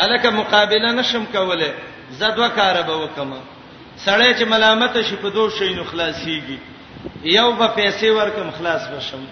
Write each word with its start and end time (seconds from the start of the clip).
الکه 0.00 0.30
مقابله 0.30 0.92
نشم 0.92 1.24
کوله 1.24 1.70
زدوا 2.20 2.48
کار 2.48 2.82
به 2.82 2.92
وکم 3.02 3.30
سړی 4.06 4.34
چې 4.38 4.44
ملامت 4.50 5.02
شي 5.02 5.16
په 5.22 5.28
دوه 5.30 5.50
شینو 5.58 5.84
خلاصيږي 5.84 6.58
یو 7.24 7.52
به 7.52 7.66
پیسې 7.68 8.04
ورکم 8.16 8.50
خلاص 8.58 8.88
بشم 8.88 9.22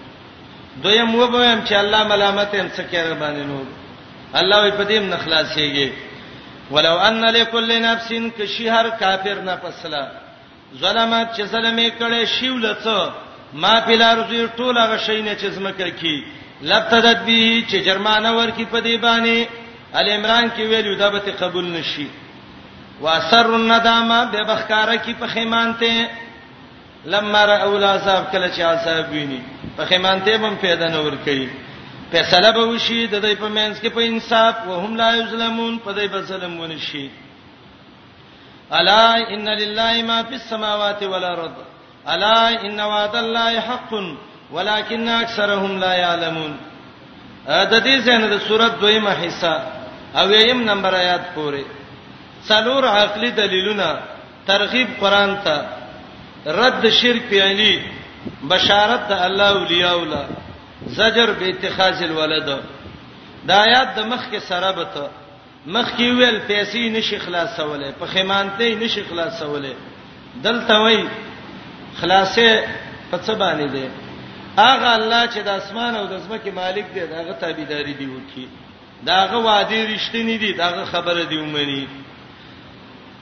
دویم 0.83 1.15
و 1.15 1.27
به 1.27 1.47
هم 1.51 1.61
چې 1.67 1.73
الله 1.73 2.03
ملامت 2.07 2.55
هم 2.55 2.69
څه 2.77 2.81
کړ 2.91 3.13
باندې 3.19 3.47
نو 3.49 3.65
الله 4.39 4.71
په 4.71 4.83
دې 4.83 4.99
من 4.99 5.17
خلاصيږي 5.17 5.89
ولو 6.71 6.97
ان 7.07 7.21
لكل 7.25 7.81
نفس 7.81 8.13
كشهر 8.37 8.89
کافر 8.89 9.41
نه 9.49 9.55
پسلا 9.63 10.05
ظلمات 10.81 11.33
چې 11.37 11.41
ظلمې 11.41 11.91
کړي 11.99 12.27
شیولته 12.39 13.11
ما 13.53 13.79
پیلار 13.85 14.25
زی 14.29 14.47
ټوله 14.57 14.81
غشینه 14.91 15.33
چې 15.41 15.45
زمکه 15.47 15.89
کی 16.01 16.17
لبتدت 16.61 17.17
به 17.29 17.61
چې 17.69 17.75
جرمانه 17.87 18.31
ورکی 18.39 18.65
په 18.75 18.79
دی 18.81 18.97
باندې 18.97 19.66
ال 19.95 20.09
عمران 20.09 20.49
کې 20.55 20.59
ویلو 20.69 20.95
دا 20.95 21.09
به 21.09 21.19
قبول 21.19 21.65
نشي 21.71 22.07
واسر 23.01 23.53
الندامه 23.55 24.25
به 24.31 24.43
بخکاره 24.43 24.97
کې 24.97 25.13
پخیمان 25.23 25.73
ته 25.79 26.09
لما 27.05 27.45
را 27.45 27.63
اولا 27.63 27.97
صاحب 28.05 28.31
کله 28.31 28.47
چې 28.57 28.61
عذاب 28.61 29.09
ویني 29.11 29.41
پخیمان 29.77 30.21
ته 30.25 30.35
هم 30.37 30.55
پیدا 30.61 30.87
نور 30.87 31.13
کوي 31.25 31.49
فیصله 32.11 32.51
به 32.51 32.59
وشي 32.65 33.07
د 33.07 33.21
دې 33.21 33.35
په 33.39 33.47
منځ 33.47 33.77
کې 33.81 33.87
په 33.95 33.99
انصاف 34.01 34.55
او 34.67 34.79
هم 34.79 34.95
لا 34.95 35.15
یظلمون 35.15 35.79
په 35.79 35.91
دې 35.93 36.11
به 36.11 36.21
ظلم 36.21 36.59
ونشي 36.59 37.09
الا 38.71 39.11
ان 39.29 39.47
لله 39.49 40.03
ما 40.03 40.23
فی 40.23 40.33
السماوات 40.35 41.03
والارض 41.03 41.51
الا 42.07 42.47
ان 42.49 42.79
وعد 42.79 43.15
الله 43.15 43.59
حق 43.59 43.93
ولكن 44.51 45.07
اکثرهم 45.09 45.79
لا 45.79 45.95
يعلمون 45.95 46.57
د 47.47 47.73
دې 47.83 48.05
څنګه 48.05 48.27
د 48.33 48.37
سورۃ 48.47 48.79
دویمه 48.81 49.11
حصہ 49.23 49.55
او 50.19 50.31
یم 50.31 50.59
نمبر 50.69 50.93
آیات 50.95 51.25
پورې 51.35 51.63
څلور 52.47 52.83
عقلي 52.91 53.29
دلیلونه 53.39 53.89
ترغیب 54.47 54.87
قران 54.99 55.35
ته 55.47 55.65
رد 56.59 56.89
شرک 57.01 57.23
پیانی 57.29 57.71
بشارت 58.53 59.05
د 59.09 59.21
الله 59.27 59.49
اولیاء 59.59 59.93
ولا 60.01 60.23
زجر 60.97 61.29
به 61.39 61.45
اتخاذ 61.53 62.01
الولد 62.07 62.47
دا 63.51 63.61
آیات 63.67 63.93
د 63.97 64.09
مخ 64.11 64.25
کې 64.31 64.39
سره 64.49 64.71
بته 64.81 65.05
مخ 65.77 65.87
کې 65.95 66.17
ویل 66.19 66.39
پیسې 66.47 66.81
نشي 66.97 67.19
خلاصولې 67.25 67.89
په 68.03 68.13
خیمانته 68.17 68.73
نشي 68.83 69.03
خلاصولې 69.13 69.73
دلته 70.47 70.73
وای 70.85 71.01
خلاصې 72.01 72.63
په 73.11 73.17
څه 73.17 73.31
باندې 73.41 73.67
ده 73.75 73.91
هغه 74.57 74.95
الله 74.99 75.25
چې 75.33 75.37
د 75.49 75.65
اسمان 75.65 75.95
او 75.97 76.05
د 76.13 76.17
زمکه 76.29 76.51
مالک 76.61 76.85
دی 76.95 77.07
داغه 77.15 77.33
تابعداري 77.43 77.93
دی 78.01 78.05
وکي 78.13 78.45
داغه 79.05 79.37
وادي 79.37 79.85
رښتینی 79.85 80.37
دي 80.37 80.53
داغه 80.53 80.85
خبره 80.85 81.23
دی 81.25 81.37
ومني 81.37 81.87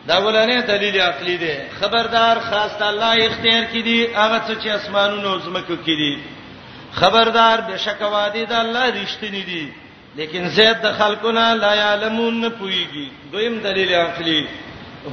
دا 0.07 0.15
ولنه 0.25 0.61
دلیل 0.61 0.95
عقلی 1.01 1.37
دی 1.37 1.53
خبردار 1.81 2.39
خاص 2.39 2.81
الله 2.81 3.25
اختیار 3.25 3.63
کړي 3.65 4.15
هغه 4.15 4.41
څه 4.47 4.53
چې 4.63 4.67
اسمانونو 4.67 5.39
زمکو 5.39 5.75
کړي 5.85 6.19
خبردار 6.93 7.61
بشک 7.61 8.01
وادي 8.01 8.45
دا 8.45 8.61
الله 8.61 9.05
رښتینی 9.05 9.45
دي 9.45 9.71
لیکن 10.15 10.47
زید 10.49 10.77
د 10.81 10.93
خلقنا 10.93 11.53
لا 11.55 11.75
یعلمون 11.75 12.41
نه 12.41 12.49
پويږي 12.49 13.31
دویم 13.31 13.59
دلیل 13.59 13.91
عقلی 13.93 14.47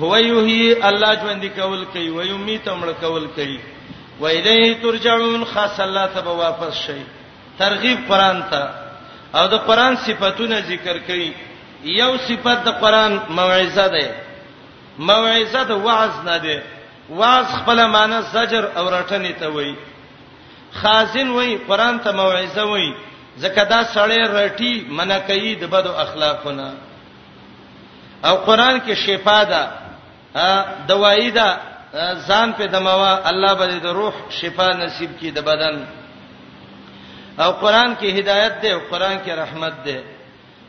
هو 0.00 0.16
یحیی 0.18 0.82
الله 0.82 1.14
ژوند 1.20 1.44
کول 1.44 1.84
کوي 1.84 2.10
و 2.10 2.22
یمیت 2.22 2.68
امر 2.68 2.92
کول 2.92 3.26
کوي 3.26 3.60
و 4.20 4.26
الیه 4.26 4.74
ترجعون 4.82 5.44
خاص 5.44 5.80
الله 5.80 6.06
ته 6.06 6.20
واپس 6.20 6.74
شي 6.74 7.00
ترغیب 7.58 7.98
قران 8.08 8.42
ته 8.50 8.81
او 9.34 9.46
د 9.48 9.54
قران 9.66 9.96
صفاتونه 9.96 10.58
ذکر 10.70 10.96
کړي 11.08 11.30
یو 12.00 12.12
صفت 12.28 12.58
د 12.64 12.68
قران 12.82 13.12
موعظه 13.38 13.86
ده 13.94 14.04
موعظه 15.08 15.62
د 15.70 15.70
وعظ 15.86 16.14
نه 16.28 16.36
ده 16.44 16.56
وعظ 17.18 17.46
خپل 17.58 17.78
معنی 17.94 18.18
زجر 18.34 18.64
او 18.78 18.84
رټنې 18.96 19.32
ته 19.40 19.48
وایي 19.54 19.74
خازن 20.80 21.28
وایي 21.36 21.54
قران 21.68 21.94
ته 22.04 22.10
موعظه 22.12 22.64
وایي 22.72 22.92
ځکه 23.42 23.60
دا 23.72 23.80
سړی 23.94 24.20
رټي 24.38 24.72
منکې 24.96 25.56
د 25.60 25.64
بدو 25.76 25.92
اخلاقونه 26.04 26.68
او 28.24 28.34
قران 28.36 28.80
کې 28.86 28.94
شفا 29.06 29.44
ده 29.52 29.62
دوايي 30.88 31.30
ده 31.30 31.48
ځان 32.28 32.52
په 32.52 32.66
دموا 32.66 33.12
الله 33.30 33.54
به 33.54 33.66
د 33.66 33.86
روح 33.86 34.14
شفا 34.40 34.68
نصیب 34.72 35.10
کړي 35.20 35.30
د 35.34 35.38
بدن 35.40 35.76
او 37.38 37.52
قران 37.52 37.96
کې 37.96 38.04
هدایت 38.18 38.60
ده 38.62 38.68
او 38.72 38.80
قران 38.90 39.18
کې 39.26 39.32
رحمت 39.36 39.72
ده 39.84 40.00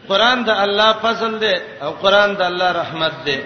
قران 0.08 0.44
د 0.44 0.50
الله 0.50 0.94
فضل 0.94 1.40
ده 1.40 1.62
او 1.82 1.92
قران 1.92 2.36
د 2.36 2.42
الله 2.42 2.72
رحمت 2.72 3.14
ده 3.26 3.40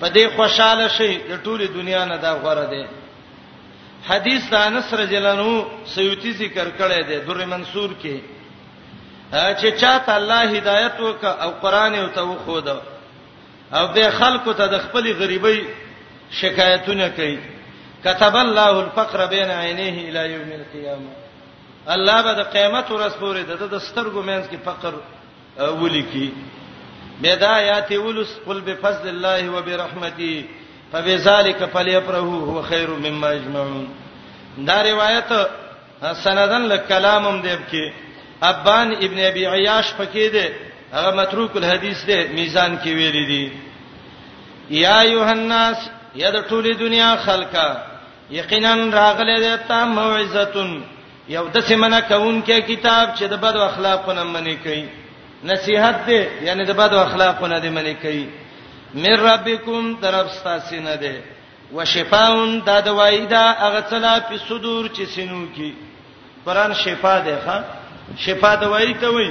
په 0.00 0.06
دې 0.08 0.36
خوشاله 0.36 0.88
شي 0.88 1.18
د 1.30 1.42
ټوله 1.44 1.66
دنیا 1.72 2.04
نه 2.04 2.16
دا 2.16 2.32
غوړه 2.42 2.66
ده 2.74 2.84
حدیث 4.08 4.42
د 4.50 4.54
انس 4.54 4.94
رجلانو 4.94 5.64
سیوتی 5.94 6.32
ذکر 6.32 6.68
کړی 6.78 7.00
دی 7.08 7.18
در 7.20 7.44
منصور 7.46 7.90
کې 8.02 8.20
چې 9.32 9.80
چاته 9.80 10.14
الله 10.14 10.40
هدایت 10.58 11.00
وک 11.00 11.24
او 11.24 11.50
قران 11.50 11.94
او 11.94 12.08
ته 12.08 12.22
خو 12.44 12.60
دا 12.60 12.76
او 13.72 13.86
به 13.94 14.10
خلکو 14.10 14.52
ته 14.52 14.66
د 14.66 14.78
خپل 14.78 15.12
غریبۍ 15.20 15.60
شکایتونه 16.30 17.08
کوي 17.08 17.38
كتب 18.04 18.36
الله 18.36 18.80
الفقر 18.80 19.26
بين 19.26 19.50
عينيه 19.50 20.08
الى 20.10 20.32
يوم 20.32 20.50
القيامه 20.60 21.27
الله 21.94 22.22
به 22.22 22.32
د 22.40 22.42
قیامت 22.54 22.90
ورځ 22.90 23.12
پورې 23.20 23.42
د 23.74 23.78
سترګو 23.88 24.22
مینس 24.22 24.46
کې 24.46 24.58
فقر 24.64 24.94
ولیکي 25.82 26.26
بدايات 27.22 27.92
ولس 27.92 28.32
قل 28.46 28.60
بفضل 28.66 29.08
الله 29.08 29.50
وبرحمته 29.50 30.44
فبذلك 30.92 31.64
فليفرحوا 31.64 32.40
هو 32.48 32.62
خير 32.62 32.90
مما 32.90 33.32
يجمعون 33.32 33.88
دا 34.58 34.82
روایت 34.82 35.30
سندن 36.24 36.62
لکلامم 36.72 37.40
دیب 37.40 37.60
کې 37.70 37.92
ابان 38.50 38.92
ابن 39.08 39.18
ابي 39.30 39.46
عياش 39.46 39.94
پکې 39.98 40.32
ده 40.34 40.54
هغه 40.92 41.14
متروک 41.16 41.56
الحديث 41.56 42.04
ده 42.10 42.28
میزان 42.36 42.78
کې 42.78 42.88
ویل 42.88 43.26
دي 43.32 43.52
یا 44.82 45.00
یوهناس 45.06 45.78
یا 46.14 46.30
د 46.30 46.44
ټولې 46.48 46.76
دنیا 46.78 47.10
خلکا 47.24 47.66
یقینا 48.30 48.74
راغله 48.98 49.40
ده 49.40 49.56
تام 49.68 49.88
موعظتون 49.94 50.72
یو 51.34 51.44
د 51.54 51.56
سیمنه 51.68 51.98
کونکي 52.10 52.58
کتاب 52.70 53.06
چې 53.18 53.24
د 53.32 53.40
بد 53.44 53.56
اخلاقونه 53.68 54.22
منی 54.36 54.54
کوي 54.64 54.84
نصيحت 55.50 55.98
دې 56.06 56.20
یعنی 56.48 56.64
د 56.70 56.78
بد 56.78 56.94
اخلاقونه 57.00 57.58
دې 57.60 57.72
منی 57.78 57.94
کوي 58.04 58.24
مر 59.06 59.20
ربکم 59.30 59.90
طرف 60.06 60.26
ستاسینه 60.38 60.96
ده 60.96 61.22
وشفاون 61.74 62.56
دا 62.70 62.78
دوايي 62.88 63.20
دا 63.34 63.42
هغه 63.64 63.80
څلا 63.92 64.14
په 64.30 64.38
صدور 64.48 64.88
چې 64.88 65.02
سينو 65.16 65.44
کې 65.56 65.72
قران 66.48 66.74
شفا 66.86 67.14
ده 67.30 67.36
ښا 67.46 67.60
شفا 68.26 68.54
دوايي 68.66 68.94
ته 69.06 69.14
وایي 69.18 69.30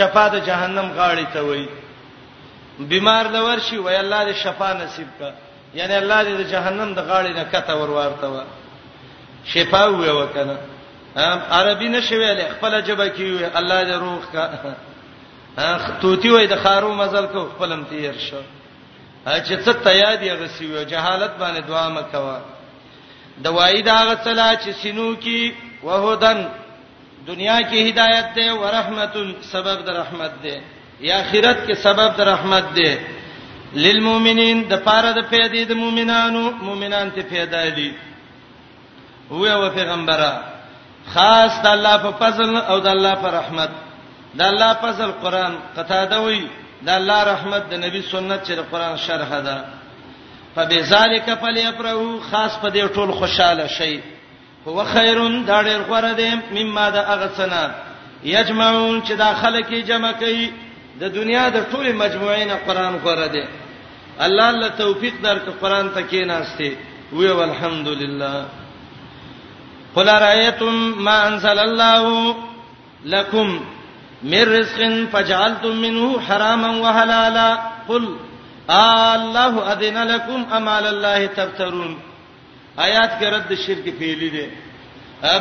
شفا 0.00 0.28
د 0.38 0.46
جهنم 0.52 0.88
غاړي 0.96 1.26
ته 1.32 1.40
وایي 1.50 1.68
بیمار 2.92 3.28
لور 3.36 3.58
شي 3.70 3.78
وای 3.78 3.96
الله 4.04 4.24
دې 4.32 4.36
شفا 4.46 4.72
نصیب 4.86 5.08
کا 5.20 5.30
یعنی 5.74 5.94
الله 5.94 6.24
دې 6.24 6.36
د 6.40 6.50
جهنم 6.56 6.94
د 6.98 7.12
غاړي 7.12 7.32
نه 7.38 7.44
کته 7.52 7.74
ور 7.74 7.90
ورته 7.90 8.26
وا 8.26 8.44
شفا 9.52 9.86
وې 9.86 10.08
وکنه 10.22 10.56
عربي 11.16 11.88
نشویل 11.88 12.40
خپل 12.52 12.80
جبه 12.86 13.08
کیوي 13.08 13.44
الله 13.54 13.82
دې 13.84 13.96
روح 14.00 14.32
کا 14.32 14.48
اخ 15.58 15.82
توتی 16.00 16.28
وای 16.30 16.46
د 16.46 16.54
خارو 16.62 16.94
مزل 16.94 17.26
کو 17.32 17.44
خپلم 17.56 17.82
تیر 17.88 18.14
شو 18.18 18.40
چې 19.26 19.64
څه 19.64 19.72
تیاد 19.84 20.22
یې 20.22 20.32
غسیو 20.40 20.82
جهالت 20.84 21.30
باندې 21.40 21.60
دعا 21.68 21.88
مکوا 21.88 22.38
د 23.44 23.46
وای 23.54 23.82
دا 23.82 23.96
غسلا 24.08 24.54
چې 24.56 24.70
سینو 24.82 25.14
کی 25.16 25.54
وهدن 25.82 26.44
دنیا 27.26 27.58
کې 27.60 27.76
هدایت 27.88 28.34
ده 28.36 28.54
ورحمتن 28.54 29.32
سبب 29.52 29.84
د 29.86 29.96
رحمت 30.00 30.32
ده 30.42 30.60
یا 31.08 31.18
آخرت 31.20 31.64
کې 31.66 31.74
سبب 31.82 32.16
د 32.16 32.20
رحمت 32.32 32.70
ده 32.74 32.98
للمؤمنین 33.86 34.62
د 34.68 34.76
پاره 34.84 35.12
د 35.12 35.26
پیدې 35.32 35.68
د 35.68 35.72
مؤمنانو 35.82 36.50
مؤمنان 36.68 37.10
ته 37.16 37.22
پیدا 37.34 37.64
دي 37.80 37.90
هو 39.30 39.70
پیغمبره 39.74 40.57
خاص 41.14 41.52
د 41.64 41.66
الله 41.76 41.96
په 42.04 42.10
فضل 42.20 42.48
او 42.70 42.76
د 42.86 42.88
الله 42.96 43.14
په 43.24 43.28
رحمت 43.40 43.70
د 44.38 44.40
الله 44.50 44.70
فضل 44.84 45.10
قران 45.22 45.52
قطاده 45.76 46.18
وی 46.26 46.40
د 46.86 46.88
الله 46.98 47.20
رحمت 47.32 47.62
د 47.72 47.74
نبی 47.84 48.00
سنت 48.12 48.40
چې 48.46 48.52
د 48.58 48.60
قران 48.72 48.96
شرح 49.06 49.30
ده 49.48 49.56
فبذالک 50.54 51.28
فلیفرحوا 51.42 52.12
خاص 52.30 52.52
په 52.62 52.68
دې 52.74 52.84
ټول 52.96 53.10
خوشاله 53.20 53.66
شي 53.78 54.00
هو 54.66 54.84
خیرون 54.92 55.44
دا 55.44 55.62
ډېر 55.68 55.80
غوړه 55.88 56.12
ده 56.20 56.30
مما 56.56 56.86
د 56.96 56.98
اغسنا 57.14 57.64
یجمعون 58.36 59.02
چې 59.06 59.12
دا 59.22 59.30
خلک 59.42 59.66
یې 59.70 59.82
جمع 59.90 60.12
کوي 60.12 60.46
د 61.00 61.08
دنیا 61.18 61.48
د 61.56 61.58
ټول 61.72 61.92
مجموعین 62.02 62.50
قران 62.66 62.94
غوړه 63.04 63.28
ده 63.36 63.44
الله 64.26 64.48
الله 64.54 64.68
توفیق 64.68 65.14
درک 65.22 65.42
قران 65.60 65.90
ته 65.94 66.00
کې 66.10 66.26
ناشته 66.26 66.76
وی 67.12 67.28
والحمدلله 67.38 68.32
قل 69.98 70.08
رايتم 70.22 71.02
ما 71.04 71.14
انزل 71.28 71.58
الله 71.58 72.36
لكم 73.04 73.60
من 74.22 74.42
رزق 74.56 74.80
فجعلتم 75.12 75.76
منه 75.76 76.20
حراما 76.20 76.70
وحلالا 76.84 77.58
قل 77.88 78.16
آه 78.70 79.14
الله 79.14 79.72
اذن 79.72 80.02
لكم 80.12 80.46
ام 80.52 80.68
على 80.68 80.88
الله 80.90 81.26
تفترون 81.26 81.98
آیات 82.86 83.12
کې 83.20 83.24
رد 83.34 83.50
شرک 83.66 83.86
پیلي 83.98 84.28
دي 84.34 84.46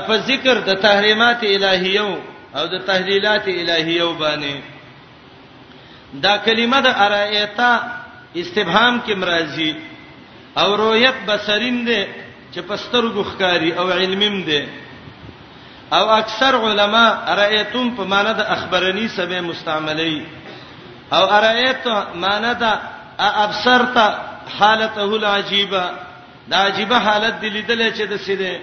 په 0.08 0.14
ذکر 0.28 0.56
د 0.66 0.68
تحریمات 0.88 1.42
الهیو 1.54 2.12
او 2.58 2.64
د 2.76 2.78
تحلیلات 2.92 3.46
الهیو 3.58 4.10
باندې 4.20 4.54
دا 6.14 6.34
کلمه 6.38 6.80
د 6.88 6.90
ارایتا 7.06 7.72
استفهام 8.36 8.94
کې 9.08 9.14
مرাজি 9.24 9.72
او 10.62 10.70
رؤیت 10.84 11.18
بصرین 11.28 11.78
ده 11.90 12.02
چې 12.54 12.60
پسترګو 12.70 13.24
ښکاری 13.32 13.72
او 13.80 13.90
علمیم 13.92 14.36
دی 14.48 14.62
او 15.98 16.04
اکثر 16.22 16.54
علما 16.70 17.08
رایتم 17.42 17.86
په 17.98 18.04
معنی 18.12 18.34
د 18.38 18.42
اخبرنی 18.56 19.08
سبه 19.18 19.42
مستعملی 19.42 20.16
او 21.16 21.24
رایت 21.48 21.86
معنی 22.24 22.52
د 22.64 22.66
ابصرت 23.44 23.98
حالته 24.60 25.04
العجيبه 25.20 25.84
دا 26.52 26.58
عجيبه 26.68 26.98
حالت 27.00 27.34
دی 27.42 27.50
لیدل 27.50 27.80
چې 27.98 28.02
د 28.12 28.18
سیده 28.18 28.60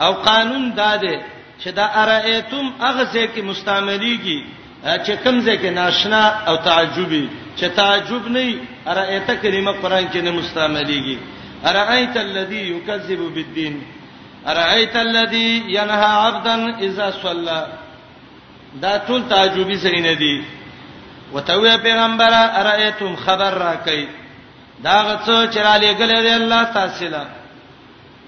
او 0.00 0.12
قانون 0.28 0.64
دا 0.76 0.96
دی 0.96 1.16
چې 1.62 1.68
دا 1.68 1.84
ارایتم 2.02 2.72
هغه 2.80 3.04
ځکه 3.12 3.40
مستعملیږي 3.50 4.40
چې 5.06 5.12
کمزې 5.24 5.56
کې 5.60 5.70
ناشنا 5.80 6.24
او 6.48 6.56
تعجبي 6.56 7.28
چې 7.58 7.64
تعجب 7.76 8.28
نه 8.28 8.60
ارایته 8.86 9.34
کلمه 9.36 9.72
قران 9.72 10.08
کې 10.12 10.16
نه 10.22 10.30
مستعملیږي 10.30 11.18
ارايت 11.64 12.16
الذي 12.16 12.62
يكذب 12.76 13.20
بالدين 13.34 13.82
ارايت 14.48 14.96
الذي 14.96 15.50
ينهى 15.76 16.04
عبدا 16.24 16.78
اذا 16.78 17.10
صلى 17.22 17.66
دا 18.82 18.96
ټول 19.06 19.28
تعجبي 19.30 19.76
سرینه 19.78 20.12
دي 20.12 20.44
وتوی 21.32 21.76
پیغمبر 21.82 22.32
ارايتم 22.60 23.14
خبر 23.24 23.52
راکئ 23.54 24.06
دا 24.84 24.96
غڅ 25.08 25.24
چې 25.52 25.58
را 25.58 25.76
لېګلې 25.76 26.20
دی 26.22 26.30
الله 26.34 26.62
تاسو 26.64 27.04
له 27.06 27.26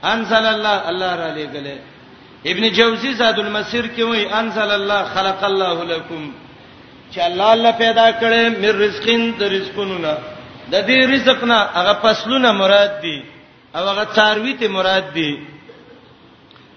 انزل 0.04 0.44
الله 0.54 0.88
الله 0.88 1.16
را 1.16 1.34
لېګلې 1.34 1.76
ابن 2.50 2.68
جوزی 2.72 3.14
زاد 3.14 3.38
المسیر 3.38 3.86
کې 3.96 4.00
وایي 4.00 4.26
انزل 4.32 4.70
الله 4.70 5.04
خلق 5.04 5.44
الله 5.44 5.84
لكم 5.84 6.32
چې 7.14 7.18
الله 7.18 7.52
الله 7.52 7.70
پیدا 7.72 8.10
کړې 8.20 8.42
مې 8.60 8.68
رزقین 8.84 9.32
د 9.38 9.42
رزقونو 9.42 9.98
نه 9.98 10.14
د 10.72 10.76
دې 10.88 10.98
رزق 11.14 11.44
نه 11.50 11.58
هغه 11.78 11.92
فصلونه 12.02 12.52
مراد 12.52 13.00
دي 13.02 13.16
او 13.76 13.82
هغه 13.90 14.04
څاروي 14.16 14.52
ته 14.60 14.68
مراد 14.68 15.04
دي 15.16 15.30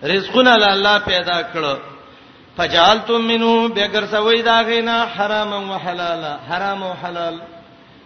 رزقونه 0.03 0.55
له 0.61 0.67
الله 0.73 0.97
پیدا 0.99 1.37
کړو 1.53 1.73
فجعلتم 2.57 3.21
منه 3.31 3.67
بغیر 3.75 4.05
سوي 4.05 4.41
دا 4.41 4.61
غینا 4.69 4.95
حراما 5.15 5.57
وحلالا 5.71 6.33
حرام 6.49 6.83
او 6.83 6.93
حلال 7.03 7.35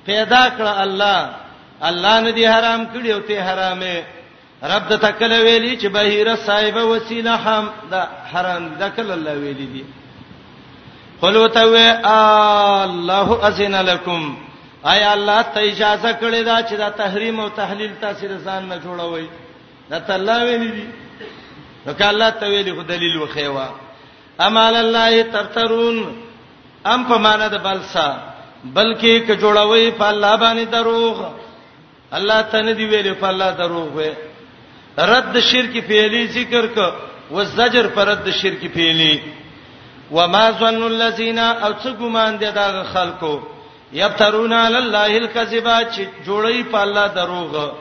پیدا 0.05 0.43
کړ 0.57 0.61
الله 0.85 1.19
الله 1.89 2.19
نه 2.19 2.31
دي 2.37 2.45
حرام 2.53 2.85
کړی 2.93 3.09
او 3.13 3.19
ته 3.27 3.41
حرامه 3.47 3.97
رب 4.71 4.83
د 4.89 4.93
تکل 5.05 5.31
ویلی 5.45 5.77
چې 5.81 5.85
بهیره 5.95 6.35
صاحب 6.45 6.75
وسیله 6.75 7.35
هم 7.45 7.65
دا 7.91 8.01
حرام 8.33 8.63
د 8.81 8.89
کل 8.97 9.11
الله 9.11 9.33
ویلی 9.41 9.65
دي 9.65 9.85
قل 11.21 11.37
وتو 11.37 11.75
الله 11.77 13.47
اذن 13.47 13.75
لكم 13.91 14.21
آیا 14.93 15.11
الله 15.13 15.41
ته 15.53 15.59
اجازه 15.71 16.11
کړې 16.21 16.41
ده 16.49 16.55
چې 16.69 16.75
دا 16.77 16.89
تحریم 17.01 17.39
او 17.39 17.47
تحلیل 17.61 17.93
تاسو 18.01 18.27
رسان 18.33 18.67
نه 18.71 18.77
جوړوي 18.83 19.27
دا 19.89 20.13
الله 20.15 20.43
ویلي 20.45 20.67
دي 20.75 20.85
نو 21.85 21.93
که 21.93 22.07
الله 22.09 22.29
ته 22.29 22.45
ویلي 22.49 22.73
خو 22.75 22.81
دلیل 22.91 23.17
وخیوا 23.21 23.67
امال 24.47 24.75
الله 24.81 25.23
ترترون 25.35 25.97
ام 26.91 27.05
په 27.07 27.17
معنا 27.17 27.47
د 27.47 27.63
بلسا 27.63 28.07
بلکې 28.63 29.25
ک 29.27 29.39
جوړوي 29.39 29.91
په 30.01 30.05
الله 30.11 30.35
باندې 30.37 30.69
دروغ 30.69 31.25
الله 32.19 32.41
ته 32.51 32.61
نه 32.61 32.71
دی 32.71 32.85
ویلي 32.85 33.13
په 33.23 33.27
الله 33.27 33.49
دروغ 33.63 33.87
وي 33.97 34.11
رد 35.13 35.39
شرک 35.39 35.73
پیلي 35.87 36.27
ذکر 36.37 36.67
ک 36.75 36.93
و 37.31 37.43
زجر 37.57 37.87
پر 37.93 38.05
رد 38.07 38.29
شرک 38.41 38.65
پیلي 38.73 39.13
وما 40.11 40.45
ظن 40.59 40.81
الذين 40.85 41.39
او 41.39 41.73
څه 41.73 41.89
ګمان 41.99 42.39
دي 42.39 42.51
دا 42.61 42.69
خلکو 42.93 43.35
یبترون 43.93 44.53
علی 44.53 44.75
الله 44.75 45.15
الکذبا 45.17 45.79
چې 45.83 46.05
جوړی 46.27 46.63
په 46.71 46.77
الله 46.81 47.07
دروغ 47.07 47.71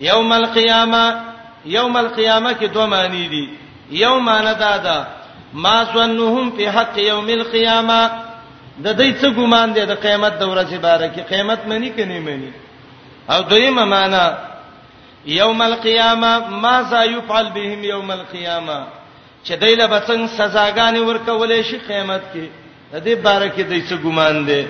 یوم 0.00 0.32
القیامه 0.32 1.22
یوم 1.66 1.96
القیامه 1.96 2.52
کې 2.54 2.64
دوه 2.74 2.86
معنی 2.86 3.28
دي 3.28 3.48
یوم 3.90 4.28
انا 4.28 4.52
دادا 4.52 5.06
ما 5.52 5.84
ظنهم 5.94 6.50
فی 6.56 6.64
حق 6.68 6.98
یوم 6.98 7.28
القیامه 7.28 8.10
د 8.84 8.96
دې 8.98 9.20
څه 9.20 9.26
ګمان 9.36 9.72
دی 9.74 9.84
د 9.86 9.90
قیامت 10.00 10.38
د 10.38 10.44
ورځې 10.44 10.74
باره 10.80 11.08
کې 11.14 11.20
قیامت 11.28 11.66
مانی 11.66 11.90
کني 11.90 12.20
مانی 12.20 12.50
او 13.30 13.42
دویمه 13.42 13.84
معنی 13.84 14.30
یوم 15.26 15.60
القیامه 15.62 16.38
ما 16.48 16.82
ذا 16.82 17.02
یفعل 17.04 17.48
بهم 17.50 17.84
یوم 17.84 18.10
القیامه 18.10 18.86
چې 19.44 19.50
دایله 19.56 19.86
بڅنګ 19.86 20.26
سزاګانې 20.28 20.98
ورکولې 21.00 21.62
شي 21.70 21.78
قیامت 21.78 22.22
کې 22.34 22.48
د 22.92 23.04
دې 23.08 23.14
باره 23.22 23.48
کې 23.48 23.60
د 23.62 23.72
څه 23.88 23.96
ګمان 24.04 24.46
دی 24.46 24.64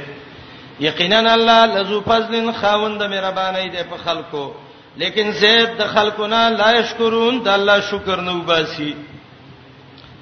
یقینا 0.80 1.18
الله 1.34 1.60
لذو 1.78 2.00
فضل 2.00 2.52
خاوند 2.52 3.02
مهرباني 3.02 3.68
دی 3.68 3.82
په 3.90 3.96
خلکو 3.96 4.54
لیکن 4.96 5.32
زید 5.32 5.76
د 5.78 5.82
خلقنا 5.86 6.48
لا 6.50 6.82
شکرون 6.82 7.38
د 7.42 7.48
الله 7.48 7.80
شکر 7.80 8.16
نه 8.20 8.32
وباسي 8.38 8.96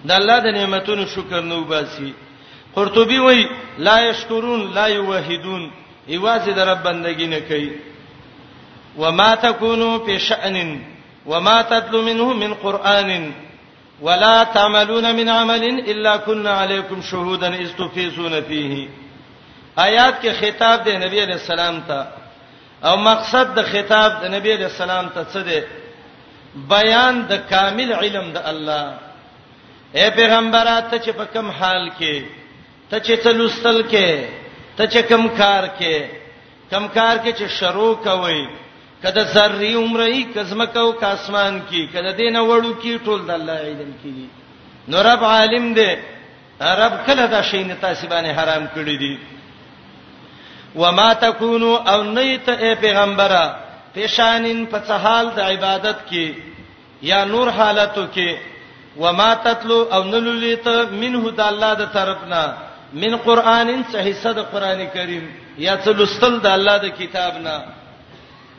د 0.06 0.10
الله 0.10 0.38
د 0.40 0.46
نعمتونو 0.54 1.06
شکر 1.06 1.40
نه 1.40 1.56
وباسي 1.58 2.14
قرطبي 2.76 3.18
وای 3.18 3.48
لا 3.78 4.12
شکرون 4.12 4.72
لا 4.74 4.86
یوحدون 4.88 5.70
ایواز 6.08 6.48
د 6.48 6.58
رب 6.58 6.82
بندگی 6.82 7.26
نه 7.26 7.40
کوي 7.40 7.70
وما 8.98 9.34
تكونوا 9.34 9.98
في 9.98 10.18
شأن 10.18 10.80
وما 11.26 11.62
تتلو 11.62 12.02
منه 12.02 12.32
من 12.32 12.54
قرآن 12.54 13.32
ولا 14.02 14.44
تعملون 14.44 15.16
من 15.16 15.28
عمل 15.28 15.64
إلا 15.90 16.16
كنا 16.16 16.50
عليكم 16.52 17.02
شهودا 17.02 17.54
إذ 17.54 17.72
تفيضون 17.72 18.40
فيه 18.42 18.88
آیات 19.84 20.20
کې 20.23 20.31
خطاب 20.40 20.84
دی 20.84 20.96
نبی 20.96 21.19
علیہ 21.23 21.37
السلام 21.40 21.81
ته 21.88 22.06
او 22.88 22.96
مقصد 23.08 23.55
د 23.56 23.62
خطاب 23.73 24.12
د 24.23 24.32
نبی 24.34 24.52
علیہ 24.52 24.67
السلام 24.70 25.08
ته 25.17 25.25
څه 25.32 25.40
دی 25.49 25.62
بیان 26.70 27.23
د 27.31 27.43
کامل 27.50 27.93
علم 27.93 28.31
د 28.37 28.46
الله 28.50 28.94
اے 29.99 30.06
پیغمبره 30.19 30.76
ته 30.81 30.99
چې 30.99 31.11
په 31.20 31.25
کوم 31.37 31.50
حال 31.58 31.84
کې 31.99 32.23
ته 32.90 32.99
چې 32.99 33.23
تلوستل 33.26 33.82
کې 33.82 34.25
ته 34.76 34.87
چې 34.87 35.00
کوم 35.12 35.28
کار 35.43 35.69
کې 35.78 36.02
کوم 36.70 36.88
کار 36.96 37.17
کې 37.19 37.32
چې 37.38 37.46
شروع 37.61 37.93
کوي 38.08 38.40
کله 39.02 39.23
ذری 39.37 39.75
عمرې 39.75 40.35
کزمکو 40.35 40.88
کاسمان 41.06 41.62
کې 41.71 41.92
کله 41.92 42.12
دینه 42.25 42.40
وړو 42.40 42.73
کې 42.83 43.04
ټول 43.04 43.25
د 43.30 43.38
الله 43.38 43.61
علم 43.68 43.92
کې 44.02 44.14
نو 44.90 45.02
رب 45.12 45.25
عالم 45.37 45.71
دی 45.78 45.90
رب 46.85 47.00
کله 47.06 47.26
دا 47.33 47.42
شی 47.50 47.64
نه 47.71 47.75
تاسو 47.80 48.06
باندې 48.12 48.37
حرام 48.38 48.66
کړی 48.76 48.99
دی 49.04 49.16
وما 50.83 51.11
تکونو 51.26 51.71
او 51.92 51.99
نیت 52.02 52.49
اے 52.49 52.75
پیغمبره 52.80 53.45
پېشانین 53.95 54.64
په 54.73 54.92
حال 55.04 55.30
د 55.37 55.38
عبادت 55.52 55.97
کې 56.11 56.35
یا 57.11 57.25
نور 57.33 57.49
حالتو 57.59 58.04
کې 58.14 58.37
وما 59.02 59.30
تتلو 59.47 59.78
او 59.95 60.02
نلولیت 60.04 60.68
منه 61.02 61.30
د 61.38 61.40
الله 61.47 61.73
د 61.83 61.87
طرفنا 61.97 62.42
من 63.02 63.16
قرانن 63.28 63.83
صحیح 63.92 64.16
صد 64.23 64.38
قران 64.52 64.85
کریم 64.95 65.25
یا 65.66 65.75
تلستل 65.88 66.38
د 66.47 66.47
الله 66.59 66.76
د 66.85 66.95
کتابنا 67.00 67.56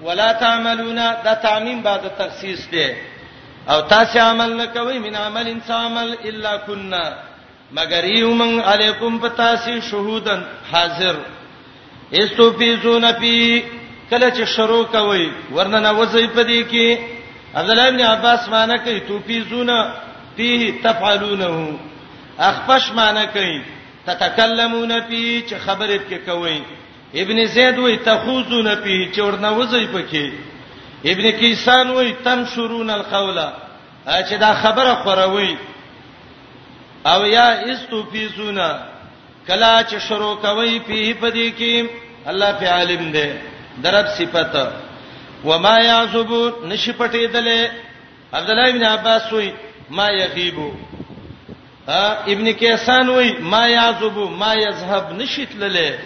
ولا 0.10 0.32
تعملون 0.42 0.96
دا 1.28 1.34
تعمیم 1.46 1.80
بعد 1.86 2.02
تخصیص 2.18 2.68
دی 2.72 2.88
او 3.74 3.78
تاسو 3.94 4.20
عمل 4.26 4.54
نه 4.58 4.66
کوي 4.74 5.00
من 5.06 5.16
عمل 5.22 5.48
انسان 5.54 5.86
عمل 5.86 6.14
الا 6.34 6.58
كنا 6.58 7.08
مگر 7.80 8.06
یومن 8.18 8.60
علیکم 8.74 9.18
پتاسی 9.22 9.80
شهودن 9.88 10.46
حاضر 10.74 11.16
استوفیزون 12.14 13.06
فی 13.20 13.62
کله 14.12 14.30
چې 14.32 14.44
شروع 14.56 14.84
کوي 14.92 15.24
ورننه 15.56 15.90
وځي 15.96 16.28
پدې 16.36 16.68
کې 16.72 16.98
عبد 17.62 17.70
الله 17.74 17.88
ابن 17.92 18.02
عباس 18.10 18.48
معنی 18.50 18.78
کوي 18.84 19.00
توفیزون 19.08 19.70
فيه 20.38 20.74
تفعلونه 20.84 21.80
اخفش 22.50 22.92
معنی 22.96 23.26
کوي 23.34 23.60
تتکلمون 24.06 24.92
فی 25.10 25.44
چې 25.50 25.54
خبرې 25.66 26.00
پکې 26.10 26.30
کوي 26.30 26.62
ابن 27.22 27.46
زید 27.56 27.78
وی 27.80 27.98
تخوزون 27.98 28.76
فی 28.76 28.98
چې 29.12 29.20
ورننه 29.20 29.52
وځي 29.66 29.88
پکې 29.96 30.32
ابن 31.12 31.32
کیسان 31.40 31.90
وی 31.90 32.12
تم 32.24 32.46
شرون 32.56 32.90
القولا 32.90 33.52
چې 34.08 34.34
دا 34.40 34.54
خبره 34.54 34.96
خوروي 35.04 35.58
او 37.06 37.26
یا 37.26 37.50
استوفیزون 37.72 38.60
کلا 39.48 39.74
چې 39.90 39.98
شروع 40.10 40.34
کوي 40.46 40.74
په 40.88 40.98
پدې 41.22 41.50
کې 41.58 41.90
الله 42.32 42.52
په 42.62 42.68
عالم 42.76 43.04
دی 43.16 43.30
درب 43.86 44.08
صفته 44.18 44.66
وما 45.50 45.76
يعذب 45.90 46.30
نشي 46.72 46.94
پټې 46.94 47.32
دله 47.34 47.72
عبد 48.40 48.50
الله 48.56 48.68
ابن 48.72 48.84
عباس 48.92 49.32
وی 49.34 49.52
ما 50.00 50.08
يغيب 50.20 50.60
ابن 52.34 52.52
کیسان 52.62 53.10
وی 53.10 53.32
ما 53.54 53.64
يعذب 53.68 54.18
ما 54.44 54.52
يذهب 54.64 55.14
نشي 55.22 55.46
تلله 55.46 56.00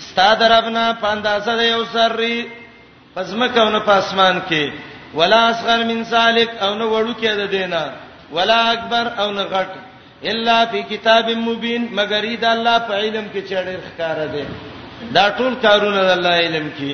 استاد 0.00 0.42
ربنا 0.56 0.84
پاندازه 1.04 1.56
دی 1.62 1.70
او 1.72 1.84
سري 1.92 2.34
پزمکونه 3.14 3.78
په 3.78 3.92
اسمان 4.04 4.42
کې 4.50 4.70
ولا 5.14 5.44
اصغر 5.48 5.84
من 5.90 6.04
سالک 6.14 6.50
او 6.62 6.74
نو 6.74 6.88
وړو 6.88 7.20
کې 7.20 7.26
ده 7.26 7.46
دینه 7.46 7.92
ولا 8.36 8.60
اکبر 8.74 9.08
او 9.24 9.32
نو 9.32 9.44
غټ 9.56 9.80
الا 10.30 10.58
فی 10.70 10.80
کتاب 10.88 11.26
مبین 11.36 11.86
مگر 11.96 12.22
اید 12.22 12.44
الله 12.50 12.76
په 12.88 12.94
علم 13.04 13.24
کې 13.34 13.40
چړې 13.50 13.76
ښکارا 13.88 14.26
دی 14.34 14.44
دا 15.16 15.24
ټول 15.38 15.52
کارونه 15.64 16.00
الله 16.12 16.34
علم 16.42 16.66
کې 16.78 16.92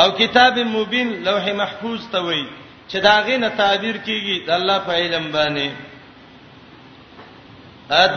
او 0.00 0.08
کتاب 0.18 0.54
مبین 0.74 1.08
لوح 1.28 1.44
محفوظ 1.62 2.00
ته 2.12 2.18
وایي 2.26 2.46
چې 2.88 2.96
دا 3.08 3.16
غینه 3.28 3.48
تعبیر 3.62 3.96
کیږي 4.06 4.36
د 4.48 4.50
الله 4.58 4.78
په 4.88 4.92
علم 5.00 5.24
باندې 5.38 5.68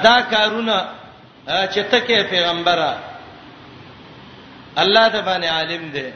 دا 0.07 0.17
کارونه 0.36 0.75
چې 1.48 1.79
ته 1.91 2.00
کې 2.07 2.29
پیغمبره 2.36 2.93
الله 4.84 5.05
د 5.15 5.17
باندې 5.25 5.46
عالم 5.57 5.84
دی 5.98 6.10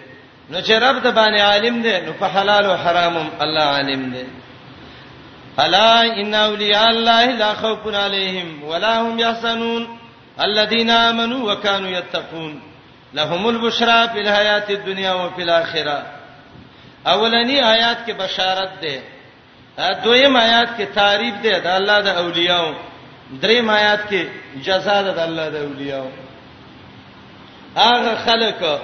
نو 0.50 0.62
چې 0.62 0.72
رب 0.72 1.02
د 1.04 1.08
باندې 1.08 1.42
عالم 1.50 1.76
دی 1.88 1.96
نو 2.06 2.12
په 2.20 2.26
حلال 2.36 2.64
او 2.66 2.76
حرامم 2.86 3.30
الله 3.46 3.64
عالم 3.76 4.02
دی 4.16 4.26
الا 5.60 6.02
ان 6.02 6.34
اولیاء 6.34 6.88
الله 6.90 7.26
لا 7.26 7.54
خوف 7.54 7.96
عليهم 7.96 8.64
ولا 8.64 8.94
هم 9.02 9.20
يحزنون 9.20 9.98
الذين 10.44 10.90
امنوا 10.90 11.52
وكانوا 11.54 11.90
يتقون 11.90 12.62
لهم 13.14 13.48
البشرى 13.50 14.08
في 14.10 14.22
الحیات 14.22 14.70
الدنيا 14.72 15.14
وفي 15.14 15.42
الاخره 15.44 16.04
اولنی 17.08 17.62
آیات 17.64 17.98
کې 18.08 18.12
بشارت 18.12 18.82
ده 18.82 19.02
دویم 20.04 20.38
آیات 20.38 20.68
کې 20.80 20.96
تعریف 20.96 21.36
ده 21.44 21.60
د 21.60 21.68
الله 21.68 22.02
د 22.02 22.08
اولیاء 22.08 22.72
دریم 23.42 23.70
آیات 23.70 24.00
کې 24.12 24.26
جزاء 24.66 25.02
ده 25.04 25.12
د 25.12 25.20
الله 25.20 25.50
د 25.50 25.56
اولیاء 25.56 26.06
هغه 27.78 28.16
خلک 28.26 28.80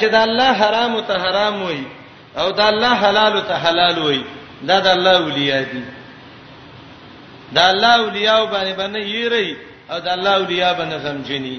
چې 0.00 0.04
د 0.04 0.14
الله 0.14 0.52
حرام 0.52 1.00
ته 1.00 1.18
حرام 1.18 1.62
وي 1.62 1.82
او 2.38 2.50
د 2.50 2.60
الله 2.60 2.94
حلال 2.94 3.42
ته 3.48 3.54
حلال 3.58 3.98
وي 3.98 4.24
دا 4.68 4.76
د 4.86 4.86
الله 4.96 5.14
اولیاء 5.24 5.62
دي 5.72 5.82
دا 7.56 7.62
الله 7.70 7.92
اولیاء 8.04 8.38
باندې 8.52 8.72
باندې 8.80 8.98
یری 9.16 9.48
او 9.90 9.98
دا 9.98 10.12
الله 10.16 10.34
اولیاء 10.40 10.72
باندې 10.78 10.98
سمجنی 11.06 11.56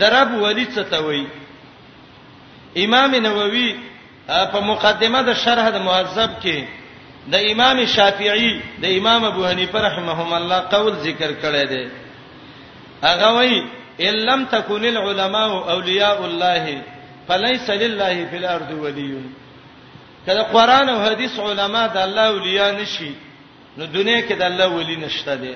درب 0.00 0.30
ولی 0.42 0.66
څه 0.74 0.82
ته 0.90 0.98
وای 1.04 1.24
امام 2.84 3.14
نووي 3.14 3.70
په 4.28 4.60
مقدمه 4.70 5.20
د 5.28 5.32
شرح 5.44 5.70
د 5.72 5.76
مهذب 5.88 6.30
کې 6.42 6.64
د 7.32 7.34
امام 7.52 7.86
شافعي 7.96 8.54
د 8.84 8.86
امام 8.98 9.24
ابو 9.24 9.42
حنیفه 9.50 9.78
رحمهم 9.88 10.32
الله 10.34 10.58
قول 10.74 10.92
ذکر 11.08 11.30
کړی 11.42 11.64
دی 11.72 11.84
هغه 13.02 13.28
وای 13.34 13.66
ان 14.08 14.14
لم 14.30 14.44
تكن 14.44 14.84
العلماء 14.84 15.50
اولیاء 15.74 16.24
الله 16.24 16.82
فليس 17.28 17.70
لله 17.70 18.24
في 18.30 18.36
الارض 18.36 18.70
ولي 18.82 19.12
کله 20.26 20.42
قران 20.56 20.88
او 20.94 20.98
حديث 21.10 21.34
علما 21.48 21.82
د 21.96 21.96
الله 22.06 22.22
اولیاء 22.34 22.70
نشي 22.80 23.12
نو 23.76 23.84
دنیا 23.96 24.20
کې 24.26 24.34
د 24.40 24.42
الله 24.50 24.66
ولی 24.76 24.96
نشته 25.04 25.34
دي 25.42 25.54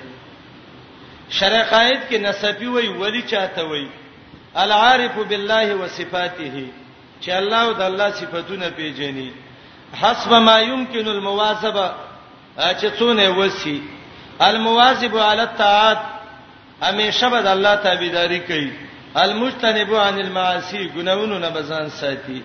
شرع 1.37 1.63
قائد 1.73 1.99
کې 2.09 2.15
نسبی 2.27 2.67
وای 2.71 2.87
ولی 3.01 3.21
چاته 3.31 3.61
وای 3.69 3.87
العارف 4.63 5.15
بالله 5.29 5.67
وصفاته 5.81 6.55
چې 7.21 7.29
الله 7.39 7.59
او 7.65 7.73
د 7.79 7.81
الله 7.81 8.09
صفاتونه 8.21 8.67
پیژني 8.77 9.29
حسب 10.01 10.33
ما 10.33 10.57
يمكن 10.59 11.07
المواظبه 11.07 11.91
چې 12.79 12.87
څونه 12.99 13.21
وسی 13.39 13.81
المواظب 14.41 15.17
على 15.17 15.41
الطاعات 15.41 15.97
همیشه 16.81 17.25
به 17.29 17.41
د 17.41 17.47
الله 17.47 17.75
تابعداري 17.75 18.39
کوي 18.39 18.71
المجتنب 19.15 19.93
عن 20.05 20.19
المعاصي 20.19 20.89
ګناونو 20.95 21.37
نه 21.39 21.49
بزان 21.49 21.89
ساتي 21.89 22.41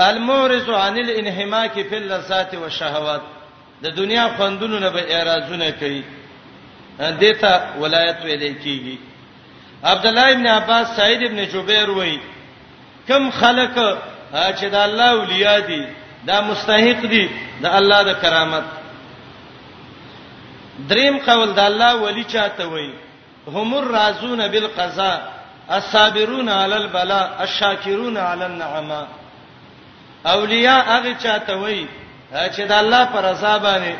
المورز 0.00 0.70
عن 0.70 0.98
الانحماک 0.98 1.72
فی 1.72 1.96
اللذات 1.96 2.54
والشهوات 2.54 3.20
د 3.82 3.86
دنیا 3.94 4.28
خوندونو 4.36 4.78
نه 4.78 4.88
به 4.90 5.00
اعتراضونه 5.00 5.70
کوي 5.70 6.02
دیتا 7.18 7.64
ولایت 7.80 8.16
ویلې 8.24 8.54
کیږي 8.64 8.98
عبد 9.84 10.06
الله 10.06 10.32
ابن 10.32 10.46
عباس 10.46 10.96
سعید 10.96 11.22
ابن 11.22 11.44
جبیر 11.48 11.88
وای 11.90 12.20
کم 13.08 13.30
خلق 13.30 13.74
چې 14.32 14.64
د 14.64 14.74
الله 14.74 15.10
اولیاء 15.10 15.58
دي 15.60 15.86
دا 16.26 16.40
مستحق 16.40 17.06
دي 17.06 17.30
د 17.62 17.66
الله 17.66 18.02
د 18.02 18.20
کرامت 18.22 18.64
دریم 20.88 21.18
قول 21.18 21.52
د 21.54 21.58
الله 21.60 21.94
ولی 21.96 22.24
چاته 22.24 22.64
وای 22.66 22.92
هم 23.48 23.74
الرازون 23.74 24.48
بالقضاء 24.48 25.20
الصابرون 25.70 26.48
على 26.48 26.74
البلاء 26.76 27.42
الشاكرون 27.42 28.16
على 28.16 28.44
النعمه 28.46 29.06
اولیاء 30.24 30.82
هغه 30.86 31.14
چاته 31.18 31.54
وای 31.56 31.86
چې 32.54 32.60
د 32.70 32.72
الله 32.72 33.04
پر 33.12 33.20
رضا 33.24 33.56
باندې 33.64 33.94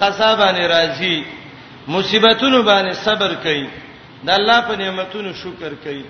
قصا 0.00 0.34
باندې 0.34 0.66
راضي 0.74 1.24
مصیبتونو 1.88 2.62
باندې 2.62 2.92
صبر 3.04 3.34
کوي 3.44 3.66
د 4.24 4.30
الله 4.38 4.60
په 4.68 4.76
نعمتونو 4.76 5.32
شکر 5.42 5.72
کوي 5.84 6.04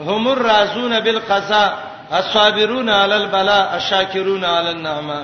هم 0.00 0.26
الرازون 0.28 1.00
بالقضاء 1.00 1.70
الصابرون 2.12 2.88
على 2.88 3.14
البلاء 3.16 3.74
الشاکرون 3.74 4.44
على 4.44 4.70
النعمه 4.70 5.22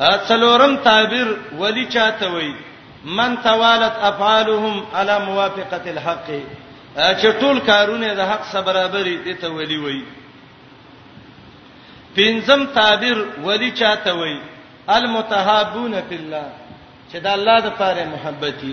اڅلورم 0.00 0.76
تعبیر 0.84 1.26
ولی 1.58 1.86
چاته 1.86 2.28
وای 2.28 2.54
من 3.04 3.36
توالت 3.42 3.92
افعالهم 4.10 4.84
على 4.94 5.18
موافقه 5.18 5.90
الحق 5.94 6.26
چې 6.96 7.26
ټول 7.40 7.60
کارونه 7.66 8.14
د 8.14 8.20
حق 8.30 8.44
سره 8.52 8.62
برابرې 8.64 9.16
دي 9.24 9.34
ته 9.34 9.48
ولی 9.50 9.76
وای 9.76 10.02
پنځم 12.16 12.60
تعبیر 12.78 13.18
ولی 13.46 13.70
چاته 13.80 14.12
وای 14.18 14.36
المتحابون 14.96 15.94
فی 16.08 16.14
الله 16.14 16.46
چې 17.12 17.16
د 17.24 17.26
الله 17.36 17.56
د 17.66 17.68
پاره 17.80 18.04
محبتي 18.12 18.72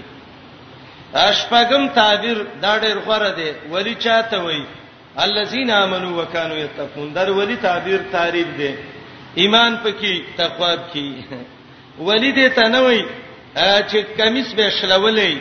اشپغم 1.24 1.84
تعبیر 2.00 2.38
دا 2.64 2.74
ډېر 2.84 2.98
غوړه 3.08 3.32
دی 3.38 3.50
ولی 3.74 3.96
چاته 4.06 4.38
وای 4.44 4.62
الذين 5.26 5.70
امنوا 5.72 6.22
وكانوا 6.24 6.58
يتقون 6.58 7.14
در 7.14 7.30
ولی 7.32 7.56
تعبیر 7.56 8.00
تعریف 8.12 8.48
دی 8.58 8.72
ایمان 9.42 9.78
پکې 9.84 10.38
تقوا 10.38 10.76
پکې 10.76 12.00
ولی 12.00 12.32
دې 12.40 12.56
ته 12.56 12.68
نه 12.76 12.82
وای 12.86 13.04
چې 13.90 13.98
کمیس 14.20 14.54
به 14.54 14.70
شلولې 14.70 15.38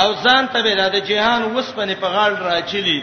او 0.00 0.14
ځان 0.24 0.48
ته 0.52 0.62
به 0.62 0.74
د 0.88 0.96
جهان 1.10 1.42
وسپنه 1.42 1.94
په 1.94 2.06
غاړه 2.06 2.42
راچلی 2.50 3.00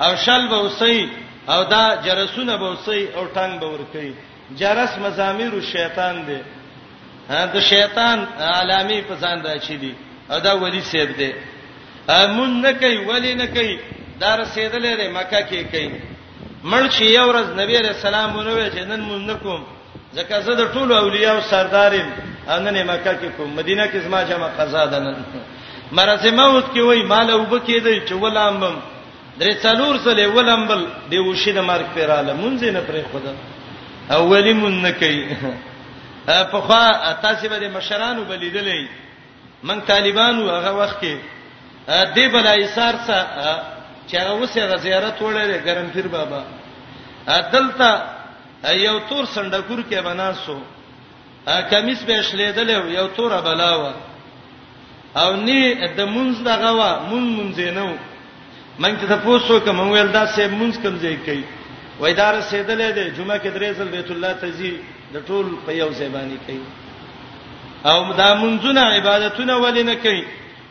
او 0.00 0.16
شل 0.24 0.48
به 0.48 0.58
وسې 0.70 1.23
او 1.52 1.62
دا 1.72 1.84
جرسونه 2.06 2.56
به 2.60 2.64
وسی 2.74 3.02
او 3.16 3.24
ټنګ 3.36 3.52
به 3.60 3.66
ور 3.72 3.84
کوي 3.94 4.12
جرس 4.60 4.92
مزامیر 5.04 5.52
شیطان 5.74 6.14
دی 6.26 6.40
دا 7.52 7.60
شیطان 7.72 8.18
عالمي 8.56 8.98
پسند 9.10 9.40
راشي 9.46 9.76
دي 9.82 9.92
او 10.32 10.38
دا 10.44 10.52
ولی 10.62 10.80
سیب 10.90 11.10
دی 11.18 11.30
امون 12.18 12.52
نه 12.64 12.72
کوي 12.80 12.98
ولی 13.10 13.34
نه 13.40 13.46
کوي 13.56 13.74
دا 14.22 14.30
رسیدلې 14.42 14.92
ده 15.00 15.06
مکه 15.18 15.40
کې 15.50 15.60
کوي 15.72 15.90
مړ 16.70 16.84
شي 16.96 17.06
یو 17.18 17.26
ورځ 17.32 17.46
نبی 17.60 17.74
رسول 17.78 18.06
الله 18.08 18.26
مونږ 18.36 18.48
چې 18.74 18.80
نن 18.90 19.00
مونږ 19.08 19.22
نکوم 19.30 19.62
ځکه 20.16 20.34
زه 20.46 20.52
د 20.60 20.64
ټولو 20.74 20.92
اولیاء 21.02 21.34
او 21.34 21.40
سردارم 21.50 22.08
اننه 22.52 22.82
مکه 22.92 23.12
کې 23.20 23.28
کوم 23.36 23.48
مدینه 23.60 23.84
کې 23.92 23.96
زما 24.04 24.22
جمع 24.28 24.48
قضا 24.58 24.84
ده 24.92 24.98
نن 25.04 25.16
مرزه 25.96 26.30
موت 26.40 26.64
کې 26.74 26.78
وای 26.84 27.02
مال 27.12 27.28
وب 27.34 27.52
کې 27.66 27.78
دی 27.84 27.96
چې 28.08 28.12
ولامم 28.22 28.76
درې 29.38 29.54
څلور 29.62 29.94
سلې 30.04 30.26
ولمبل 30.36 30.84
دی 31.10 31.18
وشي 31.18 31.52
د 31.52 31.58
مرګ 31.70 31.86
پیراله 31.94 32.32
مونږ 32.32 32.64
نه 32.78 32.82
پرې 32.86 33.02
خدا 33.12 33.32
اولی 34.18 34.52
مون 34.60 34.82
نه 34.82 34.90
کوي 34.90 35.36
په 36.26 36.58
خوا 36.66 37.12
تاسو 37.22 37.48
به 37.48 37.58
د 37.58 37.64
مشرانو 37.76 38.24
بلیدلې 38.24 38.88
من 39.68 39.80
طالبانو 39.80 40.42
هغه 40.50 40.72
وخت 40.82 40.98
کې 41.00 41.14
دی 42.14 42.28
بل 42.34 42.46
ایثار 42.46 42.94
سره 43.06 43.62
چې 44.08 44.14
هغه 44.20 44.32
وسه 44.34 44.76
زیارت 44.86 45.18
وړلې 45.18 45.66
ګرم 45.66 45.90
پیر 45.94 46.06
بابا 46.16 46.42
دلته 47.52 48.00
یو 48.72 48.98
تور 49.08 49.24
سندکور 49.34 49.78
کې 49.90 49.94
بناسو 50.04 50.58
کمیس 51.70 52.02
به 52.08 52.22
شلیدل 52.22 52.70
یو 52.70 53.06
تور 53.16 53.40
بلاوه 53.42 53.92
او 55.16 55.36
نی 55.36 55.74
د 55.74 56.06
مونږ 56.06 56.46
دغه 56.50 56.70
وا 56.78 56.90
مون 57.10 57.24
مونږ 57.36 57.60
نه 57.78 57.84
من 58.78 58.96
ته 59.00 59.06
تاسو 59.24 59.60
کوم 59.64 59.80
ویل 59.90 60.08
دا 60.12 60.26
سه 60.36 60.48
مونږ 60.48 60.74
کوم 60.82 60.94
ځای 61.02 61.16
کوي 61.26 61.42
وای 62.00 62.12
دا 62.20 62.28
رسیدلې 62.38 62.88
ده 62.98 63.04
جمعه 63.16 63.36
کې 63.42 63.48
درې 63.56 63.68
ځل 63.78 63.88
بیت 63.96 64.10
الله 64.12 64.32
تزي 64.42 64.72
د 65.14 65.16
ټول 65.28 65.46
په 65.66 65.70
یو 65.82 65.90
ځای 65.98 66.08
باندې 66.16 66.36
کوي 66.46 66.62
او 67.90 67.98
دا 68.20 68.28
مونږونه 68.42 68.82
عبادتونه 68.96 69.54
ولې 69.64 69.82
نه 69.90 69.94
کوي 70.04 70.22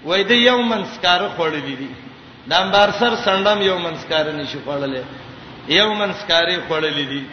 وای 0.07 0.21
د 0.31 0.43
یو 0.49 0.57
منسکار 0.71 1.21
خوړلې 1.37 1.75
دي 1.81 1.91
د 2.49 2.51
انبار 2.61 2.89
سر 2.99 3.15
سندم 3.25 3.61
یو 3.69 3.77
منسکار 3.85 4.25
نشي 4.39 4.59
خوړلې 4.65 5.03
یو 5.79 5.87
منسکارې 6.01 6.57
خوړلې 6.67 7.05
دي 7.11 7.23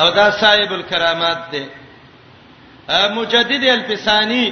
او 0.00 0.06
دا 0.18 0.26
صاحب 0.42 0.70
الکرامات 0.78 1.40
ده 1.52 1.62
مجدد 3.16 3.62
الفسانی 3.76 4.46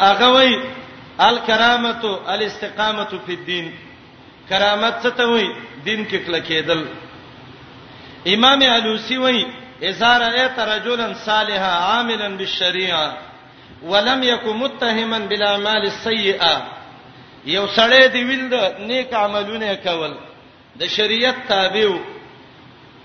هغه 0.00 0.28
وای 0.34 0.50
الکرامت 1.20 2.04
الاستقامت 2.26 3.14
فی 3.26 3.34
الدین 3.36 3.70
کرامت 4.50 5.02
څه 5.02 5.10
ته 5.18 5.26
وای 5.28 5.46
دین 5.84 6.04
کې 6.06 6.16
کله 6.26 6.40
کېدل 6.46 6.82
امام 8.34 8.62
علوسی 8.62 9.16
وای 9.16 9.44
اذا 9.90 10.18
رأيت 10.18 10.58
رجلا 10.58 11.12
صالحا 11.24 11.70
عاملا 11.70 12.28
بالشريعه 12.36 13.12
ولم 13.82 14.22
يكن 14.22 14.56
متهما 14.56 15.18
بالاعمال 15.18 15.86
السيئه 15.86 16.54
یو 17.46 17.66
سړی 17.66 18.06
دی 18.12 18.24
ویل 18.24 18.48
د 18.48 18.76
نیک 18.78 19.14
عملونه 19.14 19.74
کول 19.84 20.12
د 20.78 20.86
شریعت 20.96 21.36
تابع 21.48 21.88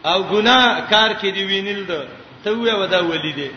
او 0.06 0.24
ګناه 0.24 0.80
کار 0.90 1.12
کې 1.22 1.26
دی 1.34 1.44
وینل 1.44 1.84
د 1.88 2.08
ته 2.44 2.50
وې 2.52 2.80
ودا 2.80 3.00
ولیدې 3.02 3.50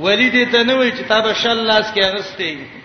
ولیدې 0.00 0.52
ته 0.52 0.62
نه 0.64 0.74
وای 0.74 0.92
چې 0.92 1.04
تابه 1.08 1.32
شل 1.34 1.58
لاس 1.66 1.92
کې 1.94 2.04
اغستې 2.04 2.77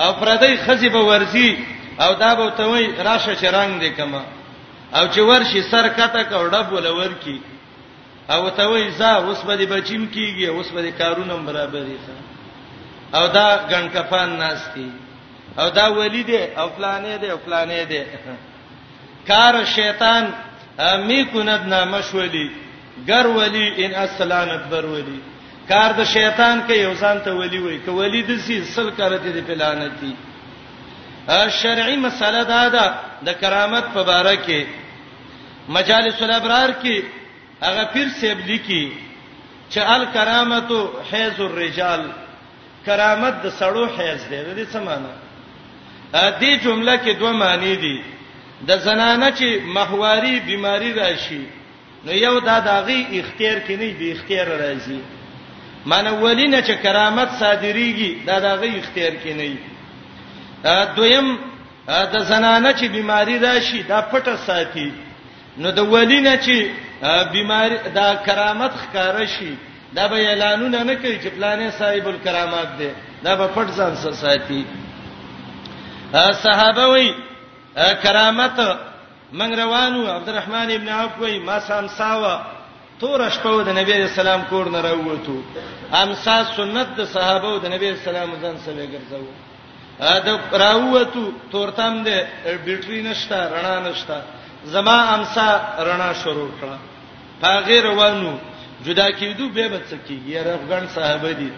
او 0.00 0.12
پردی 0.12 0.56
خزی 0.56 0.88
به 0.88 0.98
ورزی 0.98 1.56
او 2.00 2.14
دا 2.14 2.34
به 2.34 2.50
ته 2.56 2.64
وای 2.64 2.86
راشه 3.04 3.34
چرنګ 3.36 3.80
دې 3.82 3.90
کما 3.96 4.22
او 4.96 5.04
چې 5.12 5.18
ورشي 5.18 5.62
سر 5.70 5.88
کته 5.88 6.22
کوډه 6.24 6.60
بول 6.70 6.86
ورکی 6.86 7.40
او 8.30 8.50
ته 8.50 8.64
وای 8.68 8.90
زا 8.90 9.16
اوس 9.16 9.40
به 9.42 9.56
دې 9.56 9.66
بچیم 9.72 10.08
کیږي 10.14 10.44
اوس 10.48 10.68
به 10.72 10.82
دې 10.90 10.98
کارونه 10.98 11.36
برابر 11.36 11.80
دي 11.82 11.96
او 13.14 13.26
دا 13.28 13.48
غنکفان 13.70 14.36
ناشتي 14.36 14.90
او 15.58 15.70
دا 15.70 15.82
ولی 15.94 16.24
دې 16.24 16.58
او 16.58 16.68
پلانې 16.76 17.16
دې 17.20 17.24
او 17.30 17.38
پلانې 17.46 17.88
دې 17.90 18.02
کار 19.28 19.64
شیطان 19.64 20.32
می 21.06 21.24
کند 21.32 21.62
نامش 21.74 22.14
ولی 22.14 22.50
گر 23.08 23.26
ولی 23.26 23.84
ان 23.84 23.94
اصلانت 23.94 24.62
بر 24.70 24.84
ولی 24.86 25.20
کار 25.70 25.90
د 26.00 26.02
شیطان 26.16 26.56
کې 26.66 26.76
یو 26.86 26.94
ځان 27.02 27.18
ته 27.24 27.30
ولي 27.40 27.58
وای 27.64 27.78
ک 27.86 27.96
ولی 27.98 28.20
د 28.28 28.36
سي 28.44 28.56
سل 28.76 28.88
کارته 29.00 29.30
دی 29.34 29.40
پلانتی 29.48 30.12
ا 31.38 31.40
شرعي 31.60 31.96
مسله 32.04 32.42
دا 32.52 32.62
ده 32.74 32.86
د 33.26 33.36
کرامت 33.42 33.84
په 33.96 34.02
باره 34.08 34.34
کې 34.46 34.64
مجالس 35.76 36.22
الابرار 36.28 36.70
کې 36.82 37.02
هغه 37.66 37.84
پیر 37.92 38.08
سیب 38.20 38.40
لیکي 38.46 38.80
چې 39.70 39.78
ال 39.96 40.04
کرامتو 40.16 40.80
حیز 41.12 41.38
الرجال 41.46 42.02
کرامت 42.88 43.38
د 43.44 43.48
سړو 43.60 43.84
حیز 43.98 44.26
دی 44.30 44.38
د 44.48 44.50
دې 44.58 44.72
سمانه 44.74 45.10
ا 46.14 46.40
دې 46.40 46.64
جمله 46.64 46.96
کې 47.04 47.12
دوه 47.22 47.32
معنی 47.44 47.76
دي 47.84 47.96
د 48.68 48.78
زنانه 48.88 49.30
چې 49.38 49.48
محواری 49.78 50.34
بیماری 50.50 50.92
راشي 51.00 51.40
نو 52.04 52.12
یو 52.24 52.34
دا 52.48 52.58
داغي 52.68 53.00
اختیار 53.20 53.58
کې 53.58 53.70
نه 53.80 53.90
دی 54.00 54.12
اختیار 54.16 54.48
راځي 54.48 55.19
منولین 55.86 56.54
چې 56.62 56.72
کرامت 56.82 57.28
صادریږي 57.38 58.22
دا 58.26 58.38
دغه 58.40 58.66
اختیار 58.76 59.12
کې 59.24 59.28
نه 59.28 59.44
وي 59.44 59.58
دویم 60.96 61.36
د 61.88 62.18
زنانه 62.30 62.72
چې 62.72 62.84
بیماری 62.90 63.38
راشي 63.38 63.82
دا 63.82 64.00
پټه 64.12 64.36
ساتي 64.46 64.90
نو 65.58 65.70
د 65.70 65.78
ولینه 65.78 66.36
چې 66.36 66.66
بیماری 67.32 67.76
دا 67.94 68.14
کرامت 68.26 68.70
ښکارا 68.72 69.24
شي 69.38 69.54
دا 69.96 70.06
به 70.08 70.16
اعلانونه 70.28 70.82
نه 70.84 70.94
کوي 70.96 71.18
چې 71.22 71.26
پلانې 71.36 71.70
صاحب 71.78 72.08
الکرامات 72.08 72.68
دی 72.78 72.90
دا 73.22 73.34
به 73.36 73.48
پټ 73.54 73.68
ځان 73.76 73.94
سره 73.96 74.12
ساتي 74.14 74.64
صحابه 76.42 76.86
وی 76.92 77.12
کرامت 78.02 78.60
من 79.32 79.54
روانو 79.58 80.06
عبدالرحمن 80.16 80.70
ابن 80.74 80.88
عوف 80.88 81.20
وی 81.20 81.38
ما 81.38 81.58
سام 81.66 81.88
ساوه 81.88 82.59
تور 83.00 83.20
شپه 83.34 83.50
د 83.68 83.72
نبی 83.78 83.92
رسول 84.04 84.26
الله 84.28 84.44
کور 84.50 84.66
نه 84.72 84.80
راووتو 84.86 85.36
امسا 86.02 86.34
سنت 86.56 86.88
د 86.98 87.06
صحابه 87.14 87.52
د 87.62 87.66
نبی 87.74 87.88
رسول 87.96 88.16
الله 88.22 88.36
ځان 88.44 88.56
سره 88.66 88.82
ګرځاو 88.92 89.26
ا 90.14 90.18
د 90.26 90.28
راووتو 90.64 91.22
تورتم 91.52 91.94
د 92.08 92.18
بیټری 92.66 93.00
نشتا 93.08 93.38
رڼا 93.54 93.76
نشتا 93.88 94.18
زما 94.74 94.96
امسا 95.16 95.48
رڼا 95.88 96.10
شروع 96.22 96.50
کړه 96.60 96.78
هغه 97.46 97.80
روانو 97.88 98.32
جدا 98.86 99.08
کیدو 99.20 99.48
به 99.56 99.64
بچکیږي 99.74 100.34
افغان 100.38 100.84
صحابه 100.96 101.32
دي 101.40 101.50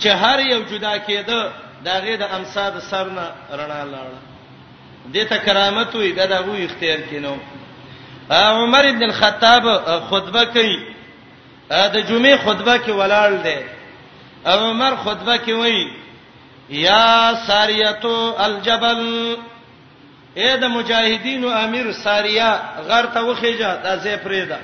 چې 0.00 0.08
هر 0.22 0.38
یو 0.50 0.60
جدا 0.72 0.94
کېده 0.98 1.38
داغه 1.86 2.16
د 2.22 2.34
امسا 2.38 2.66
د 2.76 2.86
سرنا 2.90 3.26
رڼا 3.54 3.80
لاړه 3.94 4.20
دته 5.14 5.38
کرامت 5.46 5.94
وي 5.94 6.12
دا 6.20 6.26
دغه 6.36 6.60
اختیار 6.66 7.00
کینو 7.10 7.36
عمر 8.30 8.80
ابن 8.88 9.02
الخطاب 9.02 9.62
خطبه 10.10 10.44
کوي 10.44 10.78
د 11.70 12.06
جمعې 12.08 12.36
خطبه 12.46 12.76
کې 12.78 12.90
ولاړ 12.90 13.30
دی 13.42 13.56
عمر 14.46 14.96
خطبه 15.04 15.36
کې 15.36 15.48
وایي 15.52 15.92
یا 16.68 17.32
ساریتو 17.46 18.34
الجبل 18.44 19.34
اے 20.36 20.56
د 20.56 20.64
مجاهدینو 20.68 21.48
امیر 21.50 21.92
ساریا 22.02 22.58
غر 22.88 23.06
ته 23.14 23.20
وخیجه 23.24 23.76
د 23.84 24.00
زې 24.02 24.26
پرېدا 24.26 24.58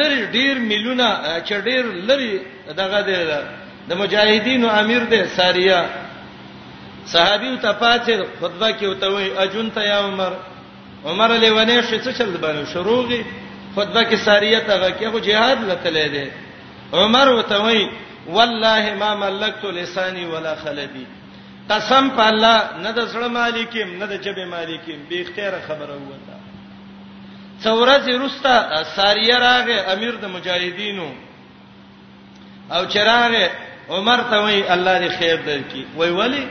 لری 0.00 0.26
ډیر 0.26 0.58
ملیونه 0.58 1.40
چې 1.46 1.52
ډیر 1.54 1.84
لری 2.10 2.40
دغه 2.76 3.00
دی 3.00 3.16
د 3.88 3.94
مجاهدینو 3.94 4.68
امیر 4.68 5.02
دی 5.04 5.24
ساریا 5.36 5.86
صحابي 7.06 7.56
ته 7.56 7.72
پاتې 7.72 8.24
خطبه 8.40 8.70
کې 8.80 8.84
وته 8.84 9.08
وي 9.08 9.38
اجون 9.38 9.70
ته 9.70 9.80
یا 9.82 9.98
عمر 9.98 10.32
عمر 11.04 11.30
لیونه 11.38 11.80
شڅ 11.90 12.08
چل 12.18 12.36
باندې 12.36 12.72
شروعي 12.72 13.22
خطبه 13.76 14.02
کې 14.04 14.16
ساریت 14.24 14.64
هغه 14.70 14.90
کې 14.98 15.06
خو 15.10 15.18
jihad 15.20 15.58
لته 15.70 16.08
دی 16.14 16.26
عمر 16.92 17.28
وته 17.28 17.58
وای 17.62 17.88
والله 18.26 18.94
ما 18.98 19.14
ملکت 19.14 19.64
لسانی 19.64 20.24
ولا 20.26 20.54
خلبی 20.54 21.06
قسم 21.70 22.10
په 22.10 22.22
الله 22.28 22.58
نه 22.82 22.90
د 22.92 23.06
سره 23.12 23.28
مالکیم 23.28 23.98
نه 23.98 24.06
د 24.06 24.12
جبه 24.24 24.44
مالکیم 24.50 25.06
به 25.08 25.16
اختیار 25.20 25.54
خبره 25.68 25.94
وته 26.08 26.36
څورځ 27.62 28.08
رستا 28.18 28.84
ساریه 28.94 29.36
راغه 29.38 29.78
امیر 29.94 30.14
د 30.20 30.24
مجاهدینو 30.34 31.08
او 32.72 32.84
چراغه 32.86 33.50
عمر 33.88 34.18
ته 34.30 34.36
وای 34.42 34.68
الله 34.70 34.94
دې 35.08 35.18
خیر 35.18 35.36
درکې 35.46 35.84
وای 35.96 36.10
ولی 36.10 36.44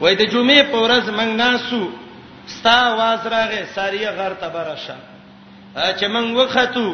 وای 0.00 0.14
د 0.16 0.22
جمعې 0.32 0.72
په 0.72 0.78
ورځ 0.88 1.10
منګ 1.18 1.36
ناسو 1.36 1.99
ستا 2.58 2.70
आवाज 2.92 3.26
راغې 3.34 3.62
ساریه 3.74 4.10
غر 4.18 4.32
ته 4.40 4.48
برشه 4.48 4.94
چې 6.00 6.06
مونږ 6.14 6.28
وختو 6.40 6.88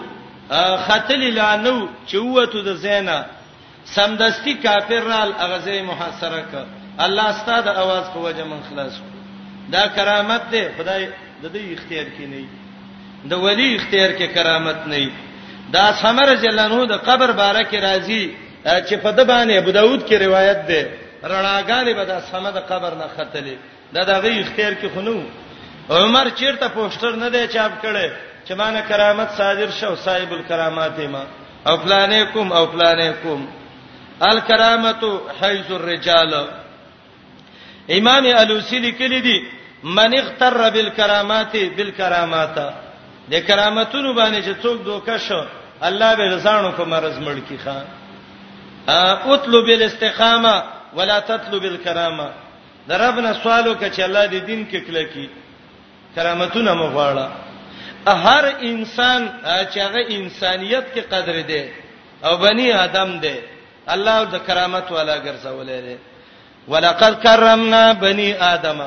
خاتل 0.86 1.20
لانو 1.34 1.78
چې 2.08 2.14
وته 2.16 2.60
د 2.68 2.74
زینا 2.84 3.18
سمدستی 3.94 4.54
کافر 4.64 5.02
رال 5.12 5.30
اغزه 5.44 5.76
محاصره 5.90 6.40
ک 6.50 6.52
الله 7.06 7.28
ستاده 7.40 7.70
आवाज 7.82 8.04
په 8.14 8.18
وجه 8.24 8.44
من 8.52 8.60
خلاص 8.70 8.92
دا 9.74 9.82
کرامت 9.96 10.42
دی 10.52 10.62
خدای 10.78 11.02
د 11.42 11.44
دې 11.54 11.62
اختیار 11.78 12.06
کې 12.16 12.20
نه 12.20 12.44
د 13.30 13.32
ولی 13.44 13.68
اختیار 13.74 14.10
کې 14.18 14.26
کرامت 14.36 14.80
نه 14.86 15.10
دا 15.76 15.86
ثمر 16.00 16.28
جلانو 16.42 16.80
د 16.92 16.96
قبر 17.08 17.28
بارکه 17.42 17.78
راضی 17.88 18.24
چې 18.88 18.94
په 19.04 19.10
د 19.16 19.20
باندې 19.30 19.52
ابو 19.60 19.70
داود 19.78 20.00
کې 20.08 20.12
روایت 20.26 20.60
ده 20.70 20.82
رڼاګانې 21.30 21.92
به 21.98 22.04
دا 22.12 22.18
سمد 22.30 22.56
قبر 22.70 22.92
نه 23.00 23.04
خطلې 23.16 23.56
دا 23.94 24.02
دغه 24.12 24.28
اختیار 24.42 24.72
کې 24.80 24.86
خنو 24.94 25.18
عمر 25.90 26.28
چیرته 26.36 26.68
پوسټر 26.68 27.16
نه 27.22 27.28
دی 27.30 27.46
چاپ 27.52 27.82
کړي 27.82 28.10
چې 28.46 28.52
مانه 28.58 28.80
کرامت 28.88 29.28
صادر 29.36 29.70
شو 29.80 29.94
صاحب 30.04 30.32
الکرامات 30.32 30.98
ما 30.98 31.24
او 31.66 31.76
پلانې 31.76 32.32
کوم 32.32 32.52
او 32.52 32.66
پلانې 32.66 33.12
کوم 33.22 33.46
الکرامت 34.20 35.04
حیز 35.42 35.70
الرجال 35.72 36.34
امام 37.98 38.26
الوسی 38.36 38.78
لیکلی 38.78 39.20
دی 39.20 39.38
من 39.84 40.14
اختر 40.18 40.70
بالکرامات 40.70 41.56
بالکرامات 41.76 42.54
د 43.30 43.34
کرامتونو 43.46 44.12
باندې 44.14 44.44
چې 44.46 44.62
څوک 44.62 44.82
دوکه 44.84 45.18
شو 45.18 45.42
الله 45.82 46.14
به 46.16 46.34
رضانو 46.36 46.70
کو 46.76 46.84
مرز 46.84 47.18
مړ 47.18 47.38
کی 47.48 47.56
خان 47.64 47.84
اطلب 49.34 49.68
الاستقامه 49.68 50.62
ولا 50.94 51.18
تطلب 51.20 51.62
الكرامه 51.64 52.30
دربنا 52.88 53.32
سوالو 53.42 53.74
کچ 53.74 54.00
الله 54.00 54.26
دې 54.28 54.44
دین 54.46 54.64
کې 54.70 54.86
کله 54.86 55.02
کی 55.14 55.28
کرامتونه 56.16 56.72
مغواړه 56.82 57.28
هر 58.26 58.44
انسان 58.70 59.22
چې 59.70 59.78
هغه 59.86 60.02
انسانيت 60.18 60.86
کې 60.94 61.02
قدر 61.12 61.36
دی 61.50 61.62
او 62.24 62.36
بني 62.36 62.68
آدم 62.84 63.10
دی 63.24 63.34
الله 63.94 64.18
د 64.34 64.46
کرامت 64.46 64.90
والا 64.96 65.16
ګرځولې 65.26 65.80
دی 65.88 65.96
ولقد 66.68 67.14
کرمنا 67.26 67.82
بني 67.92 68.28
آدم 68.54 68.80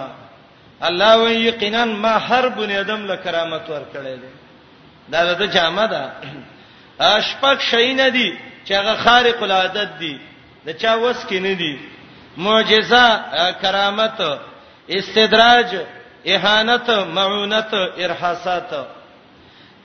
الله 0.88 1.18
ويقینا 1.18 1.86
ما 1.86 2.14
هر 2.18 2.48
بني 2.50 2.80
آدم 2.80 3.06
له 3.12 3.16
کرامت 3.16 3.66
ورکړې 3.68 4.14
دی 4.22 4.32
دا 5.12 5.34
د 5.34 5.44
جامه 5.58 5.86
ده 5.86 6.12
اشپک 7.12 7.62
شي 7.70 7.94
نه 7.94 8.08
دي 8.10 8.30
چې 8.66 8.72
هغه 8.72 8.96
خارق 9.04 9.44
العادت 9.44 9.90
دي 10.02 10.18
د 10.66 10.70
چا 10.82 10.96
وس 10.96 11.24
کې 11.30 11.36
نه 11.46 11.54
دي 11.54 11.80
معجزه 12.38 13.22
کرامت 13.62 14.22
استدراج 14.90 15.78
اهانت 16.28 16.90
معونت 16.90 17.74
ارحاسات 17.74 18.72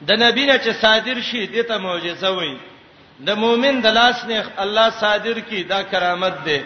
د 0.09 0.11
نبی 0.23 0.47
نه 0.47 0.59
چې 0.59 0.71
صادر 0.83 1.21
شي 1.31 1.47
دته 1.47 1.77
معجزه 1.79 2.31
وایي 2.31 2.57
د 3.27 3.31
مؤمن 3.43 3.81
د 3.81 3.87
لاس 3.87 4.25
نه 4.25 4.45
الله 4.65 4.91
صادر 5.01 5.39
کی 5.51 5.63
دا 5.65 5.83
کرامت 5.83 6.35
ده 6.45 6.63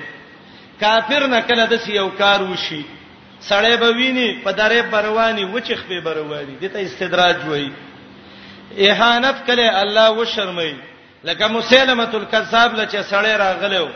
کافر 0.80 1.26
نه 1.26 1.40
کله 1.40 1.66
د 1.66 1.80
یو 1.88 2.08
کار 2.18 2.42
وشي 2.42 2.84
سړی 3.48 3.76
به 3.80 3.90
ویني 3.92 4.40
په 4.44 4.50
دره 4.52 4.82
برواني 4.82 5.44
وچخ 5.44 5.86
به 5.88 6.00
برواني 6.00 6.54
دته 6.60 6.82
استدراج 6.82 7.36
وایي 7.48 7.72
اهانت 8.78 9.46
کله 9.46 9.80
الله 9.82 10.10
و 10.10 10.24
شرمای 10.24 10.74
لکه 11.24 11.46
مسلمه 11.48 12.08
الکذاب 12.14 12.74
لچ 12.80 12.96
سړی 12.96 13.36
راغلو 13.44 13.88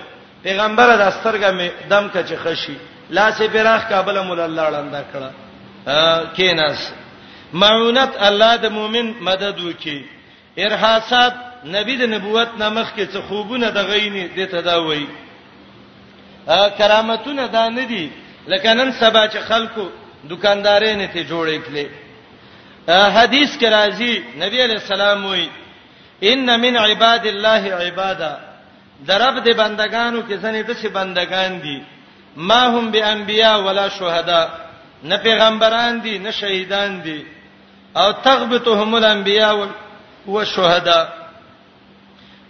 پیغمبر 0.42 0.96
د 0.96 1.00
استرګه 1.12 1.50
می 1.50 1.70
دم 1.90 2.08
کچ 2.08 2.32
خشي 2.44 2.76
لاس 3.10 3.42
بیراخ 3.42 3.88
کابل 3.88 4.20
مول 4.20 4.40
الله 4.40 4.68
لاندې 4.70 5.02
کړه 5.14 5.30
کیناس 6.36 6.80
معونت 7.52 8.12
الله 8.26 8.56
د 8.56 8.66
مؤمن 8.66 9.06
مدد 9.26 9.58
وکي 9.60 10.04
ارهاصات 10.58 11.34
نبی 11.74 11.94
د 11.96 12.02
نبوت 12.14 12.48
نامخ 12.62 12.88
کې 12.96 13.04
څه 13.12 13.20
خوبونه 13.28 13.70
د 13.70 13.78
غینې 13.78 14.36
د 14.36 14.46
تداوي 14.54 15.06
کرامتونه 16.78 17.46
دا 17.46 17.68
نه 17.68 17.84
دي 17.86 18.10
لکه 18.46 18.74
نن 18.74 18.92
سبا 18.92 19.26
چې 19.28 19.38
خلکو 19.38 19.88
دکاندارې 20.30 20.92
نه 21.00 21.06
ته 21.06 21.24
جوړې 21.30 21.58
کړي 21.66 21.86
حدیث 23.16 23.56
کې 23.58 23.66
راځي 23.76 24.14
نبی 24.44 24.60
علی 24.64 24.72
السلام 24.74 25.24
وایي 25.26 25.50
ان 26.22 26.60
من 26.60 26.76
عباد 26.76 27.26
الله 27.26 27.62
عبادا 27.82 28.34
درب 29.06 29.36
د 29.44 29.48
بندگانو 29.56 30.22
کې 30.22 30.34
ځنې 30.42 30.60
د 30.66 30.70
څه 30.82 30.88
بندگان 30.88 31.58
دي 31.60 31.82
ما 32.36 32.66
هم 32.66 32.90
به 32.90 33.04
انبیا 33.12 33.56
ولا 33.56 33.88
شهدا 33.88 34.42
نه 35.04 35.16
پیغمبران 35.16 36.00
دي 36.00 36.18
نه 36.18 36.30
شهیدان 36.30 37.02
دي 37.02 37.26
او 37.96 38.12
تغبطهم 38.12 38.94
الانبیاء 38.94 39.66
و 40.28 40.44
شهدا 40.44 41.08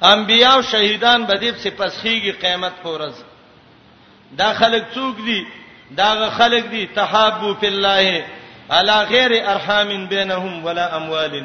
انبیاء 0.02 0.56
او 0.56 0.62
شهیدان 0.62 1.26
به 1.26 1.34
دې 1.34 1.64
په 1.64 1.70
پسخیږي 1.70 2.32
قیامت 2.40 2.72
پورز 2.82 3.14
دا 4.38 4.52
خلک 4.52 4.84
څوک 4.94 5.16
دي 5.26 5.46
دا 5.96 6.30
خلک 6.30 6.66
دي 6.70 6.86
تحابو 6.86 7.54
فی 7.54 7.66
الله 7.66 8.24
علا 8.70 9.04
غیر 9.04 9.32
ارحام 9.48 10.06
بینهم 10.06 10.64
ولا 10.64 10.96
اموال 10.96 11.42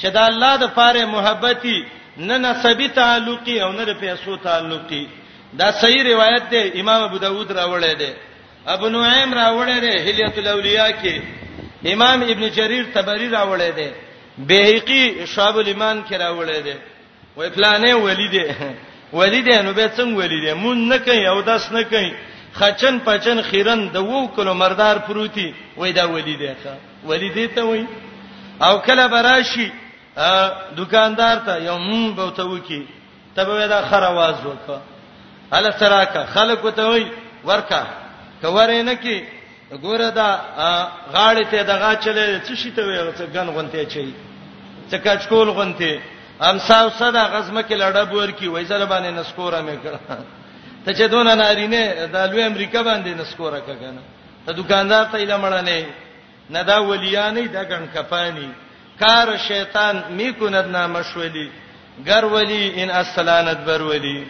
چې 0.00 0.04
دا 0.06 0.24
الله 0.26 0.56
د 0.56 0.66
پاره 0.76 1.04
محبتي 1.04 1.84
نه 2.16 2.38
نسبی 2.38 2.88
تعلقي 2.88 3.60
او 3.60 3.72
نه 3.72 3.84
د 3.84 3.92
پیسو 4.00 4.36
تعلقي 4.36 5.06
دا 5.58 5.72
صحیح 5.72 6.02
روایت 6.02 6.50
ده 6.50 6.72
امام 6.80 7.02
ابو 7.02 7.18
داود 7.18 7.50
راوړی 7.56 7.94
دی 7.98 8.12
ابو 8.72 8.88
نعیم 8.88 9.34
راوړی 9.34 9.78
دی 9.80 9.98
هلیت 10.06 10.38
الاولیاء 10.38 10.88
کې 10.90 11.20
امام 11.92 12.22
ابن 12.34 12.44
جرير 12.56 12.84
تبری 12.94 13.28
راوړی 13.30 13.70
دی 13.70 13.90
بهقي 14.50 15.26
شعب 15.34 15.56
الایمان 15.62 16.02
کې 16.10 16.12
راوړی 16.12 16.60
دی 16.62 16.74
وای 17.36 17.50
فلانه 17.50 17.94
ولی 18.04 18.28
دی 18.28 18.44
ولی 19.18 19.42
دی 19.48 19.56
نو 19.62 19.72
به 19.72 19.90
څنګه 19.96 20.18
ولی 20.20 20.40
دی 20.44 20.52
مون 20.60 20.88
نه 20.88 20.98
کوي 20.98 21.26
او 21.28 21.40
داس 21.40 21.72
نه 21.72 21.82
کوي 21.92 22.10
خچن 22.58 22.98
پچن 23.04 23.42
خیرن 23.50 23.80
د 23.94 24.08
وو 24.08 24.26
کلو 24.34 24.54
مردار 24.54 24.98
پروتي 25.06 25.54
وای 25.76 25.92
دا 25.92 26.04
ولی 26.10 26.36
دی 26.36 26.48
ښا 26.64 27.06
ولی 27.08 27.28
دی 27.28 27.46
ته 27.48 27.62
وای 27.62 27.84
او 28.62 28.78
کله 28.80 29.06
براشي 29.08 29.72
دکاندار 30.76 31.36
ته 31.46 31.62
یو 31.64 31.78
مون 31.78 32.14
به 32.14 32.30
ته 32.36 32.42
وکی 32.42 32.86
تبه 33.36 33.66
دا 33.66 33.82
خر 33.90 34.02
आवाज 34.12 34.36
وکړه 34.44 34.80
الا 35.52 35.70
سراکه 35.78 36.24
خلق 36.26 36.70
ته 36.76 36.84
وای 36.84 37.06
ورکه 37.44 37.82
کور 38.50 38.70
نه 38.82 38.94
کی 38.94 39.24
ګوره 39.82 40.10
دا 40.10 40.28
غاړې 41.14 41.44
ته 41.50 41.62
دغه 41.62 41.90
چلې 42.02 42.40
څه 42.46 42.54
شي 42.54 42.70
ته 42.70 42.82
وي 42.82 43.12
څه 43.18 43.24
ګن 43.34 43.48
غونته 43.54 43.84
چي 43.84 44.14
څه 44.90 44.96
کچکول 45.04 45.48
غونته 45.56 46.00
امساو 46.40 46.88
صدا 47.00 47.24
غزمه 47.32 47.62
کې 47.62 47.74
لړه 47.82 48.04
بور 48.12 48.30
کی 48.38 48.48
وای 48.48 48.64
زره 48.64 48.84
باندې 48.86 49.10
نسکوره 49.20 49.60
مې 49.66 49.76
کړه 49.86 50.00
ته 50.84 50.90
چې 50.92 51.10
دونه 51.12 51.34
نارینه 51.34 52.06
د 52.12 52.16
لوی 52.30 52.42
امریکا 52.42 52.82
باندې 52.82 53.08
نسکوره 53.20 53.60
کګنه 53.66 54.02
ته 54.46 54.52
دکاندار 54.52 55.04
ته 55.12 55.16
اله 55.18 55.36
مړنه 55.42 55.84
نه 56.50 56.62
دا 56.62 56.76
ولیانې 56.88 57.48
دا 57.52 57.62
ګن 57.64 57.84
کفانی 57.94 58.48
کار 59.00 59.36
شیطان 59.36 60.02
می 60.10 60.32
کند 60.38 60.66
نامشولی 60.76 61.50
ګر 62.08 62.24
ولی 62.24 62.82
ان 62.82 62.90
اصلانت 62.90 63.58
بر 63.66 63.82
ولی 63.82 64.26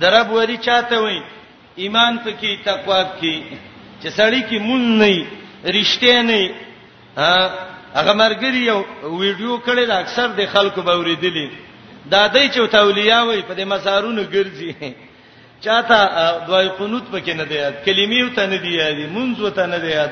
درب 0.00 0.30
ولی 0.32 0.56
چاته 0.58 0.96
وای 1.02 1.20
ایمان 1.82 2.16
پکې 2.24 2.50
تقوا 2.68 3.00
پکې 3.10 3.36
چې 4.02 4.08
سړی 4.18 4.42
کې 4.48 4.58
مون 4.66 4.82
نه 5.02 5.26
رښتیا 5.76 6.18
نه 6.28 6.42
هغه 7.98 8.12
مرګري 8.22 8.62
یو 8.70 8.78
ویډیو 9.22 9.54
کړی 9.66 9.84
دا 9.90 9.96
اکثر 10.04 10.26
د 10.38 10.40
خلکو 10.54 10.80
به 10.86 10.94
ورېدلی 11.00 11.46
دا 12.12 12.22
دای 12.34 12.46
چې 12.54 12.58
تولیا 12.76 13.20
وای 13.24 13.42
په 13.48 13.54
دې 13.58 13.64
مسارونو 13.74 14.22
ګرځي 14.34 14.70
چاته 15.66 15.98
دوی 16.46 16.68
قنوت 16.78 17.04
پکې 17.12 17.32
نه 17.40 17.44
دی 17.50 17.54
یاد 17.62 17.74
کلمې 17.86 18.34
ته 18.36 18.46
نه 18.52 18.56
دی 18.64 18.72
یاد 18.80 18.98
منځ 19.16 19.50
ته 19.56 19.64
نه 19.72 19.78
دی 19.84 19.90
یاد 19.98 20.10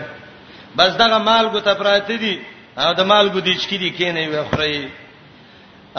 بس 0.79 0.90
دغه 1.02 1.18
مال 1.29 1.46
ګو 1.52 1.61
ته 1.66 1.74
پراته 1.81 2.16
دي 2.24 2.35
او 2.83 2.90
د 2.98 3.00
مال 3.11 3.26
ګو 3.35 3.38
دیچ 3.48 3.62
کې 3.68 3.76
دي 3.83 3.90
کینې 3.98 4.24
وي 4.29 4.44
خوري 4.50 4.88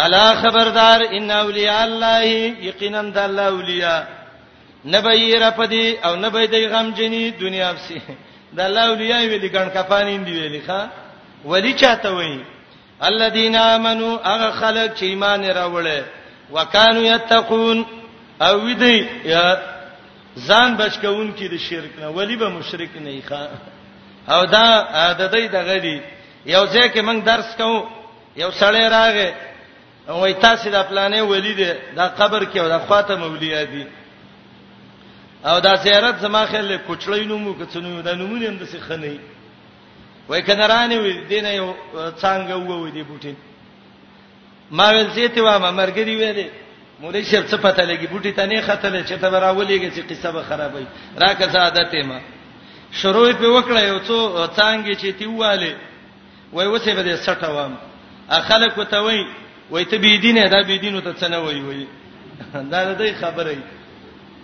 الا 0.01 0.25
خبردار 0.41 0.99
ان 1.17 1.31
اولیاء 1.43 1.81
الله 1.83 2.23
یقینا 2.69 3.01
د 3.15 3.17
الله 3.19 3.43
اولیاء 3.53 4.01
نبی 4.87 5.35
را 5.39 5.51
پدی 5.51 5.97
او 6.03 6.15
نبی 6.15 6.47
د 6.47 6.55
غم 6.71 6.93
جنې 6.95 7.39
دنیا 7.41 7.73
بسي 7.73 8.01
د 8.55 8.59
الله 8.59 8.85
اولیاء 8.89 9.23
ویل 9.31 9.47
ګڼ 9.55 9.67
کفانین 9.77 10.21
دی 10.23 10.31
ویل 10.39 10.61
ښا 10.67 10.79
ولی 11.45 11.73
چاته 11.73 12.09
وای 12.11 12.39
الذین 13.01 13.55
آمنو 13.55 14.17
هغه 14.23 14.51
خلک 14.51 14.95
چې 14.97 15.03
ایمان 15.03 15.43
راوړل 15.49 16.03
وکانو 16.51 17.01
یتقون 17.01 17.85
او 18.41 18.59
دې 18.79 18.97
ځان 20.47 20.69
بچکون 20.81 21.33
کې 21.37 21.45
د 21.53 21.57
شرک 21.57 21.91
نه 21.99 22.07
ولی 22.07 22.35
به 22.35 22.49
مشرک 22.49 22.89
نه 22.95 23.11
ښا 23.29 23.43
او 24.33 24.45
دا 24.45 24.67
د 25.13 25.31
دې 25.33 25.51
دغه 25.57 25.77
دی 25.77 26.01
یو 26.45 26.65
ځکه 26.65 26.97
موږ 27.01 27.19
درس 27.25 27.49
کوو 27.57 27.87
یو 28.35 28.49
سړی 28.51 28.85
راغې 28.97 29.29
وای 30.07 30.33
تاسو 30.33 30.69
د 30.71 30.83
پلانې 30.89 31.19
ولی 31.21 31.53
دی 31.53 31.65
دا 31.95 32.07
قبر 32.07 32.43
کې 32.53 32.57
او 32.57 32.67
د 32.69 32.79
خواته 32.79 33.15
مولیا 33.15 33.63
دی 33.63 33.83
او 35.45 35.59
دا 35.59 35.75
زیارت 35.75 36.15
زما 36.21 36.45
خل 36.51 36.75
کوچړی 36.87 37.25
نومو 37.25 37.53
کڅنو 37.59 38.01
دا 38.01 38.13
نومونه 38.15 38.47
هم 38.49 38.57
د 38.57 38.63
څه 38.71 38.79
خنۍ 38.87 39.17
وای 40.29 40.41
کنارانه 40.41 40.97
وی 41.01 41.13
دینه 41.31 41.49
یو 41.55 41.67
څنګه 42.21 42.53
وو 42.55 42.89
دی 42.95 43.03
بوټی 43.09 43.33
ما 44.71 44.87
ول 44.89 45.09
زیته 45.17 45.41
و 45.43 45.59
ما 45.59 45.71
مرګری 45.79 46.15
وې 46.17 46.31
دی 46.37 46.47
مولای 47.01 47.23
شپ 47.29 47.43
څه 47.51 47.55
پته 47.63 47.83
لګي 47.91 48.07
بوټی 48.11 48.31
ته 48.37 48.45
نه 48.45 48.61
خطل 48.61 48.93
چې 49.09 49.15
ته 49.21 49.27
راولېږي 49.45 49.89
چې 49.95 50.01
قصه 50.09 50.31
به 50.31 50.41
خرابې 50.49 50.85
راکه 51.23 51.45
سعادت 51.51 51.93
ما 52.09 52.19
شروع 52.91 53.33
په 53.41 53.47
وکړه 53.55 53.79
یو 53.89 53.99
څو 54.07 54.17
څنګه 54.55 54.95
چې 54.95 55.19
تیواله 55.19 55.73
وای 56.53 56.67
وسه 56.67 56.93
به 57.03 57.15
سټه 57.17 57.47
وام 57.55 57.75
اخلک 58.29 58.77
وتوي 58.77 59.25
وای 59.71 59.85
ته 59.85 59.97
بيدینه 59.97 60.47
دا 60.49 60.61
بيدینو 60.61 60.99
ته 61.01 61.11
څنګه 61.13 61.35
وای 61.37 61.59
وای 61.61 61.85
دا 62.71 62.79
د 62.93 63.15
خبرې 63.21 63.59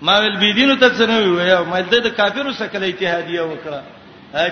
ما 0.07 0.15
ول 0.23 0.35
بيدینو 0.43 0.75
ته 0.83 0.89
څنګه 0.99 1.17
ویو 1.27 1.63
ما 1.71 1.77
دې 1.81 1.99
د 2.05 2.15
کافرو 2.19 2.51
سره 2.59 2.67
کله 2.73 2.85
اتحادیه 2.93 3.43
وکړه 3.51 3.79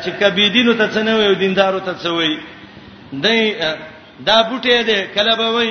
چې 0.03 0.09
کبيدینو 0.21 0.73
ته 0.79 0.85
څنګه 0.95 1.11
ویو 1.17 1.33
دیندارو 1.43 1.79
ته 1.87 1.93
څه 2.01 2.09
وی 2.17 2.39
دای 3.23 3.39
دا 4.27 4.37
بوټي 4.49 4.75
دې 4.89 4.99
کله 5.15 5.31
به 5.39 5.47
وای 5.55 5.69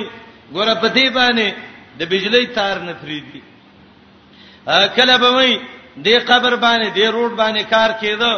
ګوره 0.55 0.73
پتی 0.81 1.07
باندې 1.09 1.53
د 1.99 2.01
بجلی 2.13 2.45
تار 2.57 2.75
نه 2.87 2.93
فریدي 3.01 3.41
کله 4.97 5.15
به 5.23 5.29
وای 5.35 5.51
دې 6.03 6.15
قبر 6.29 6.53
باندې 6.65 6.87
دې 6.97 7.05
روډ 7.15 7.31
باندې 7.41 7.61
کار 7.73 7.91
کېده 8.01 8.31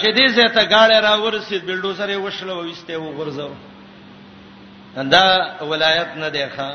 چې 0.00 0.08
دې 0.16 0.26
زه 0.36 0.46
ته 0.56 0.62
گاړه 0.72 0.98
را 1.06 1.14
ورسید 1.24 1.62
بلډوزر 1.66 2.08
یې 2.14 2.18
وشلو 2.20 2.54
وسته 2.70 2.96
و 2.98 3.12
غرزو 3.18 3.50
دا 5.14 5.24
ولایت 5.70 6.10
نه 6.22 6.28
دی 6.28 6.46
ښا 6.56 6.70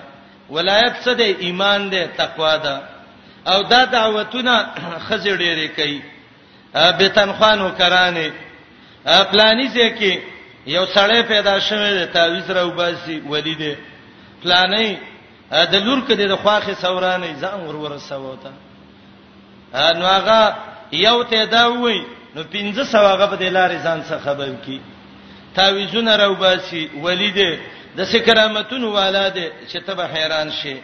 ولایت 0.55 0.93
څه 1.05 1.09
دی 1.19 1.29
ایمان 1.47 1.79
دی 1.91 2.03
تقوا 2.21 2.55
ده 2.65 2.75
او 3.47 3.61
دا 3.63 3.85
دعوتونه 3.85 4.69
خزې 5.09 5.31
ډېرې 5.37 5.67
کوي 5.75 6.01
به 6.73 7.07
تنخوانو 7.07 7.69
کرانې 7.77 8.27
پلاني 9.31 9.67
ځکه 9.69 10.11
یو 10.67 10.85
سړی 10.95 11.21
پیدا 11.27 11.59
شوه 11.59 11.89
د 11.91 12.11
تعویز 12.13 12.49
راو 12.51 12.69
باسي 12.71 13.19
ولی 13.19 13.55
دې 13.55 13.75
پلانې 14.43 14.97
د 15.71 15.75
لور 15.85 15.99
کې 16.07 16.13
د 16.15 16.35
خواخې 16.35 16.73
سورانې 16.83 17.33
ځان 17.41 17.59
ورور 17.65 17.97
سوته 17.97 18.51
نو 19.97 20.05
هغه 20.17 20.41
یو 20.91 21.23
ته 21.23 21.45
دا 21.45 21.63
وای 21.69 21.99
نو 22.35 22.43
1500 22.43 22.95
هغه 23.13 23.25
په 23.31 23.35
دلارې 23.43 23.77
ځان 23.85 23.99
څخه 24.03 24.19
خبر 24.25 24.49
کی 24.65 24.81
تعویزونه 25.55 26.15
راو 26.15 26.35
باسي 26.35 26.89
ولی 27.03 27.31
دې 27.33 27.51
د 27.97 28.03
سکرامتونو 28.05 28.91
والاده 28.93 29.47
چې 29.71 29.77
ته 29.85 29.93
به 29.93 30.07
حیران 30.07 30.51
شې 30.51 30.75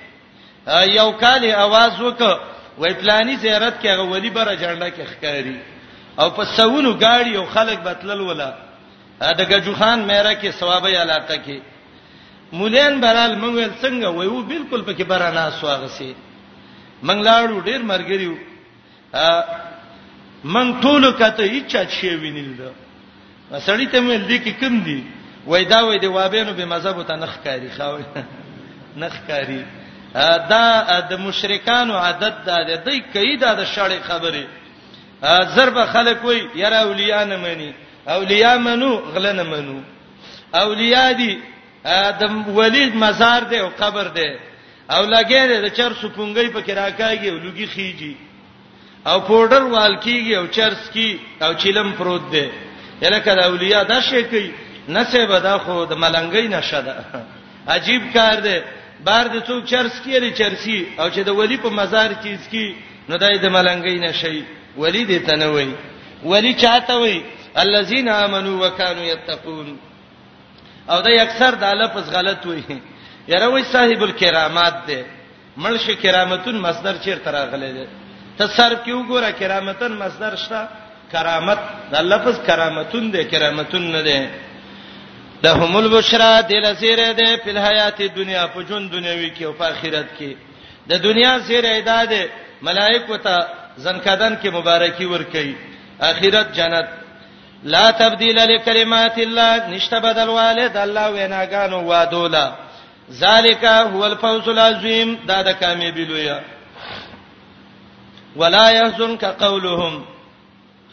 یو 0.67 1.11
کال 1.19 1.51
आवाज 1.51 1.99
وک 2.01 2.21
وای 2.77 2.93
پلاني 2.93 3.37
زیارت 3.37 3.81
کې 3.81 3.85
هغه 3.87 4.01
ولی 4.01 4.29
بره 4.29 4.55
جړنده 4.55 4.89
کې 4.91 5.05
ښکاری 5.05 5.57
او 6.19 6.29
په 6.31 6.43
سونو 6.57 6.93
گاډي 6.93 7.35
او 7.37 7.45
خلک 7.45 7.79
بتلل 7.83 8.21
ولا 8.21 8.51
د 9.21 9.41
گجو 9.49 9.75
خان 9.75 9.99
مېره 10.09 10.33
کې 10.41 10.49
ثوابي 10.51 10.97
علاقه 10.97 11.37
کې 11.45 11.59
مولین 12.53 12.99
برال 13.01 13.35
منول 13.37 13.71
څنګه 13.81 14.05
وای 14.07 14.27
وو 14.27 14.41
بالکل 14.41 14.81
پکې 14.93 15.03
برانا 15.05 15.51
سواغسي 15.59 16.13
منګلاړو 17.03 17.63
ډیر 17.65 17.81
مرګریو 17.83 18.35
من 20.43 20.81
ټول 20.81 21.11
کته 21.17 21.43
هیڅ 21.43 21.89
شي 21.89 22.15
وینیل 22.15 22.51
دا 22.57 22.69
سړی 23.59 23.87
ته 23.91 23.97
مې 24.01 24.27
لیکي 24.29 24.51
کم 24.51 24.79
دی 24.83 25.01
وای 25.47 25.65
دا 25.65 25.83
وای 25.85 25.99
دی 25.99 26.07
وابینو 26.07 26.53
به 26.53 26.65
مذهب 26.65 27.03
ته 27.07 27.15
نخ 27.15 27.33
کاری 27.43 27.67
خاوي 27.77 28.03
نخ 29.01 29.13
کاری 29.27 29.61
دا 30.51 30.99
د 31.09 31.13
مشرکانو 31.25 31.93
عادت 32.05 32.35
ده 32.47 32.55
د 32.69 32.71
دې 32.89 32.97
کیدا 33.13 33.49
د 33.59 33.61
شړې 33.75 33.99
خبره 34.09 34.43
ضرب 35.55 35.77
خلک 35.93 36.23
وي 36.25 36.37
یرا 36.55 36.79
اولیاء 36.87 37.23
نه 37.25 37.37
مني 37.37 37.71
اولیاء 38.07 38.57
منو 38.67 38.91
غل 39.13 39.27
نه 39.35 39.43
منو 39.43 39.79
اولیاء 40.53 41.11
دي 41.21 41.33
د 42.21 42.23
ولی 42.57 42.83
مزار 43.03 43.41
ده 43.51 43.57
او 43.61 43.69
قبر 43.81 44.07
ده 44.17 44.29
او 44.93 45.01
لګیره 45.05 45.55
د 45.65 45.67
چر 45.77 45.91
سپونګي 46.01 46.49
په 46.55 46.61
کراکاږي 46.67 47.29
او 47.33 47.37
لګي 47.45 47.67
خيږي 47.73 48.15
او 49.07 49.17
پورډر 49.27 49.63
وال 49.73 49.95
کیږي 50.05 50.33
او 50.37 50.45
چرس 50.47 50.89
کی 50.93 51.19
او 51.41 51.53
چیلم 51.53 51.91
پروت 51.97 52.31
ده 52.31 52.45
یلکه 53.01 53.35
د 53.35 53.39
اولیاء 53.43 53.83
دا 53.83 54.01
شي 54.01 54.23
کوي 54.23 54.51
نسبه 54.89 55.39
دا 55.39 55.57
خو 55.57 55.83
د 55.85 55.93
ملنګي 56.03 56.47
نشه 56.47 56.81
ده 56.81 56.95
عجیب 57.75 58.03
کار 58.13 58.35
ده 58.45 58.57
بار 59.03 59.25
د 59.33 59.39
څوک 59.47 59.63
چرس 59.71 59.95
کیری 60.05 60.31
چرسی 60.39 60.77
او 60.99 61.07
چې 61.09 61.19
د 61.25 61.29
ولی 61.37 61.57
په 61.63 61.69
مزار 61.79 62.11
چیز 62.23 62.47
کی 62.51 62.65
نو 63.09 63.17
دای 63.23 63.37
د 63.39 63.45
ملنګی 63.55 63.99
نشي 64.07 64.43
ولی 64.77 65.03
دې 65.09 65.19
تنوي 65.27 65.71
ولی 66.31 66.53
چاته 66.53 66.95
وي 66.97 67.21
الذين 67.63 68.07
امنوا 68.09 68.67
وكانوا 68.67 69.03
يتقون 69.03 69.77
او 70.89 71.01
دا 71.01 71.21
اکثر 71.21 71.55
د 71.63 71.73
لفظ 71.81 72.09
غلط 72.15 72.45
وي 72.45 72.63
یره 73.27 73.47
وای 73.51 73.63
صاحب 73.71 74.01
الکرامات 74.03 74.75
ده 74.87 75.03
ملش 75.57 75.85
کرامتون 76.01 76.55
مصدر 76.67 76.95
چیرته 77.03 77.31
راغلی 77.31 77.71
ده 77.77 77.85
ته 78.37 78.47
سر 78.57 78.73
کیو 78.85 79.03
ګوره 79.03 79.29
کرامتن 79.39 79.91
مصدر 80.03 80.35
شته 80.43 80.67
کرامت 81.11 81.59
د 81.91 81.95
لفظ 82.11 82.37
کرامتون 82.47 83.11
ده 83.11 83.23
کرامتون 83.23 83.91
نه 83.91 84.01
ده 84.01 84.27
لهم 85.45 85.75
البشرا 85.77 86.41
دل 86.41 86.75
سیره 86.81 87.13
ده 87.13 87.37
په 87.43 87.51
حیات 87.67 88.01
دنیا 88.17 88.45
په 88.53 88.61
جون 88.69 88.89
دنیوي 88.89 89.29
کې 89.35 89.41
او 89.43 89.53
په 89.59 89.63
آخرت 89.63 90.07
کې 90.19 90.31
د 90.89 90.93
دنیا 91.07 91.33
سیره 91.47 91.73
ده 91.89 92.05
ده 92.05 92.23
ملائکه 92.61 93.17
ته 93.25 93.33
زنکدن 93.83 94.33
کې 94.41 94.47
مبارکي 94.57 95.05
ورکړي 95.05 95.51
آخرت 96.01 96.47
جنت 96.57 96.87
لا 97.63 97.91
تبديل 97.91 98.37
لكلمات 98.51 99.19
الله 99.19 99.51
نشته 99.69 99.99
بدل 99.99 100.29
والد 100.39 100.77
الله 100.77 101.05
ویناګانو 101.13 101.79
وادولا 101.89 102.47
ذالک 103.11 103.63
هو 103.65 104.05
الفوز 104.05 104.49
العظیم 104.49 105.17
دا 105.27 105.41
د 105.41 105.49
کامیابی 105.59 106.05
لویه 106.05 106.39
ولا 108.35 108.69
يحزنك 108.69 109.23
قولهم 109.25 110.05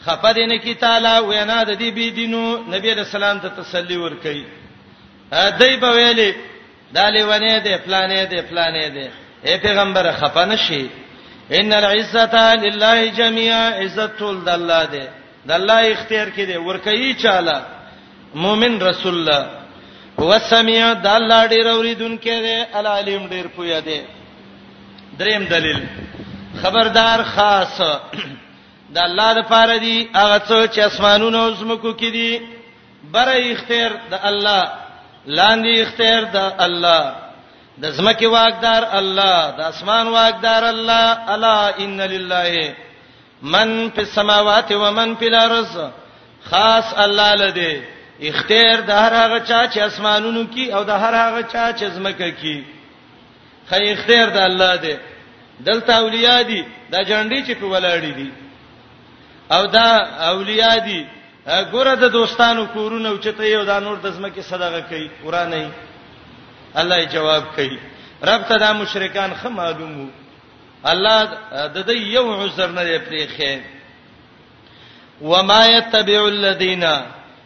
خفه 0.05 0.31
دین 0.37 0.51
کی 0.63 0.73
تعالی 0.83 1.13
وینا 1.29 1.59
د 1.63 1.71
دې 1.81 1.89
بی 1.97 2.07
دینو 2.17 2.43
نبی 2.73 2.89
رسول 2.99 3.23
الله 3.23 3.41
ته 3.43 3.49
تسلی 3.61 3.97
ورکړي 3.97 4.43
دای 5.59 5.77
په 5.83 5.89
ویلې 5.95 6.31
دالې 6.95 7.21
ونه 7.29 7.63
دې 7.65 7.75
پلانې 7.85 8.21
دې 8.31 8.39
پلانې 8.49 8.87
دې 8.95 9.07
اے 9.47 9.53
پیغمبر 9.65 10.11
خفه 10.19 10.45
نشي 10.45 10.87
ان 11.57 11.73
العزه 11.73 12.55
لله 12.55 13.05
جميعا 13.19 13.65
عزت 13.83 14.21
ول 14.21 14.43
د 14.45 14.49
الله 14.49 14.83
دې 14.85 15.07
د 15.47 15.51
الله 15.59 15.79
اختیار 15.93 16.27
کې 16.35 16.43
دې 16.49 16.57
ورکړي 16.67 17.23
چاله 17.23 17.57
مؤمن 18.35 18.79
رسول 18.81 19.13
الله 19.13 19.49
هو 20.19 20.39
سميع 20.39 20.93
د 20.93 21.07
الله 21.07 21.47
ډیر 21.47 21.65
اوریدونکې 21.71 22.39
دې 22.45 22.75
العلیم 22.79 23.27
ډیر 23.33 23.47
پویا 23.55 23.79
دې 23.81 24.01
دریم 25.19 25.43
دلیل 25.49 25.81
خبردار 26.61 27.23
خاص 27.35 27.79
د 28.93 28.97
الله 29.09 29.29
د 29.39 29.41
پاره 29.53 29.77
دي 29.85 29.97
هغه 30.21 30.37
څو 30.47 30.59
چې 30.73 30.79
اسمانونو 30.89 31.37
او 31.45 31.51
زمکو 31.59 31.91
کې 31.99 32.09
دي 32.17 32.29
بره 33.13 33.33
اختیار 33.53 33.91
د 34.11 34.15
الله 34.29 34.63
لاندې 35.27 35.73
اختیار 35.85 36.23
د 36.35 36.37
الله 36.65 37.01
د 37.81 37.85
زمکه 37.97 38.27
واقدار 38.27 38.83
الله 38.99 39.37
د 39.57 39.61
اسمان 39.71 40.07
واقدار 40.07 40.63
الله 40.65 41.33
الا 41.35 41.71
ان 41.79 42.01
لله 42.01 42.73
من 43.41 43.89
فی 43.95 44.01
السماوات 44.01 44.71
و 44.71 44.91
من 44.91 45.15
فی 45.15 45.25
الارض 45.27 45.73
خاص 46.49 46.93
الله 46.97 47.35
لده 47.35 47.73
اختیار 48.29 48.77
د 48.89 49.03
هر 49.03 49.13
هغه 49.13 49.39
چا 49.49 49.61
چې 49.67 49.77
اسمانونو 49.77 50.43
کې 50.55 50.73
او 50.75 50.83
د 50.83 50.89
هر 51.03 51.13
هغه 51.25 51.41
چا 51.53 51.65
چې 51.77 51.83
زمکه 51.85 52.29
کې 52.41 52.61
خی 53.69 53.91
اختیار 53.91 54.29
د 54.29 54.37
الله 54.37 54.75
ده 54.85 54.97
دلته 55.67 55.93
اولیاء 55.97 56.41
دي 56.41 56.63
د 56.91 56.95
جنډي 56.95 57.47
چې 57.47 57.51
په 57.59 57.65
ولاړې 57.73 58.13
دي 58.19 58.31
او 59.53 59.65
دا 59.65 59.97
اولیاء 60.31 60.77
دي 60.77 61.05
ګوره 61.71 61.93
د 61.99 62.03
دوستانو 62.11 62.65
کورونه 62.73 63.09
او 63.09 63.17
چته 63.17 63.45
یو 63.45 63.63
دا 63.65 63.79
نور 63.79 63.97
د 63.97 64.07
زمکه 64.11 64.41
صدقه 64.41 64.81
کوي 64.81 65.09
قرانه 65.23 65.71
الله 66.75 67.03
جواب 67.05 67.43
کوي 67.55 67.79
رب 68.23 68.41
ته 68.49 68.57
دا 68.57 68.73
مشرکان 68.73 69.33
خه 69.33 69.49
معلومو 69.49 70.07
الله 70.85 71.17
د 71.75 71.85
دې 71.87 71.91
یو 71.97 72.43
عذر 72.43 72.67
نه 72.69 72.97
پریخه 72.97 73.61
وما 75.21 75.65
يتبع 75.65 76.25
الذين 76.27 76.85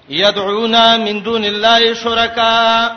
يدعون 0.09 0.99
من 0.99 1.23
دون 1.23 1.45
الله 1.45 1.93
شركاء 1.93 2.91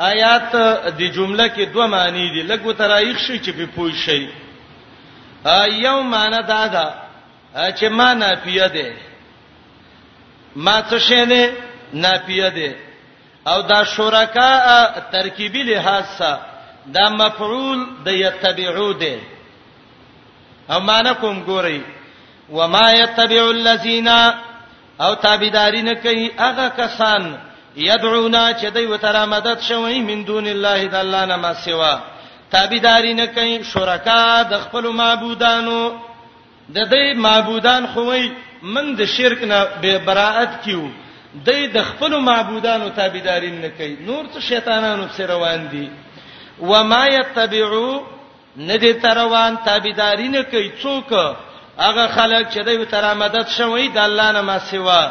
آیات 0.00 0.52
د 0.98 1.02
جمله 1.16 1.48
کې 1.56 1.68
دوه 1.74 1.86
معنی 1.86 2.28
دي 2.30 2.42
لګو 2.54 2.72
ترایخ 2.72 3.18
شي 3.26 3.38
چې 3.38 3.50
په 3.58 3.66
پوه 3.76 3.92
شي 4.06 4.28
یو 5.82 6.02
معنی 6.02 6.42
دا 6.42 6.66
ده 6.66 7.03
چې 7.54 7.84
ما 7.88 8.14
نافیه 8.14 8.66
ده 8.68 8.92
ما 10.56 10.82
څه 10.90 10.98
شې 10.98 11.26
نه 11.30 11.52
نافیه 11.92 12.48
ده 12.50 12.74
او 13.46 13.62
دا 13.62 13.84
شرکا 13.84 14.52
ترکیبی 15.12 15.62
لحاظ 15.62 16.04
سره 16.18 16.40
دا 16.94 17.08
مفعول 17.08 17.86
د 18.04 18.08
یتبعو 18.08 18.92
ده 18.92 19.18
او 20.70 20.80
معنا 20.80 21.12
کوم 21.12 21.44
ګورئ 21.46 21.80
وما 22.50 22.92
یتبع 22.92 23.42
الذین 23.50 24.08
او 25.00 25.14
تابعداري 25.14 25.82
نه 25.82 25.94
کوي 25.94 26.30
هغه 26.38 26.68
کسان 26.68 27.38
یدعونا 27.76 28.52
چې 28.60 28.64
دوی 28.64 28.86
وتره 28.86 29.24
مدد 29.24 29.60
شوی 29.60 30.00
من 30.00 30.24
دون 30.24 30.46
الله 30.46 30.86
د 30.86 30.94
الله 30.94 31.24
نه 31.26 31.36
ما 31.36 31.54
سوا 31.54 32.00
تابعداري 32.50 33.14
نه 33.14 33.26
کوي 33.26 33.64
شرکا 33.64 34.42
د 34.42 34.58
خپل 34.60 34.88
معبودانو 34.88 35.96
د 36.72 36.76
دې 36.90 37.14
معبودان 37.14 37.86
خوې 37.94 38.24
من 38.62 38.86
د 38.98 39.04
شرک 39.16 39.42
نه 39.50 39.58
به 39.80 39.92
براءت 40.06 40.52
کیو 40.64 40.88
د 40.88 40.96
دې 41.52 41.60
د 41.76 41.78
خپل 41.88 42.12
معبودانو 42.28 42.88
تابعدارین 43.00 43.60
نه 43.64 43.68
کوي 43.78 43.96
نور 44.08 44.24
څه 44.32 44.40
شیطانانو 44.48 45.04
سره 45.16 45.26
روان 45.34 45.68
دي 45.72 45.88
و 46.60 46.72
ما 46.84 47.06
یتبعو 47.06 48.02
ندی 48.70 48.92
تروان 48.92 49.56
تابعدارین 49.66 50.42
کوي 50.42 50.70
څوک 50.82 51.12
هغه 51.84 52.04
خلک 52.16 52.44
چې 52.52 52.60
دوی 52.66 52.84
تر 52.92 53.04
امداد 53.10 53.48
شوی 53.56 53.88
د 53.88 53.98
الله 53.98 54.32
نه 54.32 54.40
ما 54.48 54.58
سیوا 54.58 55.02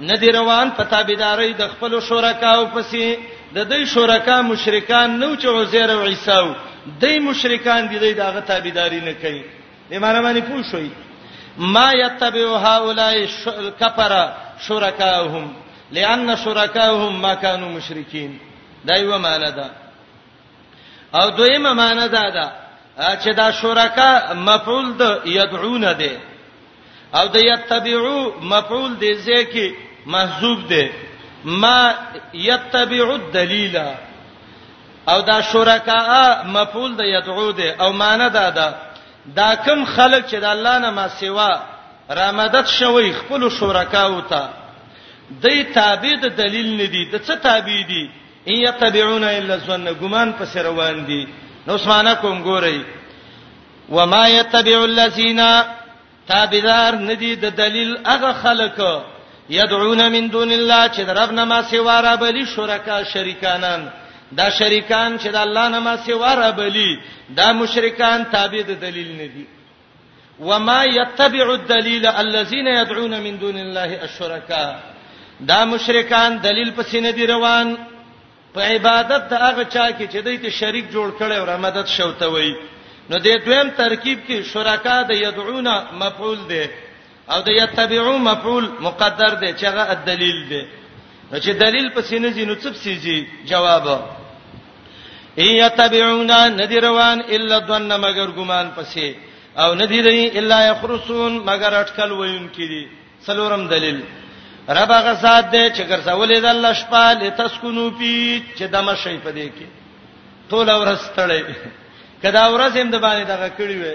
ندی 0.00 0.28
روان 0.38 0.70
په 0.70 0.84
تابعداري 0.84 1.52
د 1.54 1.64
خپل 1.72 2.00
شرکاو 2.08 2.64
پسې 2.74 3.16
د 3.54 3.58
دوی 3.70 3.84
شرکا 3.94 4.36
مشرکان 4.52 5.18
نو 5.20 5.34
چې 5.36 5.44
عزیر 5.56 5.90
او 5.90 6.04
عیسی 6.04 6.54
دوی 7.00 7.18
مشرکان 7.18 7.88
دي 7.88 7.98
دوی 7.98 8.14
دغه 8.14 8.40
تابعداري 8.40 9.00
نه 9.00 9.12
کوي 9.12 9.42
ایمان 9.92 10.16
باندې 10.22 10.40
پوه 10.48 10.62
شوي 10.70 10.90
ما 11.58 11.92
یتبعو 11.92 12.54
هؤلاء 12.56 13.28
الكفر 13.58 14.32
شرکاهم 14.68 15.52
لأن 15.92 16.36
شرکاهم 16.36 17.22
ما 17.22 17.34
كانوا 17.34 17.68
مشرکین 17.68 18.38
دا 18.86 18.94
یو 18.96 19.18
معنی 19.18 19.52
ده 19.52 19.70
او 21.14 21.30
دویمه 21.30 21.72
معنی 21.72 22.08
ده 22.08 22.30
دا 22.30 22.50
چې 23.24 23.36
دا 23.36 23.50
شرکا 23.50 24.32
مفعول 24.34 24.92
د 24.96 25.20
یدعون 25.26 25.92
ده 25.92 26.20
او 27.14 27.26
د 27.28 27.36
یتبعو 27.36 28.32
مفعول 28.42 28.96
دی 28.98 29.14
ځکه 29.24 29.74
محذوب 30.06 30.68
دی 30.68 30.90
ما 31.44 31.94
یتبعو 32.34 33.10
الدلیل 33.12 33.76
او 35.08 35.20
دا 35.20 35.40
شرکا 35.42 36.42
مفعول 36.46 36.96
د 36.96 37.00
یدعو 37.00 37.50
ده 37.52 37.76
او 37.80 37.92
معنی 37.92 38.30
ده 38.30 38.50
دا, 38.50 38.50
دا 38.50 38.74
دا 39.26 39.54
کم 39.54 39.84
خلک 39.84 40.26
چې 40.26 40.34
د 40.40 40.44
الله 40.44 40.78
نه 40.78 40.90
ما 40.90 41.08
سیوا 41.08 41.50
رامدد 42.10 42.66
شوی 42.68 43.12
خپل 43.12 43.48
شرکا 43.58 44.06
وتا 44.08 44.46
دای 45.42 45.62
تابع 45.74 46.14
د 46.22 46.26
دلیل 46.38 46.76
نه 46.76 46.86
دی 46.86 47.04
د 47.12 47.22
څه 47.26 47.36
تابع 47.42 47.80
دی 47.88 48.04
ان 48.46 48.54
یتبعون 48.66 49.24
الا 49.24 49.56
ظن 49.56 49.88
ګمان 50.00 50.32
پس 50.38 50.56
روان 50.56 51.04
دي 51.06 51.26
نو 51.66 51.74
اسمانه 51.74 52.14
کوم 52.14 52.42
ګورئ 52.44 52.80
وما 53.88 54.28
یتبع 54.28 54.82
الذین 54.84 55.40
تابعدار 56.28 56.92
ندی 56.94 57.36
د 57.36 57.44
دلیل 57.56 57.96
هغه 58.06 58.32
خلک 58.32 58.80
یدعون 59.50 60.08
من 60.08 60.28
دون 60.30 60.52
الله 60.52 60.88
چې 60.88 61.00
د 61.06 61.10
رب 61.18 61.32
نه 61.32 61.44
ما 61.44 61.62
سیوا 61.62 62.00
را 62.00 62.14
بلی 62.16 62.44
شرکا 62.54 63.02
شریکانان 63.12 63.88
دا 64.38 64.48
شریکان 64.58 65.10
چې 65.22 65.26
د 65.32 65.36
الله 65.36 65.68
نه 65.68 65.80
ما 65.80 65.96
سیوا 65.96 66.34
را 66.36 66.50
بلی 66.52 66.98
دا 67.36 67.52
مشرکان 67.52 68.24
تابع 68.32 68.62
د 68.68 68.80
دلیل 68.84 69.16
نه 69.16 69.26
دي 69.28 69.46
وما 70.40 70.84
يتبع 70.84 71.46
الدليل 71.54 72.06
الذين 72.06 72.66
يدعون 72.66 73.20
من 73.20 73.38
دون 73.38 73.56
الله 73.58 73.90
الشركاء 74.02 74.80
دا 75.40 75.64
مشرکان 75.64 76.38
دلیل 76.42 76.72
پسې 76.76 76.94
نه 76.94 77.10
دی 77.12 77.26
روان 77.26 77.76
په 78.54 78.60
عبادت 78.60 79.22
د 79.30 79.34
هغه 79.34 79.64
چا 79.64 79.88
کې 79.98 80.08
چې 80.12 80.16
دوی 80.24 80.38
ته 80.38 80.50
شریک 80.50 80.90
جوړ 80.90 81.08
کړي 81.20 81.32
او 81.38 81.58
مدد 81.58 81.86
شوته 81.86 82.26
وي 82.28 82.56
نو 83.10 83.18
د 83.18 83.28
دویم 83.44 83.68
ترکیب 83.70 84.18
کې 84.28 84.44
شرکا 84.54 85.02
د 85.02 85.10
يدعون 85.10 85.68
مفعول 85.92 86.38
دی 86.48 86.64
او 87.30 87.40
د 87.42 87.48
يتبعون 87.48 88.20
مفعول 88.20 88.64
مقدر 88.80 89.34
دی 89.34 89.52
چې 89.58 89.64
هغه 89.64 89.84
الدلیل 89.94 90.38
دی 90.48 90.62
نو 91.32 91.38
چې 91.40 91.48
دلیل 91.64 91.88
پسې 91.96 92.14
نه 92.18 92.28
ځینو 92.36 92.54
څه 92.62 92.66
پسې 92.72 92.92
ځي 93.04 93.18
جواب 93.46 94.02
ایتبعونا 95.40 96.38
ندی 96.60 96.80
روان 96.80 97.20
الا 97.34 97.58
ظن 97.68 97.88
مگر 97.96 98.30
ګمان 98.36 98.68
پسې 98.76 99.14
او 99.56 99.74
ندی 99.74 100.00
دی 100.02 100.38
الا 100.38 100.60
یخرسون 100.66 101.32
مگر 101.46 101.72
اٹکل 101.74 102.12
وین 102.12 102.48
کړي 102.56 102.84
سلورم 103.26 103.66
دلیل 103.68 104.00
رب 104.68 104.90
هغه 104.90 105.12
ذات 105.22 105.50
دی 105.52 105.70
چې 105.70 105.82
ګرځولې 105.90 106.38
د 106.40 106.44
الله 106.54 106.72
شپه 106.72 107.12
لتسكنو 107.12 107.90
پی 107.98 108.42
چې 108.56 108.62
دمه 108.74 108.94
شي 108.96 109.16
پدې 109.24 109.48
کې 109.56 109.66
ټول 110.50 110.68
ورستړې 110.70 111.42
کدا 112.22 112.44
ورځ 112.48 112.76
هم 112.76 112.90
د 112.90 112.98
باندې 113.04 113.24
دغه 113.32 113.48
کړی 113.58 113.76
وې 113.82 113.94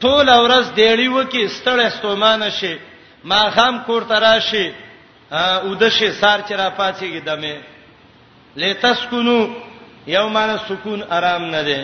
ټول 0.04 0.28
ورځ 0.46 0.66
دیړی 0.76 1.08
وکي 1.08 1.48
ستړې 1.48 1.88
ستومانه 2.00 2.50
شي 2.60 2.76
ما 3.30 3.50
خام 3.56 3.76
کور 3.88 4.02
تراشي 4.12 4.66
او 5.32 5.74
د 5.82 5.90
شي 5.98 6.12
سار 6.22 6.40
چې 6.48 6.54
را 6.62 6.70
پاتېږي 6.80 7.22
دمه 7.30 7.56
لتسكنو 8.58 9.40
یومانه 10.08 10.58
سکون 10.68 11.02
آرام 11.18 11.44
نه 11.56 11.62
دی 11.68 11.82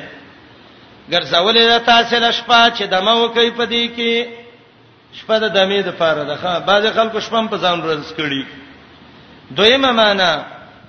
ګرځولې 1.14 1.64
د 1.72 1.76
تاسو 1.90 2.16
له 2.24 2.32
شپه 2.32 2.60
چې 2.78 2.84
دمه 2.94 3.14
وکي 3.24 3.50
پدې 3.58 3.84
کې 3.96 4.14
شپه 5.20 5.36
د 5.40 5.46
دمه 5.58 5.82
د 5.82 5.90
پاره 6.00 6.24
ده 6.30 6.36
ښا 6.42 6.54
بعض 6.70 6.84
خلکو 6.98 7.20
شپم 7.20 7.48
په 7.48 7.58
ځان 7.64 7.78
ورز 7.82 8.10
کړي 8.20 8.44
دویمه 9.58 9.92
معنا 9.92 10.32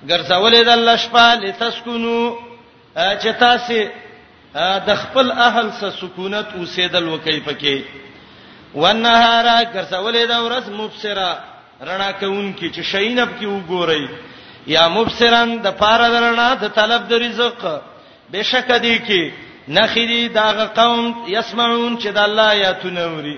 ګرځولې 0.09 0.61
د 0.65 0.69
الله 0.77 0.95
شپه 0.97 1.25
لتسكنو 1.43 2.35
چې 3.21 3.29
تاسو 3.39 3.79
د 4.87 4.95
خپل 5.03 5.31
اهل 5.31 5.67
سره 5.79 5.91
سکونت 6.01 6.47
اوسېدل 6.59 7.03
وکي 7.13 7.37
پکې 7.47 7.77
ونهارا 8.83 9.57
ګرځولې 9.73 10.23
دا 10.33 10.37
ورځ 10.47 10.65
مبصرا 10.79 11.31
رڼا 11.89 12.11
کوونکی 12.21 12.67
چې 12.75 12.81
شینب 12.91 13.29
کې 13.39 13.45
وګورئ 13.55 14.03
یا 14.75 14.87
مبصران 14.97 15.49
د 15.65 15.67
پاره 15.81 16.07
درنا 16.13 16.47
د 16.63 16.73
طلب 16.79 17.07
د 17.11 17.13
رزق 17.25 17.65
بشک 18.31 18.69
دی 18.85 18.95
کې 19.07 19.23
نخری 19.77 20.21
داغه 20.39 20.65
قوم 20.79 21.03
یسمعون 21.37 21.97
چې 22.01 22.07
د 22.17 22.17
الله 22.27 22.47
آیاتونه 22.57 23.03
وري 23.15 23.37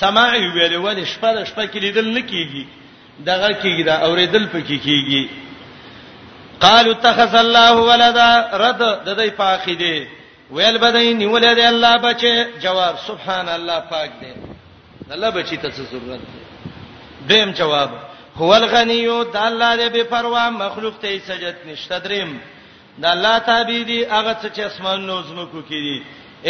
سماع 0.00 0.30
ویلې 0.34 0.78
ولې 0.86 1.04
شپه 1.14 1.32
د 1.32 1.44
شپه 1.50 1.66
کې 1.66 1.78
لیدل 1.86 2.06
نکېږي 2.16 2.64
دغه 3.24 3.48
کېږي 3.62 3.82
دا 3.90 3.96
اورېدل 4.06 4.46
پکې 4.52 4.78
کېږي 4.84 5.28
قالوا 6.64 6.94
اتخذ 6.94 7.34
الله 7.34 7.72
ولدا 7.90 8.30
رد 8.64 8.80
د 9.04 9.08
دې 9.20 9.30
پاخې 9.42 9.74
دی 9.82 9.96
ویل 10.56 10.78
بدای 10.78 11.14
نیولې 11.14 11.52
دی 11.58 11.64
الله 11.72 11.92
بچي 11.98 12.32
جواب 12.64 12.94
سبحان 13.08 13.48
الله 13.48 13.78
پاک 13.92 14.10
دی 14.20 14.32
الله 15.14 15.30
بچی 15.38 15.56
ته 15.56 15.68
څه 15.70 15.82
ضرورت 15.92 16.20
دی 16.20 16.40
دیم 17.28 17.50
جواب 17.60 17.90
هو 18.36 18.48
الغنیو 18.60 19.22
د 19.34 19.36
الله 19.36 19.70
دې 19.76 19.88
بے 19.96 20.02
پروا 20.12 20.50
مخلوق 20.50 20.94
ته 21.02 21.18
سجد 21.28 21.56
نشته 21.68 21.98
دریم 21.98 22.40
د 23.02 23.04
الله 23.14 23.38
تابع 23.38 23.82
دي 23.90 24.00
هغه 24.06 24.32
څه 24.42 24.48
چې 24.56 24.60
اسمان 24.60 25.00
نو 25.06 25.22
زمکو 25.28 25.60
کړي 25.70 25.98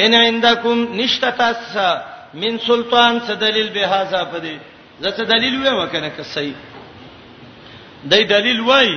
ان 0.01 0.15
عندکم 0.15 0.79
نشته 1.01 1.31
تاسو 1.31 2.01
من 2.35 2.59
سلطان 2.59 3.21
څه 3.27 3.33
دلیل 3.45 3.69
به 3.77 3.87
هاذا 3.87 4.25
پدې 4.35 4.57
زه 5.03 5.11
څه 5.17 5.23
دلیل 5.33 5.55
وې 5.67 5.73
وکنه 5.87 6.09
که 6.17 6.23
صحیح 6.23 6.55
دای 8.11 8.25
دلیل 8.25 8.61
وای 8.61 8.91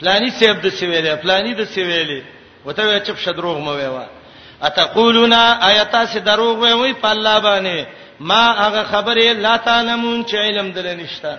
پلانی 0.00 0.30
سیب 0.38 0.56
د 0.62 0.68
سیویلې 0.78 1.22
پلانی 1.22 1.52
د 1.54 1.62
سیویلې 1.74 2.22
وته 2.66 2.98
چپ 3.00 3.16
شدروغ 3.16 3.58
مو 3.58 3.74
ویوا 3.76 4.04
اتقولون 4.62 5.32
آیتا 5.32 6.04
سے 6.12 6.20
دروغ 6.20 6.56
وی 6.62 6.72
وی 6.80 6.92
په 7.02 7.10
الله 7.12 7.38
باندې 7.38 7.84
ما 8.20 8.42
هغه 8.58 8.82
خبره 8.92 9.32
لا 9.46 9.56
تعلمون 9.56 10.24
چې 10.24 10.34
علم 10.34 10.70
دل 10.72 10.96
نشتا 10.96 11.36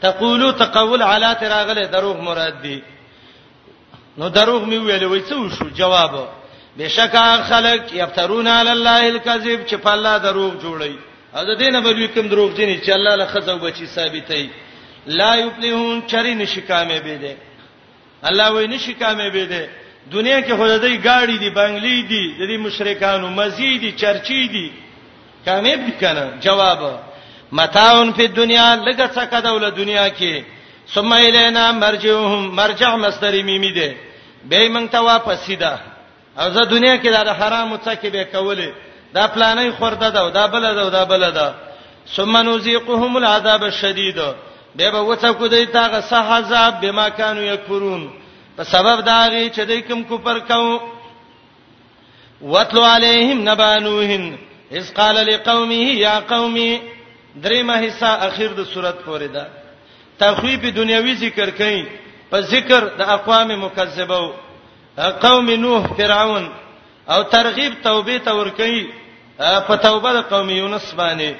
تقولو 0.00 0.50
تقول 0.50 1.02
علا 1.02 1.32
تراغله 1.42 1.86
دروغ 1.96 2.20
مراد 2.28 2.62
دی 2.62 2.80
نو 4.18 4.28
دروغ 4.28 4.64
می 4.64 4.76
ویل 4.78 5.04
وی 5.04 5.20
څه 5.22 5.32
وشو 5.32 5.68
جواب 5.70 6.16
بشکا 6.78 7.26
خلق 7.48 7.92
یفترون 7.94 8.46
علی 8.48 8.70
الله 8.70 9.06
الکذب 9.08 9.66
چې 9.66 9.74
په 9.74 9.88
الله 9.92 10.18
دروغ 10.18 10.52
جوړی 10.60 10.94
او 11.36 11.44
د 11.44 11.58
دینه 11.58 11.80
بل 11.80 12.06
کوم 12.14 12.26
دروغ 12.28 12.52
دي 12.54 12.80
چې 12.86 12.90
الله 12.90 13.14
له 13.16 13.26
خزو 13.26 13.58
بچی 13.58 13.86
ثابتې 13.86 14.48
لا 15.06 15.34
یفلحون 15.36 16.02
چری 16.06 16.34
نشکامه 16.34 16.98
به 17.00 17.16
دي 17.16 17.36
الله 18.24 18.50
وی 18.52 18.66
نشکامه 18.66 19.30
به 19.30 19.44
دي 19.44 19.66
دنیا 20.12 20.40
کې 20.40 20.52
خدای 20.56 20.96
گاڑی 21.04 21.36
دی 21.42 21.50
بنگلی 21.58 22.02
دی 22.10 22.24
د 22.38 22.40
دې 22.48 22.56
مشرکانو 22.66 23.28
مزیدی 23.40 23.90
چرچی 24.00 24.40
دی 24.54 24.68
کامیاب 25.44 25.80
دي 25.86 25.92
کنه 26.00 26.24
جواب 26.44 26.80
متاون 27.56 28.08
فی 28.16 28.26
دنیا 28.28 28.76
لګه 28.86 29.06
څه 29.14 29.24
کډول 29.32 29.70
دنیا 29.70 30.06
کې 30.10 30.34
ثم 30.94 31.12
الینا 31.12 31.64
مرجعهم 31.72 32.42
مرجع 32.54 32.94
مصدر 33.04 33.34
میمی 33.48 33.72
دی 33.78 33.90
به 34.48 34.68
موږ 34.68 34.86
ته 34.92 34.98
واپس 35.10 35.38
سیدا 35.46 35.74
او 36.38 36.50
زه 36.50 36.64
دنیا 36.64 36.96
کې 36.96 37.08
دا 37.26 37.32
حرام 37.40 37.78
څه 37.84 37.94
کې 38.02 38.06
به 38.14 38.24
کولې 38.32 38.70
دا 39.14 39.24
پلانې 39.34 39.70
خورده 39.78 40.08
دا 40.10 40.28
دا 40.30 40.46
بل 40.46 40.62
دا 40.76 40.88
دا 40.90 41.04
بل 41.04 41.30
دا 41.30 41.48
ثم 42.16 42.36
نذيقهم 42.36 43.16
العذاب 43.16 43.62
الشدید 43.62 44.16
به 44.76 44.90
به 44.90 45.00
وڅ 45.16 45.24
کو 45.38 45.48
دی 45.48 45.66
تاغه 45.66 46.00
صح 46.00 46.26
عذاب 46.38 46.72
بما 46.80 47.08
كانوا 47.08 47.42
یکفرون 47.42 48.10
په 48.56 48.62
سبب 48.64 49.00
دا 49.06 49.20
غي 49.32 49.46
چې 49.54 49.60
دوی 49.68 49.80
کوم 49.88 50.02
کوپر 50.08 50.38
کو 50.48 50.90
وتلو 52.52 52.82
علیهم 52.94 53.38
نبانوهن 53.50 54.24
اذ 54.78 54.86
قال 54.98 55.16
لقومه 55.30 55.82
یا 56.06 56.14
قومي 56.32 56.70
دریمه 57.36 57.78
حصہ 57.88 58.10
اخیر 58.28 58.50
د 58.58 58.60
صورت 58.72 58.96
پورې 59.06 59.28
ده 59.34 59.48
تخویب 60.18 60.66
دنیوي 60.74 61.14
ذکر 61.22 61.50
کړي 61.50 61.86
په 62.30 62.40
ذکر 62.52 62.84
د 62.98 63.10
اقوام 63.16 63.50
مکذبو 63.64 64.24
قوم 65.26 65.50
نوح 65.64 65.86
فرعون 65.96 66.48
او 67.08 67.22
ترغیب 67.22 67.72
توبې 67.84 68.24
ته 68.24 68.34
ور 68.34 68.50
کوي 68.60 68.84
په 69.38 69.76
توبه 69.88 70.12
د 70.18 70.20
قوم 70.34 70.50
یونس 70.50 70.94
باندې 70.96 71.34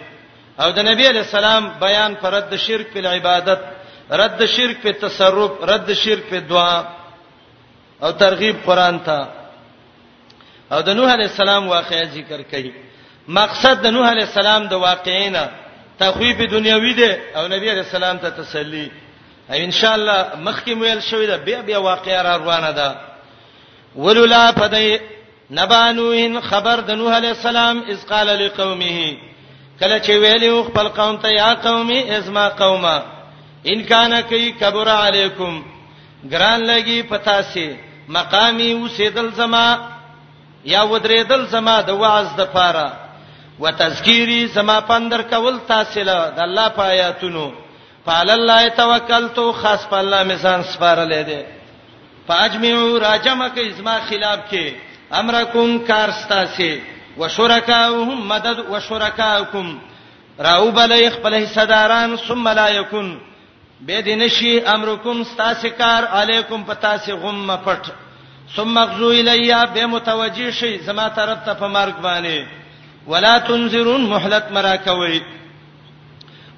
او 0.60 0.70
د 0.70 0.78
نبی 0.90 1.06
علی 1.12 1.18
السلام 1.18 1.68
بیان 1.80 2.14
پر 2.20 2.34
رد 2.38 2.56
شرک 2.66 2.86
په 2.94 3.08
عبادت 3.16 3.60
رد 4.22 4.44
شرک 4.56 4.80
په 4.82 4.92
تصرف 5.06 5.50
رد 5.74 5.92
شرک 6.04 6.22
په 6.34 6.40
دعا 6.52 7.03
او 8.02 8.10
ترغیب 8.12 8.56
قران 8.66 8.98
ته 9.04 9.28
او 10.72 10.80
د 10.82 10.88
نوح 10.90 11.10
علی 11.14 11.24
السلام 11.24 11.68
واقعې 11.70 12.04
ذکر 12.14 12.40
کړي 12.50 12.72
مقصد 13.28 13.82
د 13.82 13.86
نوح 13.86 14.10
علی 14.10 14.22
السلام 14.22 14.66
د 14.68 14.72
واقعینه 14.72 15.44
تخویف 15.98 16.40
دنیوي 16.50 16.92
دی 16.94 17.12
او 17.36 17.46
نبی 17.48 17.70
علی 17.70 17.80
السلام 17.86 18.18
ته 18.18 18.30
تسلی 18.30 18.90
او 19.50 19.54
ان 19.56 19.70
شاء 19.70 19.94
الله 19.94 20.26
مخکې 20.44 20.68
ویل 20.80 21.02
شوې 21.02 21.26
ده 21.28 21.36
بیا 21.36 21.60
بیا 21.62 21.78
واقعې 21.78 22.22
را 22.24 22.36
روانه 22.36 22.70
ده 22.70 22.96
ولولا 23.96 24.52
فدای 24.52 25.00
نبانوین 25.50 26.40
خبر 26.40 26.80
د 26.80 26.90
نوح 26.90 27.14
علی 27.16 27.26
السلام 27.28 27.82
اذ 27.88 28.04
قال 28.06 28.26
لقومه 28.28 29.16
کله 29.80 30.00
چې 30.02 30.10
ویلو 30.10 30.64
خپل 30.64 30.88
قوم 30.88 31.16
ته 31.16 31.28
یا 31.28 31.54
قومي 31.54 32.16
ازما 32.16 32.48
قومه 32.48 33.02
ان 33.66 33.82
کان 33.84 34.12
کی 34.28 34.52
کبر 34.52 34.88
علیکم 34.88 35.62
ګران 36.28 36.60
لګي 36.60 37.02
پتا 37.08 37.42
سي 37.42 37.76
مقامي 38.08 38.72
وسیدل 38.74 39.30
زما 39.36 39.76
یا 40.64 40.82
ودریدل 40.92 41.44
زما 41.50 41.80
د 41.80 41.90
وعظ 41.90 42.28
د 42.36 42.40
پاره 42.54 42.92
وتذکيري 43.60 44.46
زما 44.54 44.78
پندر 44.90 45.22
کول 45.30 45.58
تحصیل 45.68 46.06
د 46.06 46.38
الله 46.46 46.68
په 46.76 46.82
آیاتونو 46.94 47.44
فعل 48.06 48.30
الله 48.30 48.68
توکلتو 48.78 49.52
خاص 49.60 49.86
په 49.88 49.96
الله 50.00 50.22
میزان 50.30 50.62
سپارلې 50.72 51.22
ده 51.28 51.46
فاجمعوا 52.28 52.98
راجمه 53.08 53.48
کې 53.56 53.60
ازما 53.72 53.96
خلاف 54.08 54.38
کې 54.50 54.74
امرکم 55.20 55.78
کار 55.88 56.10
ستاسي 56.22 56.72
وشرکاهم 57.18 58.26
مدد 58.32 58.58
وشرکاکم 58.70 59.76
راوبلې 60.40 61.08
خپل 61.16 61.34
حصداران 61.44 62.16
ثم 62.26 62.48
لا 62.48 62.68
یکون 62.70 63.16
به 63.86 64.02
دین 64.02 64.28
شي 64.28 64.60
امرکم 64.74 65.22
ستاسو 65.32 65.68
کار 65.80 66.02
علیکم 66.20 66.62
پتا 66.68 66.96
سي 67.04 67.12
غم 67.22 67.50
پټ 67.64 67.82
ثم 68.56 68.78
اغزو 68.78 69.08
الیا 69.20 69.64
به 69.74 69.86
متوجی 69.86 70.50
شي 70.60 70.76
زما 70.86 71.08
طرف 71.16 71.38
ته 71.46 71.52
په 71.62 71.66
مرګ 71.76 71.96
باندې 72.06 72.44
ولا 73.12 73.38
تنذرون 73.48 74.00
مهلت 74.12 74.50
مرا 74.56 74.76
کوي 74.86 75.20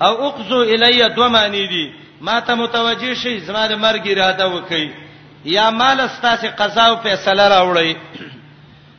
او 0.07 0.13
اغزو 0.29 0.61
الیا 0.75 1.09
دو 1.17 1.29
معنی 1.39 1.65
دي 1.73 1.85
ما 2.21 2.41
ته 2.41 2.55
متوجی 2.63 3.15
شي 3.25 3.35
زما 3.51 3.67
د 3.67 3.73
مرګ 3.73 4.09
اراده 4.15 4.47
وکي 4.55 4.87
یا 5.57 5.71
مال 5.81 6.07
ستاسو 6.19 6.47
قضا 6.63 6.83
او 6.93 6.97
فیصله 7.09 7.49
راوړی 7.49 7.97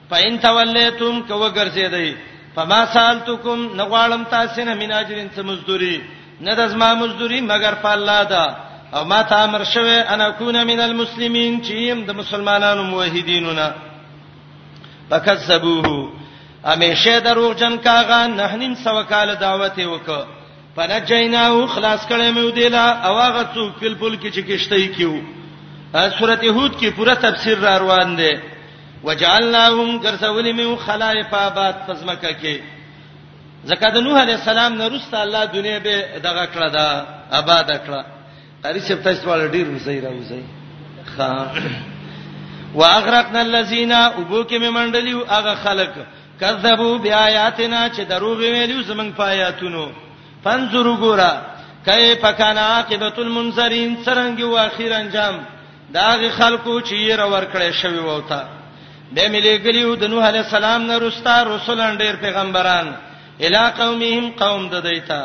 پاین 0.10 0.38
تولیتم 0.48 1.22
کو 1.28 1.48
ګرځیدای 1.50 2.12
فما 2.56 2.84
سالتکم 2.94 3.66
نغوالم 3.82 4.24
تاسو 4.30 4.64
نه 4.70 4.74
میناجرین 4.76 5.30
څه 5.36 5.40
مزدوری 5.52 5.98
نه 6.46 6.54
د 6.56 6.62
زما 6.72 6.90
مزدوري 7.02 7.42
مگر 7.52 7.74
په 7.84 7.90
الله 7.96 8.24
ده 8.34 8.44
او 8.98 9.02
ما 9.12 9.22
ته 9.30 9.36
امر 9.46 9.64
شوه 9.64 9.98
انا 10.14 10.30
کون 10.32 10.68
من 10.68 10.80
المسلمین 10.80 11.62
چې 11.66 11.72
يم 11.72 12.00
د 12.06 12.12
مسلمانانو 12.12 12.84
موحدینونه 12.84 13.68
فکذبوه 15.10 16.10
امیشه 16.74 17.20
دروغ 17.20 17.54
جن 17.60 17.78
کاغه 17.78 18.28
نه 18.28 18.56
نیم 18.62 18.74
سو 18.84 19.04
کال 19.10 19.36
دعوت 19.36 19.78
وک 19.80 20.10
فنجیناو 20.76 21.68
خلاص 21.68 22.02
کړه 22.10 22.34
مې 22.36 22.40
ودیلا 22.44 22.86
او 23.08 23.14
هغه 23.22 23.44
څوک 23.54 23.72
په 23.80 23.96
پل 24.00 24.14
کې 24.22 24.30
چې 24.36 24.40
کشته 24.40 24.88
کیو 24.88 25.22
سورته 26.20 26.52
هود 26.52 26.72
کې 26.80 26.86
پوره 26.98 27.14
تفسیر 27.16 27.58
را 27.60 27.78
روان 27.80 28.16
دی 28.18 28.34
وجعلناهم 29.04 30.00
کرسولم 30.04 30.76
خلائف 30.86 31.34
آباد 31.46 31.76
پزمکه 31.88 32.34
کې 32.44 32.56
زکه 33.66 33.88
د 33.94 33.98
نوح 33.98 34.20
علی 34.22 34.34
السلام 34.34 34.74
نه 34.74 34.88
روسته 34.88 35.18
الله 35.24 35.46
دنیا 35.46 35.80
به 35.80 36.06
دغه 36.24 36.46
کړه 36.54 36.68
دا 36.74 37.06
آباد 37.32 37.70
کړه 37.86 38.02
قاری 38.64 38.80
شپ 38.82 39.02
تاسو 39.04 39.30
ول 39.30 39.48
ډیر 39.52 39.68
وزیر 39.70 40.04
راوځي 40.04 40.44
خا 41.16 41.46
واغرقنا 42.76 43.40
الذين 43.42 43.92
ابوک 43.92 44.54
ممندلی 44.54 45.14
هغه 45.30 45.56
خلق 45.56 45.94
کذبوا 46.42 46.98
بیااتنا 46.98 47.90
چې 47.90 48.00
دروغ 48.10 48.38
ویلو 48.38 48.82
زمنګ 48.84 49.12
پایاتونو 49.18 49.92
فنظروا 50.44 50.98
ګورا 50.98 51.34
کیف 51.86 52.26
کان 52.38 52.58
عاقبت 52.58 53.20
المنذرین 53.20 53.98
څنګه 54.06 54.42
واخیر 54.44 54.92
انجام 54.94 55.40
داغه 55.94 56.30
خلقو 56.30 56.82
چې 56.82 56.94
یې 56.94 57.12
را 57.18 57.26
ورکړې 57.28 57.72
شوی 57.82 57.98
ووتا 58.00 58.46
به 59.14 59.30
ملي 59.30 59.58
ګلیو 59.60 59.96
د 59.96 60.04
نوح 60.08 60.26
علی 60.28 60.38
السلام 60.38 60.82
نه 60.84 60.98
روستا 60.98 61.44
رسولان 61.46 61.98
ډیر 61.98 62.16
پیغمبران 62.22 62.88
الی 63.46 63.64
قومهم 63.80 64.26
قوم 64.42 64.62
د 64.74 64.76
دیتا 64.88 65.22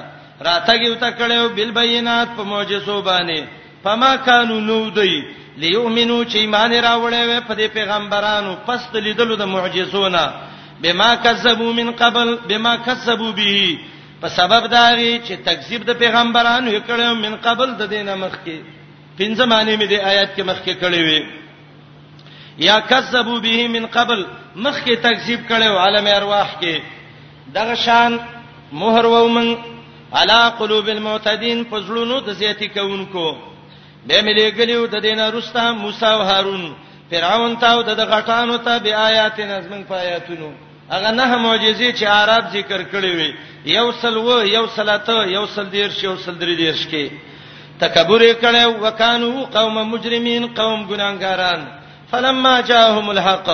راتګیو 0.46 0.94
ته 1.02 1.10
کړو 1.20 1.44
بالبینات 1.56 2.28
په 2.36 2.42
معجزو 2.52 2.96
باندې 3.08 3.40
فما 3.84 4.16
کانوا 4.28 4.60
نودی 4.60 5.16
لیؤمنو 5.62 6.18
چې 6.24 6.36
ایمان 6.36 6.72
راوړې 6.72 7.22
وې 7.28 7.40
په 7.48 7.54
دې 7.58 7.66
پیغمبرانو 7.76 8.52
پس 8.66 8.80
د 8.92 8.96
لیدلو 9.06 9.36
د 9.36 9.42
معجزونه 9.54 10.24
بما 10.82 11.14
کذبوا 11.24 11.72
من 11.72 11.90
قبل 12.02 12.28
بما 12.48 12.76
کذبوا 12.76 13.32
به 13.32 13.78
په 14.20 14.28
سبب 14.38 14.68
داغي 14.76 15.12
چې 15.26 15.32
تکذیب 15.48 15.82
د 15.86 15.90
پیغمبرانو 16.02 16.70
وکړو 16.72 17.14
من 17.26 17.34
قبل 17.46 17.68
د 17.80 17.86
دینه 17.94 18.14
مخکې 18.14 18.56
پنځه 19.18 19.44
معنی 19.46 19.76
مې 19.76 19.86
د 19.88 19.92
آیات 20.12 20.30
کې 20.36 20.42
مخکې 20.50 20.72
کړې 20.82 21.00
وې 21.08 21.22
یا 22.58 22.80
کذبوا 22.80 23.38
به 23.44 23.68
من 23.68 23.86
قبل 23.86 24.26
مخکې 24.56 24.94
تکذیب 25.06 25.40
کړو 25.50 25.76
عالم 25.84 26.06
ارواح 26.06 26.48
کې 26.60 26.74
دغه 27.54 27.74
شان 27.84 28.16
مہر 28.72 29.04
ومن 29.04 29.46
علا 30.18 30.40
قلوب 30.58 30.86
المعتدين 30.94 31.64
پزړونو 31.70 32.20
د 32.26 32.28
زیاتی 32.40 32.68
کوونکو 32.76 33.26
به 34.06 34.22
ملګریو 34.26 34.86
د 34.92 35.00
دینه 35.06 35.24
رستا 35.34 35.64
موسی 35.82 36.06
او 36.06 36.22
هارون 36.28 36.64
فرعون 37.10 37.56
ته 37.62 37.68
او 37.72 37.82
د 37.82 37.90
غټانو 38.12 38.56
ته 38.64 38.78
بیا 38.84 39.00
آیات 39.08 39.40
نظم 39.50 39.82
په 39.88 39.94
آیاتونو 40.04 40.48
هغه 40.92 41.10
نه 41.18 41.36
معجزې 41.36 41.92
چې 41.98 42.04
عرب 42.14 42.44
ذکر 42.52 42.80
کړې 42.92 43.12
وي 43.18 43.30
یو 43.74 43.92
سل 44.00 44.16
و 44.16 44.40
یو 44.42 44.66
سلاته 44.76 45.14
یو 45.34 45.46
سل 45.54 45.66
دیر 45.72 45.88
شی 45.96 46.04
یو 46.06 46.16
سل 46.24 46.34
درې 46.38 46.56
دیر 46.62 46.74
شی 46.82 47.08
تکبر 47.84 48.20
کړي 48.40 48.66
وکانو 48.86 49.44
قوم 49.56 49.86
مجرمین 49.92 50.52
قوم 50.56 50.88
ګناګاران 50.90 51.60
فلما 52.10 52.60
جاءهم 52.72 53.10
الحق 53.10 53.48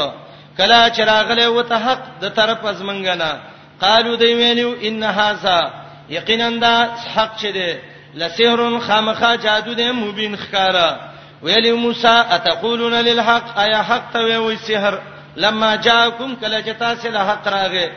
کلا 0.56 0.88
چراغله 0.90 1.50
وته 1.58 1.78
حق 1.84 2.10
د 2.20 2.34
طرف 2.40 2.66
از 2.72 2.82
منګنا 2.82 3.32
قالو 3.80 4.16
دی 4.16 4.34
ویلو 4.34 4.74
ان 4.82 5.02
هاذا 5.02 5.72
یقینا 6.10 6.50
دا 6.50 6.94
حق 7.14 7.36
چي 7.36 7.52
دي 7.52 7.76
لسحر 8.14 8.78
خامخا 8.78 9.34
جادو 9.36 9.74
دی 9.74 9.90
مبین 9.92 10.36
خکارا 10.36 10.96
ویلی 11.42 11.72
موسی 11.72 12.06
اتقولون 12.08 12.92
للحق 12.94 13.58
ایا 13.58 13.82
حق 13.82 14.12
ته 14.12 14.38
وی 14.38 14.56
سحر 14.56 14.98
لما 15.36 15.76
جاءکم 15.76 16.36
کله 16.40 16.60
جتا 16.60 16.94
سل 16.94 17.18
حق 17.18 17.48
راغه 17.48 17.90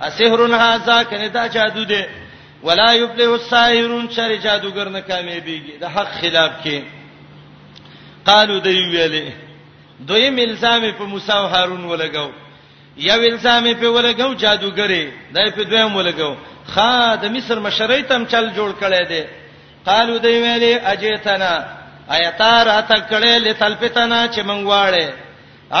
اسحر 0.00 0.54
هاذا 0.54 1.02
کنه 1.04 1.28
دا 1.28 1.46
جادو 1.46 1.82
دی 1.84 2.04
ولا 2.62 2.94
یفلح 2.94 3.28
الساحرون 3.32 4.10
شر 4.10 4.36
جادوګر 4.40 4.88
نه 4.88 5.00
کامیابیږي 5.00 5.80
د 5.80 5.84
حق 5.84 6.08
خلاف 6.20 6.52
کې 6.64 6.80
قالو 8.26 8.58
دی 8.58 8.82
ویلی 8.82 9.32
دوی 10.06 10.30
ملزام 10.30 10.92
په 10.92 11.02
موسی 11.04 11.32
او 11.32 11.46
هارون 11.46 11.84
ولګاو 11.98 12.30
یو 12.96 13.20
الزام 13.22 13.74
په 13.74 13.86
ولګو 13.88 14.34
جادوګری 14.42 15.10
دای 15.34 15.50
په 15.56 15.62
دویم 15.64 15.96
ولګو 15.96 16.36
خا 16.72 17.14
د 17.22 17.24
مصر 17.34 17.58
مشرۍ 17.66 18.02
تم 18.10 18.22
چل 18.24 18.50
جوړ 18.56 18.72
کړي 18.80 19.04
دي 19.08 19.22
قالو 19.86 20.18
دی 20.18 20.34
ویلي 20.44 20.74
اجیتنا 20.92 21.52
ایتار 22.16 22.68
اته 22.78 22.96
کړي 23.10 23.34
لتلپتنا 23.46 24.22
چې 24.34 24.40
مونږ 24.48 24.62
واړې 24.66 25.06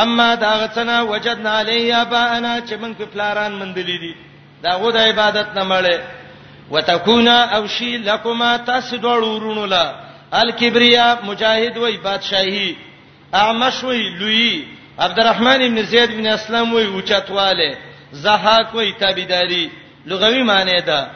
اما 0.02 0.34
دا 0.34 0.52
غتنا 0.60 1.02
وجدنا 1.02 1.52
علیه 1.60 2.04
بانا 2.04 2.60
چې 2.66 2.74
مونږ 2.82 2.94
په 2.98 3.04
پلاران 3.12 3.52
مندلې 3.60 3.98
دي 4.04 4.14
دا 4.62 4.72
غو 4.78 4.90
د 4.90 4.96
عبادت 4.96 5.48
نه 5.56 5.64
مړې 5.68 5.98
وتکونا 6.70 7.38
او 7.56 7.66
شی 7.68 7.96
لکما 7.98 8.56
تاسو 8.56 8.96
دوړ 8.96 9.20
ورونو 9.22 9.64
لا 9.66 9.84
الکبریا 10.32 11.06
مجاهد 11.24 11.76
وای 11.76 11.96
بادشاہی 11.96 12.74
اعمش 13.34 13.84
وای 13.84 14.02
لوی 14.20 14.64
عبدالرحمن 14.98 15.62
ابن 15.62 15.82
زید 15.82 16.10
بن 16.18 16.26
اسلم 16.26 16.74
وی 16.74 16.84
اوچتواله 16.86 17.76
زهاک 18.12 18.74
وی 18.74 18.92
تابعداري 19.00 19.70
لغوي 20.06 20.42
معنی 20.42 20.80
ده 20.80 21.06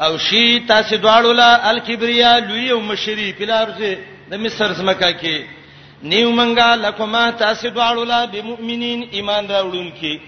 او 0.00 0.18
شی 0.18 0.60
تاسو 0.60 0.96
دواړو 0.96 1.26
لا 1.32 1.70
الکبریا 1.70 2.38
لوی 2.38 2.70
او 2.70 2.80
مشری 2.80 3.32
پلارځه 3.40 3.96
د 4.30 4.34
مصر 4.34 4.74
سمکا 4.74 5.10
کې 5.12 5.40
نیو 6.02 6.30
منګه 6.30 6.74
لکما 6.76 7.30
تاسو 7.30 7.68
دواړو 7.70 8.04
لا 8.04 8.24
بمؤمنین 8.24 9.08
ایمان 9.12 9.46
راوړونکي 9.48 10.20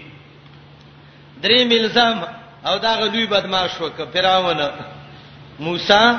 درې 1.43 1.59
ملزم 1.65 2.17
او 2.65 2.77
دا 2.77 2.93
غلوی 2.95 3.25
بدمعش 3.25 3.81
وک 3.81 4.01
فراونه 4.13 4.69
موسی 5.59 6.17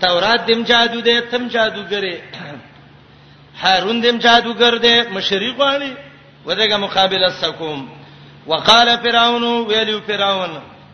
تورات 0.00 0.46
دیم 0.46 0.62
جادو 0.62 1.00
دې 1.00 1.30
تم 1.30 1.48
جادوګره 1.50 2.16
هارون 3.62 4.00
دیم 4.02 4.18
جادوګر 4.20 4.78
دې 4.78 4.96
مشری 5.14 5.54
غواړي 5.58 6.07
ودغه 6.48 6.76
مقابله 6.76 7.28
سکوم 7.42 7.88
وقال 8.46 8.98
فرعون 9.02 9.44
ویلو 9.44 10.00
فرعون 10.00 10.50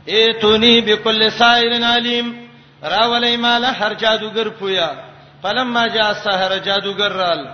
ایتونی 0.06 0.80
بكل 0.80 1.30
ساحر 1.32 1.72
علیم 1.96 2.34
راولای 2.82 3.36
مال 3.36 3.64
هر 3.64 3.94
جادوګر 3.94 4.48
پویا 4.60 4.88
فلما 5.42 5.86
جاء 5.88 6.08
السحر 6.08 6.58
جادوګر 6.64 7.12
رال 7.12 7.46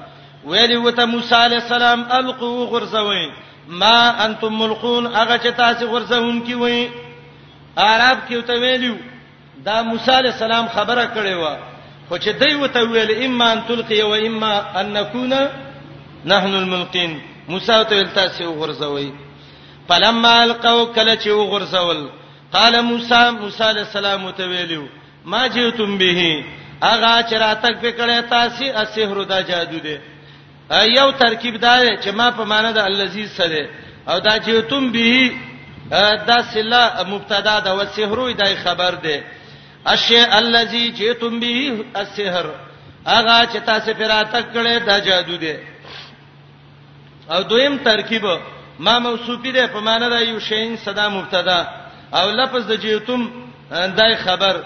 ویلی 0.45 0.77
وته 0.77 1.05
موسی 1.07 1.35
علی 1.35 1.55
السلام 1.55 2.03
القو 2.11 2.65
غرزوین 2.67 3.31
ما 3.69 4.25
انتم 4.25 4.59
ملقون 4.59 5.07
هغه 5.07 5.37
چې 5.39 5.57
تاسو 5.57 5.87
غرزون 5.91 6.41
کی 6.47 6.55
وای 6.55 6.89
عرب 7.77 8.19
کې 8.29 8.33
وته 8.37 8.55
ویلو 8.61 8.95
دا 9.65 9.83
موسی 9.83 10.11
علی 10.19 10.29
السلام 10.29 10.69
خبره 10.69 11.09
کړې 11.15 11.35
و 11.35 11.57
خو 12.09 12.17
چې 12.19 12.29
دوی 12.29 12.55
وته 12.55 12.81
ویل 12.83 13.25
اما 13.25 13.53
ان 13.53 13.63
تلقي 13.69 14.03
و 14.03 14.15
اما 14.15 14.81
ان 14.81 14.93
نكون 14.93 15.35
نحن 16.25 16.55
الملقين 16.55 17.21
موسی 17.51 17.77
ته 17.91 17.97
ویل 17.97 18.11
تاسو 18.15 18.45
وغورځوي 18.53 19.11
فلما 19.89 20.33
القوا 20.43 20.85
کله 20.99 21.15
چې 21.23 21.29
وغورځول 21.29 22.01
قال 22.53 22.75
موسی 22.91 23.21
موسی 23.41 23.63
علیہ 23.71 23.87
السلام 23.91 24.31
ته 24.31 24.45
ویلو 24.53 24.85
ما 25.25 25.47
جئتم 25.47 25.99
به 26.03 26.21
اغه 26.83 27.23
چې 27.29 27.33
راتک 27.45 27.77
پکړه 27.83 28.31
تاسو 28.35 28.65
اسحر 28.83 29.23
دا 29.33 29.41
جادو 29.51 29.79
دی 29.89 29.97
یو 30.99 31.11
ترکیب 31.25 31.57
دا 31.61 31.75
چې 32.03 32.09
ما 32.21 32.31
په 32.31 32.45
معنا 32.53 32.71
د 32.79 32.91
الزی 32.93 33.27
سره 33.37 33.65
او 34.09 34.19
دا 34.29 34.37
جئتم 34.51 34.91
به 34.93 35.31
دا 36.31 36.39
سلا 36.53 36.85
مبتدا 37.09 37.59
دا 37.61 37.73
وسحر 37.77 38.21
دا 38.43 38.47
خبر 38.65 38.95
دی 39.07 39.17
اشی 39.95 40.17
الذی 40.41 40.85
جئتم 40.99 41.41
به 41.41 41.85
السحر 42.05 42.47
اغه 43.07 43.47
چې 43.47 43.59
تاسو 43.67 43.95
پر 43.99 44.09
راتک 44.17 44.45
کړه 44.55 44.83
دا 44.91 44.99
جادو 45.11 45.37
دی 45.45 45.55
او 47.35 47.43
دویم 47.51 47.75
ترکیب 47.89 48.25
ما 48.87 48.95
موصوفی 49.07 49.53
ده 49.53 49.67
په 49.75 49.81
معنی 49.81 50.09
دا 50.15 50.21
یو 50.21 50.41
شین 50.49 50.77
صدا 50.77 51.09
مبتدا 51.09 51.59
او 52.19 52.27
لفظ 52.39 52.63
د 52.71 52.75
جیتم 52.85 53.23
دای 53.99 54.15
خبر 54.25 54.57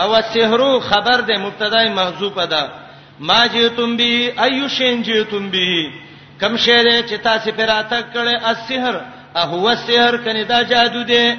او 0.00 0.08
سحرو 0.34 0.72
خبر 0.90 1.20
ده 1.28 1.34
مبتدا 1.46 1.80
محذوف 1.98 2.38
ده 2.52 2.62
ما 3.28 3.40
جیتم 3.54 3.88
بی 4.00 4.10
ایو 4.46 4.68
شین 4.76 4.96
جیتم 5.08 5.44
بی 5.54 5.72
کم 6.40 6.56
شیره 6.64 7.02
چې 7.08 7.14
تاسو 7.28 7.50
پر 7.58 7.70
اته 7.80 8.00
کړه 8.14 8.34
السحر 8.50 8.96
هو 9.36 9.66
السحر 9.68 10.16
کني 10.24 10.44
دا 10.44 10.62
جادو 10.62 11.02
ده 11.02 11.36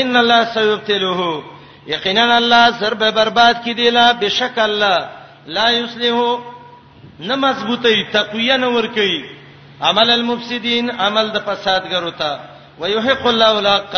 ان 0.00 0.16
الله 0.16 0.44
سيبتلوه 0.54 1.44
یقینا 1.86 2.36
الله 2.36 2.70
ضرب 2.80 3.10
برباد 3.14 3.56
کی 3.64 3.74
دی 3.74 3.90
لا 3.90 4.12
بشک 4.12 4.58
الله 4.58 4.98
لا 5.46 5.70
یصلحو 5.70 6.38
نه 7.20 7.34
مضبوطی 7.36 8.04
تقویہ 8.12 8.54
نه 8.54 8.66
ور 8.68 8.86
کوي 8.86 9.39
عمل 9.86 10.10
المفسدين 10.10 10.90
عمل 11.00 11.26
د 11.32 11.38
فسادګرو 11.46 12.10
ته 12.20 12.32
ويحق 12.80 13.24
الله 13.32 13.54
الحق 13.64 13.94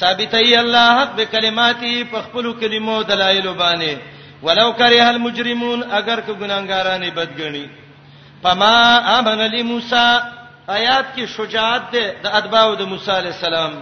ثابتي 0.00 0.52
الله 0.60 0.86
حق 1.00 1.10
بکلماتي 1.18 1.94
په 2.04 2.18
خپل 2.26 2.46
کلمو 2.60 3.02
دلایل 3.02 3.48
باندې 3.54 3.94
ولو 4.42 4.72
کرے 4.80 5.00
المجرمون 5.00 5.82
اگر 5.98 6.20
که 6.20 6.32
ګناګارانه 6.40 7.10
بدګنی 7.10 7.66
فما 8.42 8.78
امن 9.18 9.38
لموسی 9.50 10.18
آیات 10.68 11.06
کې 11.16 11.24
شجاعت 11.36 11.90
ده 11.92 12.14
د 12.24 12.36
اتباو 12.38 12.74
د 12.74 12.82
موسی 12.88 13.10
عليه 13.10 13.32
السلام 13.38 13.72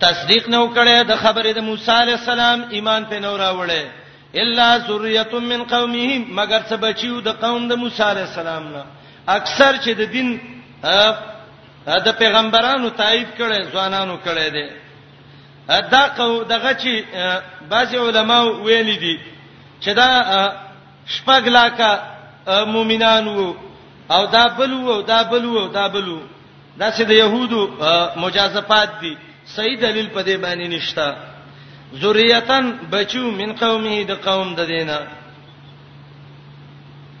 تصدیق 0.00 0.48
نه 0.48 0.58
وکړي 0.66 1.04
د 1.08 1.16
خبره 1.16 1.52
د 1.52 1.58
موسی 1.70 1.90
عليه 1.90 2.14
السلام 2.14 2.64
ایمان 2.70 3.06
په 3.10 3.18
نور 3.20 3.38
راوړي 3.38 3.82
الا 4.40 4.78
ذریه 4.78 5.32
من 5.38 5.64
قومهم 5.64 6.22
مگر 6.40 6.62
څه 6.70 6.74
بچیو 6.76 7.20
د 7.20 7.28
قوم 7.44 7.68
د 7.68 7.72
موسی 7.84 8.02
عليه 8.02 8.22
السلام 8.28 8.62
نه 8.72 8.84
اکثر 9.26 9.76
چې 9.84 9.90
د 9.94 10.00
دین 10.12 10.28
د 12.06 12.08
پیغمبرانو 12.18 12.90
تایید 12.90 13.28
کړي 13.38 13.60
ځوانانو 13.72 14.16
کړي 14.24 14.48
دي 14.56 14.66
دا 15.90 16.04
قو 16.18 16.44
دغه 16.44 16.72
چې 16.82 16.92
بعضي 17.70 17.96
علما 17.98 18.38
ویلي 18.66 18.96
دي 18.98 19.14
چې 19.82 19.90
دا 19.98 20.10
شپږ 21.14 21.42
لاکه 21.58 21.88
مؤمنان 22.74 23.24
وو 23.28 23.56
او 24.10 24.26
دا 24.26 24.48
بلو 24.58 24.90
او 24.94 25.00
دا 25.02 25.22
بلو 25.22 25.58
او 25.62 25.68
دا 25.68 25.88
بلو 25.88 26.18
دا 26.80 26.90
چې 26.92 27.02
د 27.06 27.10
يهودو 27.12 27.60
مجازفات 28.16 28.90
دي 29.00 29.14
صحیح 29.46 29.78
دلیل 29.80 30.06
په 30.08 30.22
دې 30.22 30.36
باندې 30.44 30.66
نشته 30.74 31.14
ذریاتن 32.02 32.78
بچو 32.90 33.30
من 33.30 33.52
قومه 33.56 34.02
د 34.04 34.10
قوم 34.26 34.54
د 34.54 34.60
دینه 34.64 34.98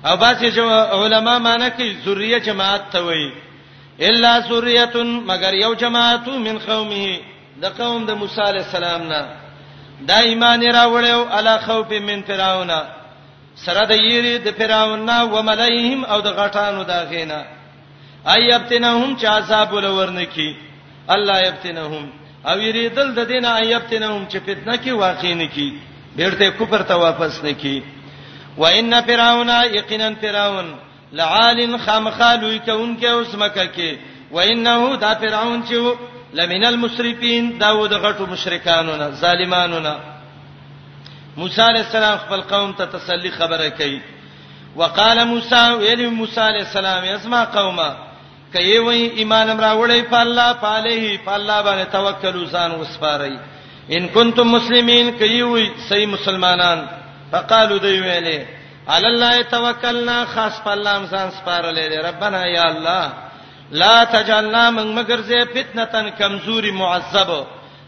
او 0.06 0.16
باسي 0.16 0.50
چې 0.52 0.58
علما 1.02 1.36
معنی 1.46 1.70
کوي 1.76 1.88
ذریه 2.06 2.38
جماعت 2.48 2.82
ته 2.92 3.00
وایي 3.06 3.30
الا 4.10 4.32
ذریه 4.48 4.94
مگر 5.30 5.54
یو 5.54 5.72
جماعت 5.80 6.28
من 6.46 6.58
قومه 6.58 7.20
د 7.62 7.74
قوم 7.78 8.04
د 8.10 8.18
موسی 8.20 8.40
علی 8.48 8.58
السلام 8.58 9.02
نه 9.12 9.20
دا 10.10 10.18
ایمان 10.30 10.62
راوړیو 10.72 11.32
علا 11.38 11.56
خوف 11.66 11.92
من 12.10 12.22
فرعون 12.26 12.70
سره 13.66 13.84
د 13.92 14.04
یری 14.04 14.36
د 14.46 14.54
فرعون 14.58 15.04
نه 15.06 15.18
و 15.24 15.42
ملایهم 15.50 16.04
او 16.04 16.20
د 16.28 16.38
غټانو 16.38 16.82
دا 16.92 17.00
غینا 17.10 17.42
ایبتنهم 18.34 19.16
چا 19.22 19.30
عذاب 19.36 19.72
ولورنکی 19.72 20.48
الله 21.16 21.40
یبتنهم 21.48 22.08
او 22.52 22.56
یری 22.68 22.86
دل 23.00 23.12
د 23.18 23.28
دینه 23.34 23.56
ایبتنهم 23.56 24.28
چې 24.28 24.36
فتنه 24.36 24.76
کې 24.84 24.88
واقع 25.04 25.32
نه 25.34 25.48
کی 25.58 25.68
بیرته 26.16 26.50
کوپر 26.58 26.82
ته 26.92 26.96
واپس 27.04 27.42
نه 27.44 27.52
کی 27.62 27.76
وان 28.58 29.00
فرعون 29.06 29.48
یقینا 29.48 30.10
فرعون 30.22 30.66
لعال 31.12 31.60
خامخالوی 31.84 32.58
کون 32.64 32.96
کې 33.00 33.04
اوس 33.12 33.34
مکه 33.34 33.66
کې 33.76 33.96
وانه 34.32 34.96
دا 35.00 35.14
فرعون 35.14 35.62
چې 35.68 35.74
لمن 36.40 36.64
المسرفين 36.64 37.52
داود 37.60 37.92
غټو 37.94 38.20
مشرکانو 38.30 38.96
نه 38.96 39.08
ظالمانو 39.20 39.80
نه 39.88 39.96
موسی 41.36 41.60
علیہ 41.62 41.82
السلام 41.84 42.16
خپل 42.26 42.40
قوم 42.50 42.72
ته 42.80 42.84
تسلی 42.96 43.30
خبره 43.30 43.68
کوي 43.68 43.98
وقال 44.76 45.24
موسی 45.32 45.62
ویل 45.82 46.08
موسی 46.20 46.40
علیہ 46.40 46.64
السلام 46.66 47.04
اسمع 47.14 47.44
قومه 47.56 47.88
کای 48.52 48.78
وای 48.86 49.02
ایمان 49.20 49.50
امر 49.50 49.60
راوړی 49.64 50.02
په 50.10 50.16
الله 50.26 50.52
پاله 50.52 51.18
په 51.24 51.30
الله 51.38 51.62
باندې 51.62 51.92
توکل 51.96 52.36
وسان 52.42 52.70
وسپارئ 52.74 53.30
ان 53.96 54.06
کنتم 54.14 54.52
مسلمین 54.58 55.18
کای 55.18 55.40
وای 55.42 55.66
صحیح 55.88 56.06
مسلمانان 56.12 56.84
فقالو 57.32 57.78
دوی 57.78 58.00
ویلې 58.00 58.40
علی 58.94 59.06
الله 59.06 59.42
توکلنا 59.50 60.18
خاص 60.34 60.60
په 60.64 60.70
الله 60.72 60.90
امسان 60.96 61.30
سپارلې 61.38 62.02
ربنا 62.08 62.42
یا 62.46 62.64
الله 62.70 63.12
لا 63.70 64.04
تجعلنا 64.04 64.70
من 64.70 64.94
مگر 64.98 65.20
زه 65.20 65.44
فتنه 65.54 66.10
کمزوري 66.18 66.70
معذب 66.70 67.30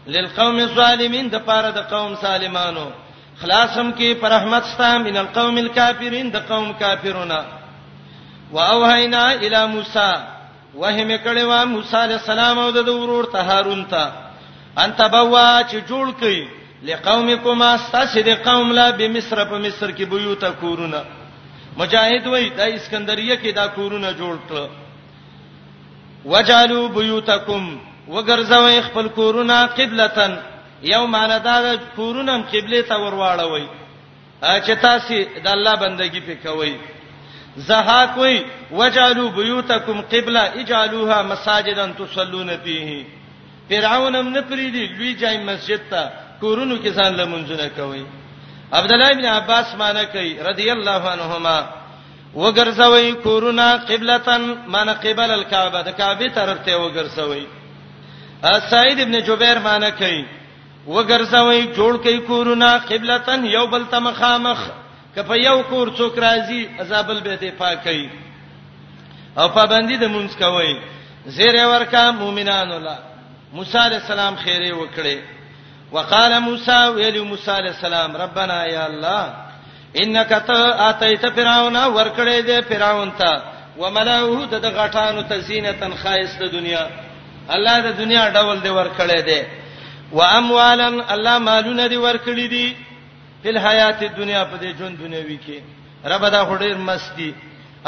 للقوم 0.07 0.59
الظالمین 0.59 1.27
د 1.29 1.35
پاره 1.45 1.71
د 1.71 1.77
قوم 1.93 2.15
سالمانو 2.21 2.85
خلاصم 3.41 3.91
کې 3.99 4.21
پر 4.21 4.29
رحمت 4.29 4.63
ستا 4.73 4.97
من 4.97 5.17
القوم 5.17 5.57
الكافرین 5.57 6.29
د 6.31 6.37
قوم 6.49 6.73
کافرونه 6.73 7.45
واوهینا 8.51 9.25
الی 9.29 9.65
موسی 9.67 10.11
وهم 10.75 11.09
کړي 11.17 11.39
وا 11.43 11.63
موسی 11.65 11.97
علی 12.03 12.13
السلام 12.13 12.59
او 12.59 12.71
د 12.71 12.89
ورور 12.95 13.25
ته 13.33 13.37
هارون 13.41 13.85
ته 13.85 14.11
انت 14.77 15.01
بوا 15.01 15.61
چې 15.69 15.89
جوړ 15.89 16.21
کړي 16.21 16.58
لقومکما 16.83 17.73
استسد 17.75 18.29
قوم 18.43 18.71
لا 18.73 18.89
بمصر 18.97 19.45
په 19.45 19.57
مصر 19.67 19.91
کې 19.91 20.03
بیوت 20.09 20.45
کورونه 20.61 21.03
مجاهد 21.77 22.27
وای 22.27 22.49
د 22.57 22.61
اسکندریه 22.75 23.35
کې 23.35 23.51
دا 23.55 23.65
کورونه 23.67 24.11
جوړ 24.17 24.35
کړ 24.49 24.69
وجالو 26.31 26.87
بیوتکم 26.97 27.79
وګرځوي 28.13 28.79
خپل 28.87 29.07
کورونه 29.17 29.65
قبلتن 29.79 30.35
یو 30.93 31.03
معنی 31.13 31.39
دا 31.43 31.75
کورونه 31.95 32.31
هم 32.35 32.43
قبله 32.53 32.81
ته 32.87 32.95
ورواړوي 32.99 33.67
چې 34.65 34.71
تاسو 34.81 35.19
د 35.43 35.47
الله 35.55 35.75
بندگی 35.75 36.19
پکوي 36.27 36.73
زهاک 37.57 38.17
وای 38.17 38.37
وجالو 38.71 39.27
بیوتکم 39.37 40.01
قبله 40.01 40.39
اجالوها 40.61 41.21
مساجدا 41.23 41.85
تصلون 41.99 42.57
فيه 42.57 43.05
فرعون 43.69 44.15
هم 44.15 44.27
نه 44.29 44.41
پریدي 44.41 44.87
لوی 44.95 45.13
جای 45.13 45.37
مسجد 45.43 45.81
ته 45.89 46.11
کورونو 46.43 46.75
کې 46.81 46.89
ځان 46.97 47.11
لمونځونه 47.19 47.67
کوي 47.75 48.03
عبد 48.77 48.91
الله 48.95 49.09
ابن 49.13 49.25
عباس 49.37 49.65
معنی 49.81 50.03
کوي 50.15 50.33
رضی 50.49 50.67
الله 50.71 51.01
عنهما 51.13 51.57
وګرځوي 52.35 53.13
کورونه 53.23 53.67
قبلتن 53.91 54.55
معنی 54.73 54.91
قبل 55.05 55.31
الكعبه 55.31 55.81
د 55.81 55.89
کعبه 55.89 56.27
طرف 56.35 56.57
ته 56.65 56.73
وګرځوي 56.83 57.45
سعید 58.71 58.99
ابن 58.99 59.19
جبیر 59.27 59.59
معنی 59.59 59.91
کوي 59.91 60.25
وګرځوي 60.87 61.61
جوړ 61.77 61.93
کوي 62.05 62.19
کورونه 62.31 62.77
قبلتن 62.77 63.45
یو 63.45 63.67
بل 63.67 63.85
ته 63.91 63.99
مخامخ 63.99 64.59
کپه 65.15 65.35
یو 65.43 65.63
کور 65.63 65.87
څوک 65.95 66.13
راځي 66.25 66.61
عذابل 66.81 67.19
به 67.25 67.37
دې 67.41 67.51
پاکي 67.59 68.09
او 69.39 69.49
پابندي 69.49 69.97
د 69.97 70.07
مونږ 70.13 70.29
کوي 70.43 70.73
زیر 71.25 71.55
ورکا 71.67 72.11
مؤمنان 72.11 72.71
الله 72.71 72.97
موسی 73.53 73.77
علی 73.77 73.95
السلام 73.95 74.35
خیره 74.43 74.71
وکړي 74.77 75.38
وقال 75.91 76.37
موسی 76.39 76.79
ویل 76.95 77.19
موسی 77.23 77.51
علیہ 77.51 77.71
السلام 77.75 78.15
ربنا 78.17 78.57
یا 78.71 78.83
الله 78.85 79.33
انک 80.03 80.29
تا 80.47 80.63
اتیت 80.89 81.25
فرعون 81.35 81.75
ورکړې 81.75 82.47
دې 82.47 82.61
فرعون 82.69 83.11
ته 83.17 83.43
وملئه 83.77 84.45
د 84.65 84.75
غټانو 84.79 85.21
تزینتن 85.29 85.93
خایسته 86.01 86.47
دنیا 86.51 86.83
الله 87.55 87.77
د 87.87 87.97
دنیا 88.01 88.25
ډول 88.33 88.61
دې 88.61 88.67
ورکړې 88.67 89.19
دې 89.29 89.41
واموالن 90.13 91.01
الله 91.09 91.37
مالونه 91.37 91.87
دې 91.87 91.97
ورکړې 92.07 92.49
دي 92.53 92.75
په 93.43 93.59
حیات 93.67 94.03
دنیا 94.17 94.43
په 94.45 94.57
دې 94.57 94.77
ژوند 94.79 94.97
دنیوي 95.05 95.39
کې 95.47 95.61
رب 96.13 96.25
دا 96.35 96.43
هډیر 96.49 96.75
مستی 96.91 97.33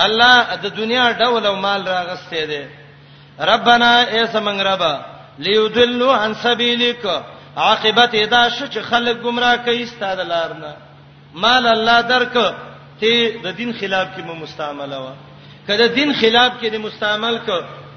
الله 0.08 0.56
د 0.64 0.76
دنیا 0.78 1.06
ډول 1.12 1.46
او 1.46 1.56
مال 1.68 1.86
راغستې 1.86 2.50
دې 2.50 2.64
ربنا 3.52 3.92
ای 4.12 4.28
سمنګ 4.28 4.62
ربا 4.72 4.94
ليضلوا 5.46 6.18
عن 6.24 6.34
سبيلك 6.44 7.06
عاقبت 7.58 8.14
ادا 8.16 8.48
شو 8.50 8.66
چې 8.66 8.80
خلک 8.90 9.18
گمراه 9.24 9.56
کوي 9.56 9.86
ستاده 9.86 10.24
لارنه 10.24 10.76
مال 11.36 11.68
الله 11.68 12.02
درک 12.02 12.34
ته 13.02 13.42
د 13.44 13.48
دین 13.58 13.74
خلاف 13.80 14.08
کې 14.18 14.24
مو 14.24 14.34
مستعمله 14.36 14.98
و 15.00 15.08
کله 15.68 15.88
دین 15.96 16.14
خلاف 16.14 16.52
کې 16.62 16.70
دې 16.74 16.78
مستعمل 16.78 17.38
ک 17.46 17.50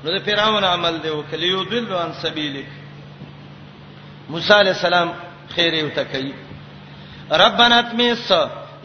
نو 0.04 0.10
د 0.18 0.22
فرعون 0.24 0.64
عمل 0.64 0.98
دی 1.02 1.08
وکړي 1.08 1.44
یو 1.44 1.62
دل 1.64 1.92
وان 1.92 2.12
سبیلک 2.22 2.66
موسی 4.30 4.52
علی 4.60 4.68
السلام 4.70 5.12
خیر 5.54 5.72
یو 5.74 5.88
تکي 5.94 6.32
ربنا 7.42 7.78
اتمس 7.78 8.32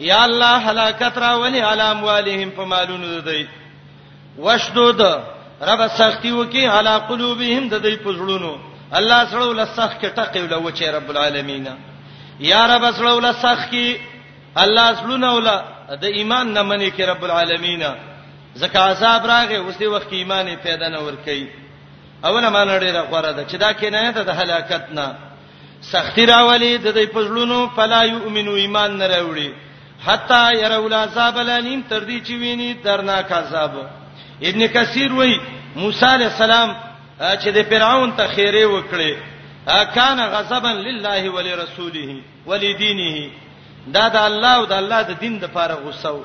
یا 0.00 0.24
الله 0.24 0.68
هلاکت 0.70 1.18
را 1.18 1.36
ولی 1.38 1.58
علام 1.60 2.04
والهم 2.04 2.50
په 2.50 2.62
مالونو 2.72 3.20
دوی 3.30 3.46
وشدود 4.38 5.00
رب 5.68 5.86
سختی 5.98 6.30
وکي 6.32 6.66
علا 6.66 6.98
قلوبهم 6.98 7.68
د 7.68 7.74
دوی 7.84 7.96
پزړونو 8.06 8.56
الله 8.98 9.24
سره 9.30 9.46
ولسخ 9.46 9.90
کې 10.00 10.08
ټقې 10.16 10.36
ولو 10.42 10.70
چې 10.70 10.82
رب 10.96 11.08
العالمین 11.10 11.66
یا 12.52 12.62
رب 12.76 12.84
سره 12.96 13.14
ولسخ 13.14 13.60
کې 13.70 13.96
الله 14.62 14.86
سره 15.00 15.32
ولا 15.34 15.56
د 16.02 16.04
ایمان 16.04 16.52
نه 16.52 16.62
منې 16.62 16.90
کې 16.96 17.00
رب 17.12 17.22
العالمین 17.26 17.82
زکه 18.60 18.78
عذاب 18.88 19.26
راغې 19.32 19.52
اوس 19.60 19.76
دې 19.78 19.86
وخت 19.94 20.08
کې 20.10 20.16
ایمان 20.22 20.46
پیدا 20.62 20.88
نه 20.88 20.98
ور 21.06 21.16
کوي 21.26 21.46
اونه 22.24 22.48
مان 22.54 22.68
ډېر 22.68 22.96
غوړه 23.10 23.30
ده 23.36 23.42
چې 23.50 23.54
دا 23.64 23.70
کینایت 23.72 24.18
د 24.26 24.30
هلاکت 24.40 24.84
نه 24.98 25.06
سختی 25.92 26.26
راولي 26.26 26.78
د 26.78 26.92
دې 26.96 27.06
پزړونو 27.14 27.58
فلا 27.76 28.02
یؤمنو 28.04 28.54
ایمان 28.54 28.96
نه 28.98 29.06
راوړي 29.08 29.50
حتا 30.06 30.50
يرول 30.62 30.92
عذاب 30.94 31.38
الانیم 31.38 31.80
تر 31.90 32.00
دې 32.04 32.18
چې 32.26 32.30
ویني 32.40 32.72
درناک 32.84 33.32
عذاب 33.32 33.72
ابن 34.48 34.60
کثیر 34.74 35.12
وای 35.12 35.34
موسی 35.76 36.06
علی 36.14 36.24
السلام 36.24 36.70
چې 37.20 37.48
د 37.56 37.62
فرعون 37.70 38.12
ته 38.16 38.28
خیره 38.34 38.66
وکړي 38.66 39.16
کان 39.94 40.18
غضبا 40.34 40.72
لله 40.88 41.30
ولرسوله 41.34 42.22
ولدينه 42.46 43.30
دا 43.96 44.08
د 44.14 44.16
الله 44.28 44.54
او 44.54 44.64
د 44.66 44.72
الله 44.72 45.02
د 45.02 45.10
دین 45.20 45.38
د 45.38 45.44
لپاره 45.44 45.74
غوسو 45.74 46.22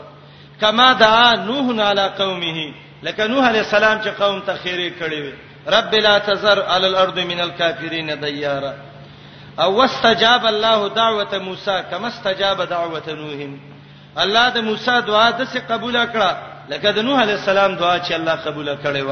کما 0.61 0.87
دعا 0.93 1.31
نوح 1.49 1.81
علی 1.89 2.07
قومه 2.21 2.57
لکه 3.03 3.27
نوح 3.27 3.45
علی 3.49 3.59
السلام 3.59 4.01
چې 4.01 4.07
قوم 4.19 4.39
ته 4.39 4.55
خیره 4.63 4.89
کړي 4.99 5.33
رب 5.77 5.93
لا 6.07 6.17
تزر 6.19 6.61
علی 6.63 6.87
الارض 6.87 7.17
من 7.19 7.39
الكافرین 7.39 8.09
دیارا 8.21 8.73
او 9.59 9.75
واستجاب 9.77 10.45
الله 10.45 10.87
دعوه 10.89 11.37
موسی 11.39 11.77
کما 11.91 12.07
استجاب 12.07 12.57
دعوه 12.67 13.01
نوح 13.07 13.47
الله 14.17 14.49
د 14.49 14.57
موسی 14.61 15.01
دعا 15.07 15.29
د 15.31 15.45
څه 15.47 15.71
قبول 15.71 15.95
کړه 16.11 16.35
لکه 16.69 16.91
د 16.91 16.99
نوح 16.99 17.21
علی 17.21 17.31
السلام 17.33 17.75
دعا 17.75 17.97
چې 17.99 18.11
الله 18.13 18.35
قبول 18.35 18.75
کړي 18.83 19.01
و 19.03 19.09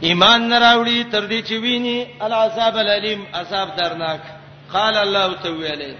ایمان 0.00 0.48
نه 0.48 0.58
راوړي 0.58 1.04
تر 1.12 1.26
دې 1.28 1.40
چې 1.48 1.52
ویني 1.52 2.04
العذاب 2.22 2.76
الالم 2.76 3.26
عذاب 3.34 3.68
درناک 3.76 4.20
قال 4.72 4.96
الله 4.96 5.34
تعالی 5.42 5.96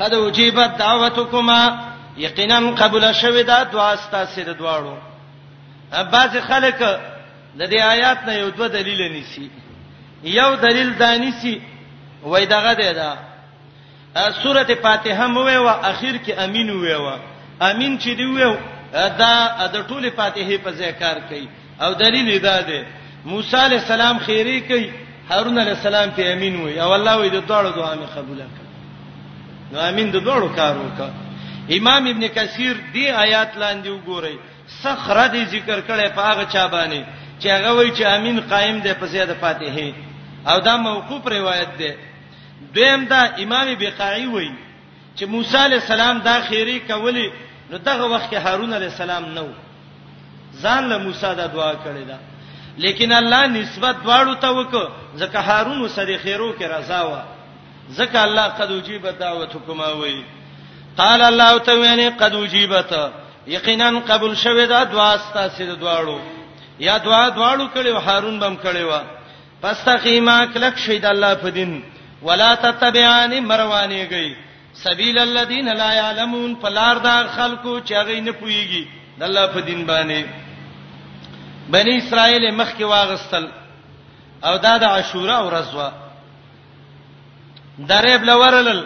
قد 0.00 0.14
وجيبت 0.14 0.70
دعوتكما 0.78 1.78
یقینا 2.18 2.58
قبول 2.70 3.14
شوه 3.14 3.42
دا 3.42 3.62
دعا 3.62 3.96
ستاسو 3.96 4.40
د 4.42 4.56
دواړو 4.58 4.96
بعض 6.12 6.36
خلک 6.48 6.78
د 7.58 7.62
دې 7.70 7.80
آیات 7.80 8.18
نه 8.26 8.32
یو 8.38 8.48
دوه 8.50 8.68
دلیل 8.68 9.12
نیسی 9.12 9.50
یو 10.24 10.54
دلیل 10.54 10.94
دانیسی 10.98 11.60
وای 12.22 12.46
دغه 12.46 12.72
دی 12.74 12.92
دا 12.92 13.16
سورته 14.42 14.74
فاتحه 14.74 15.26
مو 15.26 15.44
وی 15.44 15.54
او 15.56 15.68
اخر 15.68 16.18
کې 16.26 16.38
امین 16.38 16.70
وی 16.70 16.92
او 16.94 17.16
امین 17.62 17.98
چې 18.00 18.08
دی 18.16 18.24
وی 18.24 18.56
دا 18.92 19.66
د 19.72 19.86
ټوله 19.88 20.10
فاتحه 20.16 20.56
په 20.64 20.70
ذکر 20.70 21.20
کوي 21.28 21.48
او 21.80 21.92
دلیل 21.92 22.40
دا 22.42 22.60
دی 22.62 22.84
موسی 23.30 23.56
علی 23.66 23.76
السلام 23.82 24.16
خیری 24.26 24.60
کوي 24.60 24.90
هارون 25.30 25.58
علی 25.58 25.70
السلام 25.70 26.10
ته 26.10 26.22
امین 26.32 26.56
وای 26.60 26.78
او 26.80 26.90
الله 26.92 27.10
وای 27.16 27.30
د 27.30 27.34
دوړو 27.48 27.70
دوه 27.78 27.94
می 27.94 28.06
قبول 28.14 28.38
کړ 28.38 29.72
نو 29.72 29.78
امین 29.80 30.10
د 30.10 30.16
دوړو 30.28 30.48
کار 30.56 30.74
وکړه 30.76 31.12
امام 31.78 32.06
ابن 32.10 32.28
کثیر 32.36 32.74
دی 32.94 33.10
آیات 33.10 33.52
لاندې 33.56 33.88
وګورئ 33.88 34.34
صخره 34.82 35.26
دی 35.32 35.44
ذکر 35.44 35.80
کړي 35.80 36.08
په 36.16 36.22
هغه 36.30 36.44
چا 36.54 36.66
باندې 36.74 37.00
چې 37.40 37.46
هغه 37.54 37.70
وای 37.76 37.90
چې 37.96 38.02
امین 38.16 38.40
قائم 38.40 38.78
دی 38.86 38.92
په 39.00 39.06
زیاده 39.06 39.34
فاتحه 39.34 39.92
او 40.50 40.60
دا 40.60 40.76
موقوف 40.76 41.26
روایت 41.26 41.70
دی 41.78 41.92
دویم 42.74 43.04
دا 43.12 43.20
امام 43.44 43.74
بقاعی 43.80 44.26
وای 44.26 44.50
چې 45.16 45.22
موسی 45.34 45.56
علی 45.64 45.74
السلام 45.80 46.18
دا 46.28 46.36
خیری 46.48 46.78
کولی 46.80 47.26
نو 47.70 47.76
دغه 47.78 48.04
وخت 48.04 48.30
کې 48.30 48.34
هارون 48.46 48.72
علی 48.80 48.84
السلام 48.92 49.24
نو 49.38 49.46
ځان 50.62 50.82
له 50.90 50.98
موسی 50.98 51.34
دا 51.40 51.46
دعا 51.46 51.72
کړې 51.84 52.04
ده 52.10 52.18
لیکن 52.82 53.12
الله 53.12 53.42
نسبت 53.46 53.96
دواړو 54.04 54.34
ته 54.44 54.50
وک 54.60 54.74
ځکه 55.20 55.40
هارون 55.48 55.80
وسره 55.84 56.16
خیرو 56.22 56.48
کې 56.58 56.64
رضا 56.74 57.00
و 57.08 57.14
ځکه 57.98 58.18
الله 58.26 58.46
قد 58.58 58.70
وجيب 58.70 59.06
دعوتكما 59.20 59.88
وی 60.00 60.20
قال 61.00 61.22
الله 61.22 61.58
تعالی 61.58 62.08
قد 62.22 62.34
وجيبت 62.34 62.94
یقینا 63.56 63.90
قبول 64.08 64.36
شوه 64.36 64.64
دا 64.66 64.82
دعا 64.84 65.16
ستاسو 65.18 65.74
دواړو 65.76 66.18
یا 66.80 66.98
دعا 66.98 67.28
دواړو 67.30 67.66
کړي 67.74 68.08
هارون 68.08 68.38
بم 68.40 68.56
کړي 68.64 68.82
و 68.92 69.00
فاستقیما 69.62 70.36
کلک 70.54 70.78
شید 70.78 71.04
الله 71.04 71.34
په 71.34 71.50
دین 71.50 71.80
ولا 72.22 72.54
تتبعان 72.54 73.38
مروانی 73.44 74.10
گئی 74.10 74.34
سبیل 74.84 75.18
الذین 75.18 75.68
لا 75.76 75.92
یعلمون 75.94 76.54
فلار 76.62 76.96
دا 76.96 77.16
خلقو 77.36 77.80
چاغې 77.80 78.20
نه 78.20 78.32
پویږي 78.32 78.84
د 79.18 79.22
الله 79.22 79.46
په 79.46 79.60
دین 79.60 79.86
باندې 79.86 80.44
بنی 81.74 81.96
اسرائیل 81.96 82.50
مخ 82.56 82.68
کې 82.78 82.82
واغستل 82.90 83.46
او 84.48 84.56
دا 84.66 84.76
د 84.82 84.84
عاشورا 84.96 85.32
او 85.44 85.50
رضوا 85.50 85.90
درېب 87.78 88.24
لورلل 88.24 88.80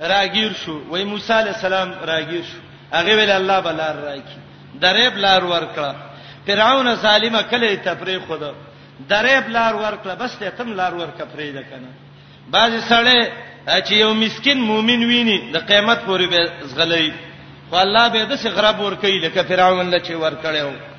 راګیر 0.00 0.52
شو 0.64 0.76
وای 0.90 1.04
موسی 1.04 1.32
علی 1.38 1.50
السلام 1.54 1.92
راګیر 2.10 2.42
شو 2.52 2.58
هغه 2.96 3.14
ویل 3.18 3.30
الله 3.30 3.60
بلار 3.60 3.96
راکی 4.08 4.38
درېب 4.80 5.18
لار 5.26 5.44
ورکړه 5.44 5.94
فرعون 6.46 6.94
ظالمه 6.94 7.42
کله 7.42 7.74
تفریخ 7.88 8.22
خدا 8.28 8.52
درېب 9.08 9.48
لار 9.48 9.74
ورکړه 9.76 10.10
بس 10.20 10.36
ته 10.38 10.50
تم 10.50 10.72
لار 10.74 10.92
ورکړه 10.94 11.24
فرید 11.32 11.54
کنه 11.54 11.88
بعضی 12.50 12.80
سړی 12.80 13.28
چې 13.86 13.92
یو 13.92 14.14
مسكين 14.14 14.58
مؤمن 14.58 15.04
ویني 15.04 15.38
د 15.52 15.56
قیامت 15.58 15.98
پورې 16.06 16.26
به 16.30 16.52
زغلې 16.68 17.12
خو 17.70 17.76
الله 17.76 18.08
به 18.08 18.24
د 18.24 18.36
څه 18.36 18.46
غرب 18.48 18.80
ور 18.80 18.94
کوي 18.94 19.18
لکه 19.20 19.42
فرعون 19.42 19.90
لچې 19.98 20.10
ور 20.14 20.32
کړو 20.44 20.89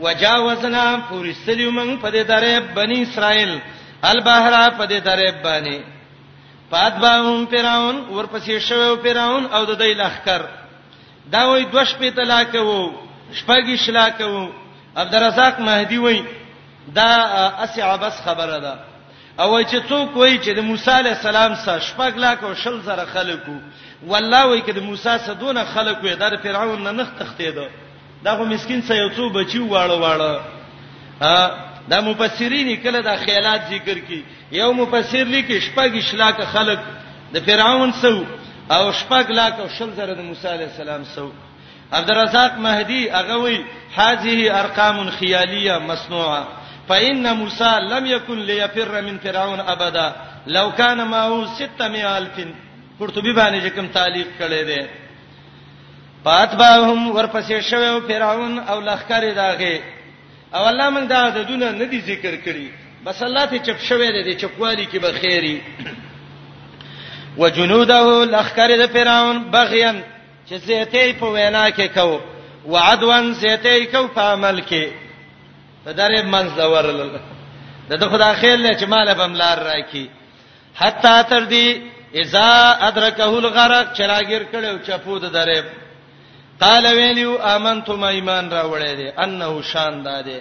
وجاوزنا 0.00 0.84
پورستلیو 1.08 1.70
من 1.70 1.96
په 1.98 2.10
دې 2.10 2.22
درې 2.28 2.74
بنی 2.76 3.00
اسرائیل 3.02 3.58
البحر 4.10 4.54
په 4.78 4.84
دې 4.86 5.00
درې 5.02 5.34
باندې 5.42 5.80
پاتباهم 6.70 7.46
فرعون 7.50 7.96
ورپسې 8.14 8.58
شوو 8.68 8.96
فرعون 9.04 9.46
او 9.46 9.64
د 9.64 9.78
دې 9.78 9.94
لخر 10.02 10.42
دا 11.34 11.44
وای 11.48 11.64
دوش 11.74 11.94
په 11.98 12.10
طلاق 12.16 12.54
وو 12.54 12.78
شپږی 13.32 13.76
شلاک 13.86 14.20
وو 14.20 14.48
عبدالرزاق 14.96 15.60
مهدی 15.60 15.98
وای 15.98 16.18
دا 16.98 17.08
اسی 17.64 17.80
عباس 17.80 18.20
خبره 18.24 18.58
ده 18.66 18.74
او 19.38 19.62
چې 19.62 19.76
څوک 19.88 20.16
وای 20.16 20.38
چې 20.42 20.48
د 20.56 20.60
موسی 20.70 20.90
علی 20.90 21.08
السلام 21.10 21.54
سره 21.54 21.78
شپږ 21.80 22.16
لاک 22.26 22.42
او 22.44 22.54
شل 22.64 22.80
زره 22.80 23.04
خلکو 23.14 23.56
والله 24.10 24.44
وای 24.46 24.60
چې 24.62 24.70
د 24.74 24.78
موسی 24.88 25.16
سره 25.26 25.34
دونه 25.34 25.64
خلکو 25.64 26.08
د 26.08 26.36
فرعون 26.42 26.82
نه 26.84 26.90
نخ 27.00 27.08
تختیدو 27.18 27.66
دا 28.24 28.32
خو 28.36 28.44
مسكين 28.44 28.80
څه 28.88 28.94
یو 29.02 29.08
څو 29.16 29.24
بچي 29.36 29.60
واړه 29.72 29.96
واړه 30.02 30.44
ا 31.34 31.34
دا 31.90 31.98
مفسرین 32.08 32.68
کله 32.84 33.00
دا 33.08 33.14
خیالات 33.24 33.60
ذکر 33.74 33.98
کی 34.08 34.20
یو 34.60 34.68
مفسر 34.80 35.24
لیکي 35.34 35.58
شپږ 35.66 35.90
اشلاک 36.02 36.40
خلق 36.52 36.80
د 37.34 37.44
فرعون 37.48 37.90
سو 38.02 38.14
او 38.74 38.82
شپږ 38.92 39.26
لاک 39.40 39.54
او 39.60 39.68
شل 39.76 39.90
زره 40.00 40.14
د 40.20 40.22
موسی 40.30 40.48
عليه 40.54 40.64
السلام 40.72 41.04
سو 41.14 41.26
عبدالرزاق 41.98 42.58
مهدی 42.66 43.02
هغه 43.18 43.36
وی 43.44 43.58
هذه 43.98 44.48
ارقام 44.60 45.04
خیالیه 45.18 45.78
مصنوعه 45.90 46.42
فإن 46.88 47.36
موسى 47.36 47.72
لم 47.90 48.06
يكن 48.06 48.38
ليفر 48.48 49.02
من 49.02 49.18
فرعون 49.24 49.60
ابدا 49.60 50.08
لو 50.46 50.66
كان 50.72 51.06
معه 51.08 51.54
600 51.56 52.18
الف 52.18 52.46
قرطبي 53.00 53.32
باندې 53.34 53.66
کوم 53.76 53.86
تعلیق 53.98 54.26
کړی 54.40 54.62
دی 54.70 54.82
فاتبهم 56.24 57.10
ورپسې 57.16 57.60
شوه 57.70 58.00
فرعون 58.08 58.58
او 58.58 58.80
لخر 58.80 59.32
داغه 59.32 59.80
او 60.54 60.66
الله 60.68 60.90
من 60.96 61.08
دا 61.08 61.28
د 61.36 61.46
دنیا 61.48 61.70
نه 61.80 61.84
دی 61.92 62.00
ذکر 62.06 62.36
کړی 62.44 62.68
بس 63.04 63.22
الله 63.22 63.44
ته 63.46 63.58
چپ 63.66 63.78
شوه 63.88 64.22
دی 64.28 64.34
چپوالی 64.42 64.86
کې 64.86 64.96
به 64.96 65.12
خیری 65.12 65.62
وجنوده 67.38 68.24
لخر 68.36 68.74
د 68.82 68.86
فرعون 68.96 69.42
بغیان 69.58 70.00
چې 70.48 70.54
زیته 70.68 71.12
په 71.20 71.26
وینا 71.36 71.66
کې 71.70 71.98
کو 71.98 72.20
وعدوان 72.72 73.32
زیته 73.44 73.76
کو 73.96 74.04
په 74.16 74.20
عمل 74.32 74.60
کې 74.60 74.86
په 75.84 75.92
درې 75.92 76.22
منځ 76.22 76.62
ورل 76.62 77.10
د 78.02 78.08
خدای 78.10 78.34
خیر 78.42 78.56
له 78.58 78.70
چې 78.78 78.84
مال 78.96 79.14
به 79.14 79.26
ملار 79.26 79.58
راکی 79.70 80.06
حتا 80.82 81.16
تر 81.30 81.44
دی 81.54 81.66
اذا 82.20 82.50
ادرکه 82.80 83.22
الغرق 83.24 83.92
چراغیر 83.96 84.46
کړو 84.52 84.88
چپو 84.88 85.18
د 85.18 85.32
درې 85.32 85.83
قال 86.62 86.84
ویلو 86.98 87.30
امنتم 87.56 88.02
ایمان 88.14 88.44
راوړې 88.56 88.92
دي 88.98 89.08
انه 89.24 89.62
شان 89.72 90.02
داده 90.02 90.40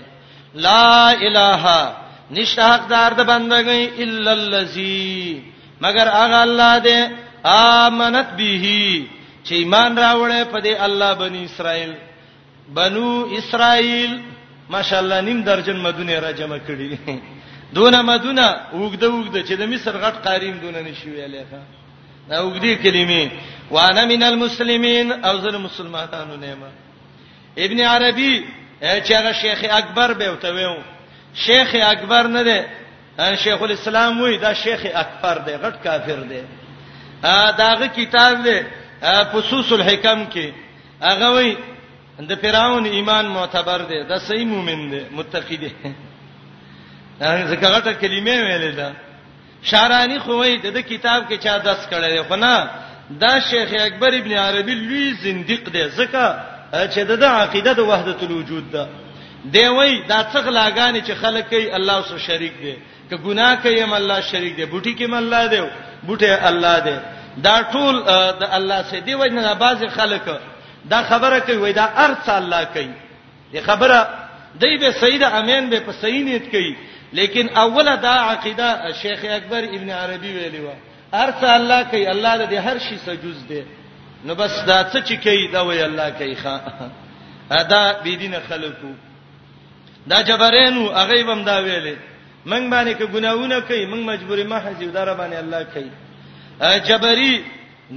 لا 0.65 1.11
اله 1.27 1.63
نشه 2.35 2.63
حقدار 2.73 3.11
د 3.19 3.21
بندګۍ 3.31 3.81
الا 4.03 4.31
الذی 4.41 5.11
مگر 5.83 6.07
هغه 6.17 6.37
الله 6.47 6.73
دې 6.87 6.99
امنت 7.85 8.29
به 8.37 8.63
چې 9.45 9.53
ایمان 9.61 9.91
راوړې 9.97 10.41
په 10.51 10.59
دې 10.65 10.73
الله 10.85 11.13
بنی 11.13 11.45
اسرائیل 11.45 11.91
بنو 12.77 13.09
اسرائیل 13.39 14.11
ماشاءالله 14.69 15.21
نیم 15.21 15.39
درجن 15.43 15.77
مدونه 15.85 16.19
را 16.19 16.31
جمع 16.31 16.57
کړي 16.67 16.91
دونه 17.75 18.01
مدونه 18.09 18.47
وګده 18.73 19.07
وګده 19.09 19.39
چې 19.47 19.53
د 19.57 19.61
مصر 19.73 19.91
غټ 20.03 20.15
قاریم 20.27 20.55
دونه 20.57 20.79
نشي 20.81 21.09
ویلې 21.15 21.43
ښا 21.51 21.82
دا 22.29 22.39
وګړي 22.45 22.75
کلمې 22.83 23.23
وانا 23.71 24.05
من 24.05 24.23
المسلمین 24.23 25.11
او 25.11 25.35
زه 25.37 25.57
مسلمانانو 25.57 26.35
نه 26.35 26.55
ما 26.55 26.69
ابن 27.57 27.79
عربي 27.81 28.45
چې 28.81 29.11
هغه 29.11 29.31
شیخ 29.31 29.59
اکبر 29.71 30.13
به 30.13 30.29
وته 30.31 30.49
ویو 30.53 30.75
شیخ 31.45 31.75
اکبر 31.75 32.27
نه 32.27 32.43
دی 32.47 32.59
شیخ 33.43 33.61
الاسلام 33.61 34.21
وی 34.21 34.37
دا 34.37 34.53
شیخ 34.53 34.81
اکبر 34.93 35.37
دی 35.45 35.51
غټ 35.63 35.75
کافر 35.83 36.19
دی 36.31 36.41
داغه 37.57 37.87
کتاب 37.87 38.43
دی 38.43 38.57
فصوص 39.31 39.71
الحکم 39.71 40.25
کې 40.33 40.45
هغه 41.01 41.31
وی 41.35 41.55
د 42.19 42.35
فرعون 42.41 42.85
ایمان 42.85 43.25
معتبر 43.25 43.81
دی 43.81 44.03
دا 44.03 44.17
صحیح 44.19 44.45
مؤمن 44.45 44.89
دی 44.91 45.01
متقی 45.11 45.57
دی 45.57 45.71
ځکه 47.23 47.67
غټه 47.67 47.93
کلمه 48.01 48.35
ویلې 48.43 48.71
ده 48.75 48.93
شارانی 49.63 50.19
خو 50.19 50.31
وای 50.31 50.57
د 50.57 50.77
کتاب 50.89 51.29
کې 51.33 51.37
چا 51.43 51.57
داس 51.57 51.87
کړی 51.91 52.27
خو 52.27 52.35
نه 52.35 52.69
دا 53.19 53.33
شیخ 53.49 53.69
اکبر 53.81 54.07
ابن 54.17 54.31
عربی 54.43 54.73
لوی 54.75 55.13
زنديق 55.23 55.69
دی 55.69 55.83
ځکه 55.89 56.39
چې 56.73 56.99
د 57.23 57.23
عقیده 57.23 57.73
د 57.73 57.79
وحدت 57.79 58.23
الوجود 58.23 58.71
ده 58.71 58.87
دی 59.51 59.67
وای 59.67 60.03
دا 60.09 60.19
څنګه 60.33 60.49
لاګانی 60.57 61.01
چې 61.07 61.11
خلک 61.21 61.49
کوي 61.49 61.71
الله 61.77 62.01
سره 62.09 62.17
شریک 62.17 62.53
دی 62.61 62.75
که 63.09 63.15
ګناه 63.17 63.55
کوي 63.63 63.81
هم 63.83 63.93
الله 63.93 64.21
شریک 64.21 64.55
دی 64.55 64.65
بوټي 64.65 64.95
کې 64.99 65.03
هم 65.03 65.13
الله 65.13 65.47
دی 65.47 65.61
بوټي 66.07 66.45
الله 66.51 66.79
دی 66.79 66.97
دا 67.37 67.55
ټول 67.73 68.03
د 68.39 68.43
الله 68.51 68.83
سره 68.89 68.99
دی 68.99 69.13
وجنه 69.15 69.53
بعض 69.53 69.83
خلک 69.95 70.21
دا 70.89 71.03
خبره 71.03 71.39
کوي 71.39 71.55
وای 71.57 71.73
دا 71.73 71.87
ارث 72.05 72.29
الله 72.29 72.63
کوي 72.73 72.89
دی 73.51 73.61
خبره 73.61 74.07
دی 74.61 74.77
به 74.77 74.91
سید 74.91 75.23
امین 75.23 75.69
به 75.69 75.79
په 75.79 75.91
صحیح 76.01 76.23
نیت 76.23 76.49
کوي 76.51 76.73
لیکن 77.13 77.49
اوله 77.55 77.95
دا 78.07 78.11
عقیده 78.29 78.67
شیخ 79.01 79.19
اکبر 79.37 79.63
ابن 79.77 79.89
عربي 80.01 80.31
ویلی 80.37 80.59
و 80.67 80.69
ارته 81.23 81.47
الله 81.59 81.81
کوي 81.91 82.07
الله 82.13 82.45
دې 82.45 82.53
هر 82.67 82.77
شي 82.79 82.97
سجوز 83.05 83.37
دې 83.49 83.61
نو 84.25 84.35
بس 84.35 84.59
دا 84.67 84.83
څه 84.93 84.97
چې 85.09 85.13
کوي 85.23 85.47
دا 85.53 85.61
وی 85.65 85.81
الله 85.83 86.09
کوي 86.11 86.35
ښا 86.35 86.57
ادا 87.51 87.83
بی 88.03 88.15
دینه 88.15 88.39
خلقو 88.49 88.93
دا 90.09 90.21
جبرینو 90.29 90.91
هغه 91.01 91.23
بم 91.29 91.43
دا 91.49 91.57
ویلې 91.65 91.95
منګ 92.51 92.65
باندې 92.71 92.93
کې 93.01 93.11
ګناونه 93.15 93.59
کوي 93.69 93.85
منګ 93.91 94.03
مجبورې 94.11 94.45
ما 94.51 94.57
حزیو 94.65 94.91
دار 94.97 95.07
باندې 95.19 95.35
الله 95.43 95.61
کوي 95.73 95.91
جبری 96.87 97.33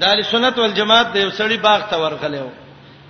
دال 0.02 0.24
سنت 0.24 0.58
والجماعت 0.58 1.08
د 1.12 1.16
یو 1.16 1.30
سړی 1.30 1.58
باغ 1.66 1.80
ته 1.90 1.96
ورغلېو 2.02 2.50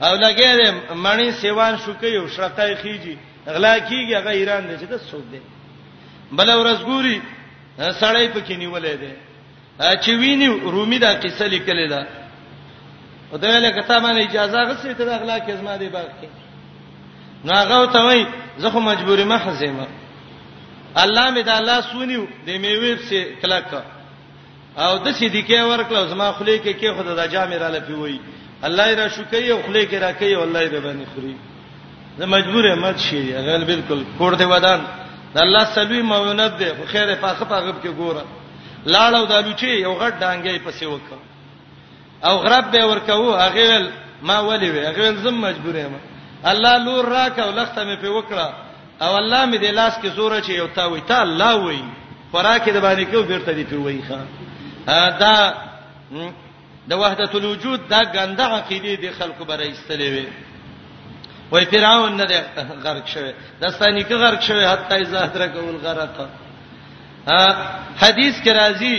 او 0.07 0.15
لګې 0.17 0.93
مانی 1.05 1.31
سیوان 1.43 1.77
شو 1.77 1.93
کوي 2.01 2.17
او 2.19 2.29
شرقای 2.29 2.75
خيږي 2.83 3.17
غلا 3.49 3.79
کیږي 3.89 4.15
هغه 4.21 4.31
ایران 4.39 4.63
دی 4.69 4.77
چې 4.83 4.89
د 4.93 4.97
سود 4.99 5.27
دی 5.31 5.41
بل 6.33 6.51
ورځ 6.51 6.83
ګوري 6.85 7.21
سړی 7.79 8.29
پکې 8.35 8.57
نیولې 8.57 8.95
ده 8.95 9.13
چې 10.03 10.11
ویني 10.21 10.47
رومي 10.49 10.99
دا 10.99 11.11
قصه 11.15 11.47
لیکلې 11.47 11.87
ده 11.89 12.07
خدای 13.33 13.61
له 13.61 13.71
کته 13.71 13.99
باندې 14.01 14.21
اجازه 14.23 14.59
غوښته 14.65 14.93
ته 14.99 15.05
د 15.05 15.09
اخلاق 15.09 15.43
خدمت 15.47 15.79
دی 15.79 15.89
باغ 15.89 16.09
کې 16.21 16.29
نو 17.45 17.53
هغه 17.55 17.87
ته 17.93 18.01
وای 18.05 18.27
زه 18.59 18.71
خو 18.71 18.81
مجبورې 18.81 19.21
ما 19.25 19.39
حزمه 19.39 19.87
الله 20.97 21.31
می 21.31 21.43
دا 21.43 21.57
الله 21.59 21.81
سونیو 21.81 22.27
د 22.47 22.49
میوې 22.51 22.97
څخه 22.97 23.43
کلاک 23.43 23.75
او 24.79 24.99
د 25.05 25.07
سې 25.19 25.25
دکې 25.35 25.61
ورکړ 25.71 26.09
زما 26.13 26.33
خلې 26.33 26.57
کې 26.65 26.73
کې 26.81 26.89
خدای 26.99 27.17
دا 27.17 27.27
جامې 27.29 27.57
را 27.63 27.69
لپی 27.69 27.93
وای 27.93 28.21
الله 28.67 28.95
را 28.95 29.09
شکرې 29.09 29.51
او 29.51 29.63
خلې 29.63 29.83
کې 29.91 29.95
را 29.95 30.13
کوي 30.13 30.37
والله 30.37 30.63
ربانی 30.75 31.07
خوري 31.15 31.37
زه 32.19 32.27
مجبورې 32.27 32.73
مات 32.75 32.99
شي 32.99 33.35
غل 33.35 33.65
بالکل 33.65 34.05
کور 34.19 34.33
دی 34.41 34.45
ودان 34.45 34.81
د 35.37 35.39
الله 35.47 35.65
سلوي 35.77 36.03
معونت 36.11 36.53
دی 36.59 36.69
خو 36.77 36.85
خیره 36.91 37.15
فاخه 37.23 37.45
پاغب 37.53 37.77
کې 37.83 37.91
ګوره 37.99 38.25
لاړو 38.95 39.27
د 39.33 39.43
لوچی 39.47 39.71
یو 39.87 39.93
غټ 40.03 40.15
ډانګې 40.21 40.57
پسې 40.67 40.85
وکړ 40.87 41.19
او 42.29 42.35
غرب 42.45 42.71
به 42.75 42.85
ورکو 42.87 43.33
هغه 43.33 43.91
ما 44.29 44.37
ولي 44.49 44.71
وي 44.71 44.87
هغه 44.87 45.13
زم 45.25 45.37
مجبور 45.47 45.77
یم 45.83 45.97
الله 46.53 46.73
لور 46.85 47.09
راک 47.17 47.39
او 47.45 47.51
لخته 47.59 47.85
مې 47.85 48.01
په 48.05 48.09
وکړه 48.19 48.49
او 49.05 49.13
الله 49.21 49.43
مې 49.51 49.57
د 49.65 49.77
لاس 49.79 49.95
کې 50.03 50.07
زوره 50.17 50.41
چې 50.47 50.51
یو 50.61 50.67
تا 50.79 50.87
وي 50.93 51.01
تا 51.11 51.23
الله 51.27 51.55
وي 51.67 51.81
خوراکې 52.33 52.71
د 52.71 52.81
باندې 52.87 53.05
کو 53.13 53.23
بیرته 53.31 53.53
دی 53.59 53.65
په 53.65 53.77
وای 53.85 54.01
ښا 54.09 54.21
دا 55.23 55.35
د 56.91 56.99
وحدت 57.03 57.35
الوجود 57.35 57.89
دا 57.89 58.01
ګنده 58.17 58.43
عقیده 58.57 58.95
دي 59.03 59.11
خلکو 59.21 59.43
برای 59.45 59.73
استلې 59.75 60.09
وي 60.15 60.27
وای 61.51 61.65
فراون 61.67 62.17
نه 62.17 62.25
ده 62.27 62.41
غرق 62.85 63.07
شوی 63.09 63.33
دستانی 63.63 64.05
کې 64.05 64.13
غرق 64.13 64.43
شوی 64.43 64.65
حتی 64.65 64.95
اذا 64.95 65.27
ترکول 65.27 65.77
غرق 65.77 66.15
حدیث 68.03 68.35
کې 68.45 68.49
راځي 68.61 68.97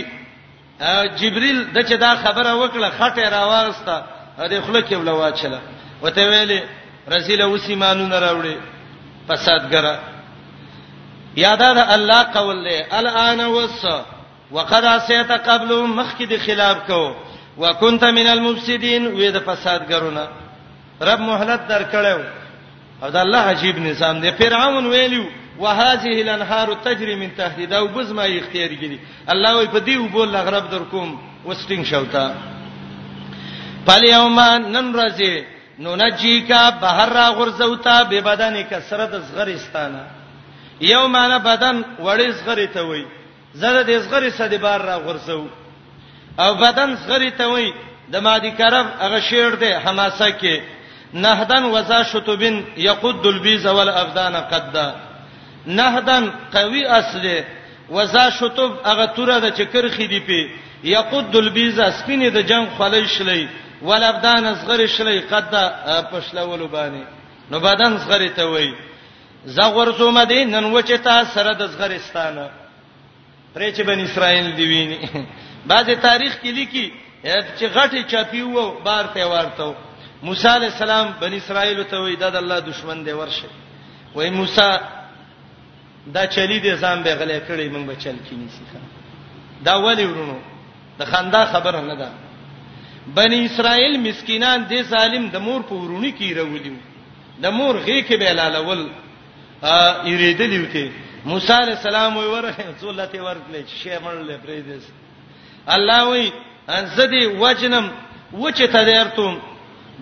جبريل 1.20 1.64
د 1.74 1.78
چې 1.86 1.92
دا 1.94 2.14
خبره 2.16 2.52
وکړه 2.54 2.88
خټه 2.98 3.28
راوغسته 3.28 4.02
د 4.38 4.60
خله 4.60 4.82
کې 4.88 4.92
ولوا 4.92 5.30
چله 5.32 5.60
وته 6.02 6.28
ویلې 6.30 6.60
رسول 7.14 7.40
اوسی 7.42 7.74
مانو 7.74 8.06
نه 8.06 8.18
راوړي 8.20 8.56
فسادګرا 9.28 9.96
یادا 11.36 11.72
د 11.74 11.78
الله 11.78 12.22
قول 12.22 12.64
له 12.64 12.98
الان 12.98 13.40
وس 13.46 13.84
وقد 14.50 14.84
اسيت 14.84 15.30
قبل 15.30 15.86
مخکې 15.86 16.22
د 16.28 16.36
خلاف 16.46 16.76
کو 16.86 17.16
وکنت 17.58 18.04
من 18.04 18.26
المفسدين 18.26 19.14
وې 19.18 19.30
د 19.30 19.38
فسادګرونه 19.40 20.28
رب 21.02 21.20
مهلت 21.20 21.60
درکړو 21.68 22.37
او 23.02 23.10
دا 23.10 23.20
الله 23.22 23.38
عجیب 23.54 23.76
نظام 23.78 24.16
دی 24.20 24.30
فرعون 24.38 24.86
ویلو 24.92 25.24
وهذه 25.62 26.12
الانهار 26.24 26.68
تجري 26.84 27.14
من 27.14 27.30
تحت 27.36 27.60
دا 27.70 27.84
وبز 27.84 28.10
ما 28.12 28.22
اختیار 28.26 28.70
کړي 28.82 28.98
الله 29.32 29.58
وي 29.58 29.66
په 29.68 29.80
دې 29.86 29.96
وبول 29.98 30.28
لغرب 30.32 30.70
در 30.70 30.78
کوم 30.90 31.18
وستینګ 31.48 31.84
شوتا 31.84 32.32
پالیوم 33.86 34.40
نن 34.74 34.92
راځي 34.94 35.32
نو 35.78 35.96
نجی 35.96 36.40
کا 36.48 36.70
بهر 36.70 37.08
را 37.12 37.30
غرزوتا 37.30 38.02
به 38.04 38.20
بدن 38.20 38.62
کثرت 38.70 39.12
زغرستانه 39.28 40.06
یوم 40.80 41.16
انا 41.16 41.38
بدن 41.38 41.82
وړي 41.98 42.28
زغری 42.38 42.66
ته 42.66 42.82
وای 42.82 43.04
زړه 43.56 43.82
دې 43.88 43.96
زغری 44.04 44.30
سدي 44.30 44.58
بار 44.58 44.80
را 44.82 44.96
غرزو 44.96 45.46
او 46.38 46.54
بدن 46.54 46.94
زغری 46.96 47.30
ته 47.30 47.46
وای 47.48 47.72
د 48.12 48.16
مادي 48.16 48.50
کرب 48.50 48.86
هغه 49.04 49.18
شیر 49.30 49.50
دی 49.54 49.72
حماسه 49.84 50.30
کې 50.40 50.54
نهدن 51.14 51.64
وزا 51.74 52.00
شتوبن 52.10 52.56
یقد 52.88 53.24
البیز 53.34 53.66
والابدان 53.76 54.34
قد 54.50 54.74
نهدن 55.78 56.24
قوی 56.54 56.82
اصله 56.98 57.38
وزا 57.96 58.24
شتوب 58.38 58.72
هغه 58.90 59.06
توره 59.16 59.38
د 59.44 59.46
چکر 59.58 59.84
خېدی 59.96 60.20
پی 60.26 60.40
یقد 60.96 61.34
البیز 61.36 61.78
سپینې 61.98 62.28
د 62.36 62.38
جنگ 62.50 62.66
خلې 62.78 63.08
شلې 63.18 63.48
ولابدان 63.82 64.44
صغری 64.60 64.88
شلې 64.88 65.18
قد 65.32 65.50
پښلولو 66.12 66.66
باندې 66.74 67.02
نو 67.50 67.60
بدن 67.60 67.92
صغری 68.02 68.28
ته 68.36 68.44
وای 68.46 68.70
زغور 69.56 69.88
زو 69.98 70.10
مدې 70.12 70.40
نن 70.54 70.64
وچه 70.64 70.96
تا 70.96 71.24
سره 71.34 71.52
د 71.54 71.62
صغرستانه 71.72 72.48
پرې 73.54 73.68
چې 73.76 73.80
بن 73.88 73.98
اسرائیل 74.00 74.56
دی 74.56 74.64
ویني 74.66 74.98
بعضی 75.70 75.94
تاریخ 75.96 76.32
کې 76.42 76.48
لیکي 76.58 76.92
چې 77.58 77.64
غټي 77.76 78.10
چاپی 78.10 78.42
وو 78.42 78.80
بار 78.84 79.04
ته 79.14 79.26
ورته 79.26 79.74
موسی 80.22 80.48
علی 80.48 80.64
السلام 80.66 81.10
بنی 81.20 81.36
اسرائیل 81.36 81.82
ته 81.82 81.96
وای 81.98 82.16
دا 82.16 82.30
د 82.30 82.36
الله 82.36 82.60
دشمن 82.60 83.04
دی 83.04 83.12
ورشه 83.12 83.48
وای 84.14 84.30
موسی 84.30 84.68
دا 86.14 86.26
چلی 86.26 86.58
دی 86.60 86.76
ځان 86.76 87.02
به 87.02 87.14
غلې 87.14 87.40
کړی 87.48 87.68
موږ 87.72 87.86
به 87.86 87.96
چل 87.96 88.16
کینی 88.28 88.48
سیخه 88.50 88.80
دا 89.64 89.82
ولی 89.82 90.04
ورونو 90.04 90.38
د 90.98 91.04
خندا 91.04 91.46
خبره 91.46 91.80
نه 91.80 91.94
ده 91.96 92.10
بنی 93.14 93.44
اسرائیل 93.46 94.00
مسکینان 94.08 94.62
د 94.70 94.82
ظالم 94.82 95.28
د 95.28 95.36
مور 95.36 95.60
په 95.62 95.74
ورونی 95.74 96.12
کې 96.20 96.36
راولیو 96.36 96.74
د 97.42 97.46
مور 97.50 97.74
غې 97.86 98.02
کې 98.08 98.14
به 98.18 98.32
لالول 98.32 98.88
ا 99.62 100.06
یریدلیو 100.08 100.64
ته 100.72 100.90
موسی 101.24 101.52
علی 101.52 101.72
السلام 101.72 102.16
وی 102.16 102.26
ورته 102.26 102.64
څولته 102.80 103.14
ورکلې 103.22 103.66
شی 103.82 103.98
مړلې 104.02 104.38
پرې 104.44 104.62
دې 104.66 104.82
الله 105.66 106.04
وی 106.10 106.32
ان 106.68 106.86
زدي 106.86 107.26
وجنم 107.26 107.90
وچه 108.32 108.66
تدارتم 108.66 109.38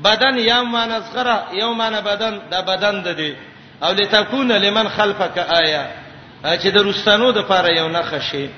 بدن 0.05 0.39
یا 0.39 0.63
معنی 0.65 0.99
صغرا 1.13 1.39
یو 1.53 1.73
معنی 1.75 2.01
بدن 2.01 2.35
دا 2.51 2.61
بدن 2.63 3.01
د 3.03 3.09
دی 3.09 3.35
او 3.83 3.93
لتكون 3.93 4.53
لمن 4.53 4.89
خلفک 4.89 5.39
آیه 5.39 5.87
چې 6.45 6.67
د 6.75 6.77
رستانو 6.77 7.31
د 7.33 7.39
پاره 7.41 7.69
یو 7.77 7.89
نخ 7.89 8.15
شي 8.31 8.49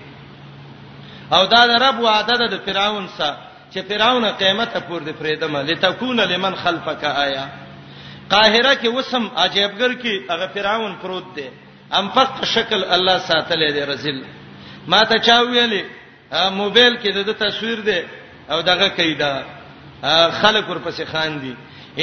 او 1.33 1.45
دا 1.47 1.67
د 1.67 1.83
رب 1.83 2.01
وعده 2.01 2.35
ده 2.37 2.47
د 2.47 2.59
فراون 2.67 3.09
سره 3.19 3.37
چې 3.75 3.79
فراون 3.89 4.25
قیامت 4.33 4.77
پور 4.89 5.01
دی 5.03 5.13
فریدمه 5.13 5.63
لتكون 5.63 6.21
لمن 6.21 6.55
خلفک 6.57 7.05
آیه 7.05 7.49
قاهره 8.31 8.75
کې 8.75 8.87
وسم 8.87 9.31
عجیبګر 9.37 9.93
کې 10.03 10.31
هغه 10.31 10.47
فراون 10.55 10.97
پروت 11.03 11.25
دی 11.37 11.51
ام 11.93 12.09
فقط 12.11 12.45
شکل 12.45 12.85
الله 12.85 13.19
ساتلې 13.19 13.73
دی 13.73 13.81
رزل 13.85 14.23
ما 14.87 15.03
ته 15.05 15.19
چا 15.19 15.41
ویلې 15.45 15.85
موبایل 16.35 16.97
کې 17.03 17.17
د 17.17 17.33
تصویر 17.33 17.81
دی 17.81 18.03
او 18.51 18.61
دغه 18.63 18.89
کیدا 18.89 19.43
خلک 20.31 20.65
ورپسې 20.71 21.05
خان 21.13 21.39
دي 21.41 21.55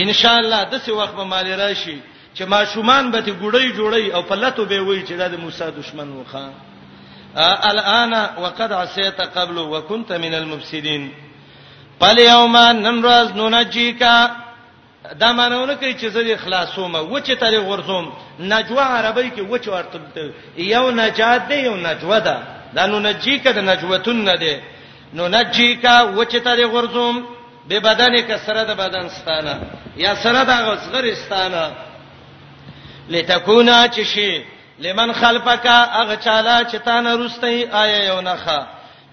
ان 0.02 0.14
شاء 0.14 0.40
الله 0.40 0.64
د 0.64 0.76
څه 0.82 0.92
وخت 0.92 1.16
به 1.16 1.24
مال 1.24 1.48
راشي 1.60 2.00
چې 2.36 2.44
ما 2.48 2.66
شومان 2.66 3.12
به 3.12 3.22
ته 3.22 3.32
ګړی 3.32 3.74
جوړی 3.78 4.14
او 4.16 4.22
په 4.24 4.36
لاتو 4.36 4.66
به 4.66 4.80
وای 4.82 5.06
چې 5.06 5.12
دا 5.18 5.28
د 5.28 5.36
موسی 5.40 5.72
دشمن 5.72 6.12
وخا 6.12 6.50
الان 7.62 8.14
وقد 8.38 8.72
عصيت 8.72 9.22
قبل 9.22 9.58
وكنت 9.58 10.12
من 10.12 10.34
المفسدين 10.36 11.12
بل 12.02 12.20
يوم 12.20 12.58
ننرز 12.58 13.32
ننجيكا 13.32 14.32
دا 15.20 15.32
مانونه 15.34 15.74
کوي 15.74 15.96
چې 16.00 16.06
زه 16.08 16.36
خلاصوم 16.38 16.96
و 16.96 17.20
چې 17.20 17.34
تل 17.40 17.60
غرزوم 17.60 18.14
نجوا 18.40 18.84
عربی 19.00 19.32
کې 19.38 19.42
و 19.50 19.58
چې 19.58 19.68
ورته 19.68 20.34
یو 20.58 20.92
نجات 20.92 21.48
دی 21.48 21.56
یو 21.56 21.76
نجوا 21.76 22.20
ده 22.20 22.38
دا 22.76 22.86
ننجيکا 22.86 23.52
د 23.52 23.60
نجوتن 23.60 24.24
نه 24.24 24.36
دی 24.36 24.60
ننجيکا 25.14 26.02
و 26.04 26.24
چې 26.26 26.36
تل 26.42 26.66
غرزوم 26.68 27.35
به 27.68 27.80
بدن 27.80 28.22
کسره 28.22 28.64
د 28.64 28.72
بدن 28.78 29.08
ستانه 29.10 29.60
یا 29.98 30.16
سره 30.16 30.44
د 30.44 30.50
غصغر 30.50 31.14
ستانه 31.26 31.72
لتكونا 33.10 33.88
چشی 33.88 34.44
لمن 34.80 35.14
خلفک 35.14 35.66
اغه 36.02 36.16
چاله 36.16 36.64
چتانه 36.72 37.16
رستای 37.26 37.68
آیا 37.72 38.04
یو 38.04 38.22
نخا 38.22 38.68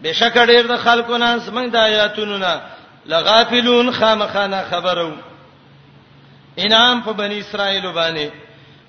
بشک 0.04 0.34
ډیر 0.46 0.66
د 0.66 0.76
خلکو 0.76 1.16
نه 1.16 1.38
زمنګ 1.46 1.70
د 1.72 1.76
آیاتونو 1.76 2.38
نه 2.38 2.60
لغافلون 3.06 3.92
خامخانه 3.92 4.62
خبرو 4.70 5.12
انعام 6.58 7.02
په 7.02 7.12
بنی 7.12 7.38
اسرائیل 7.40 7.92
باندې 7.92 8.30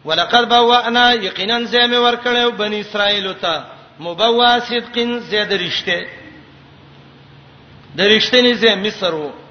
ولقد 0.06 0.50
بوانا 0.50 1.14
یقینا 1.14 1.64
زمه 1.64 1.98
ورکړیو 2.12 2.52
بنی 2.58 2.80
اسرائیل 2.82 3.34
ته 3.34 3.64
مبوا 4.00 4.60
صدقین 4.60 5.20
زید 5.20 5.54
رشته 5.54 6.06
د 7.98 8.02
رښتینی 8.20 8.54
زې 8.62 8.68
مصر 8.76 9.14
وو 9.16 9.43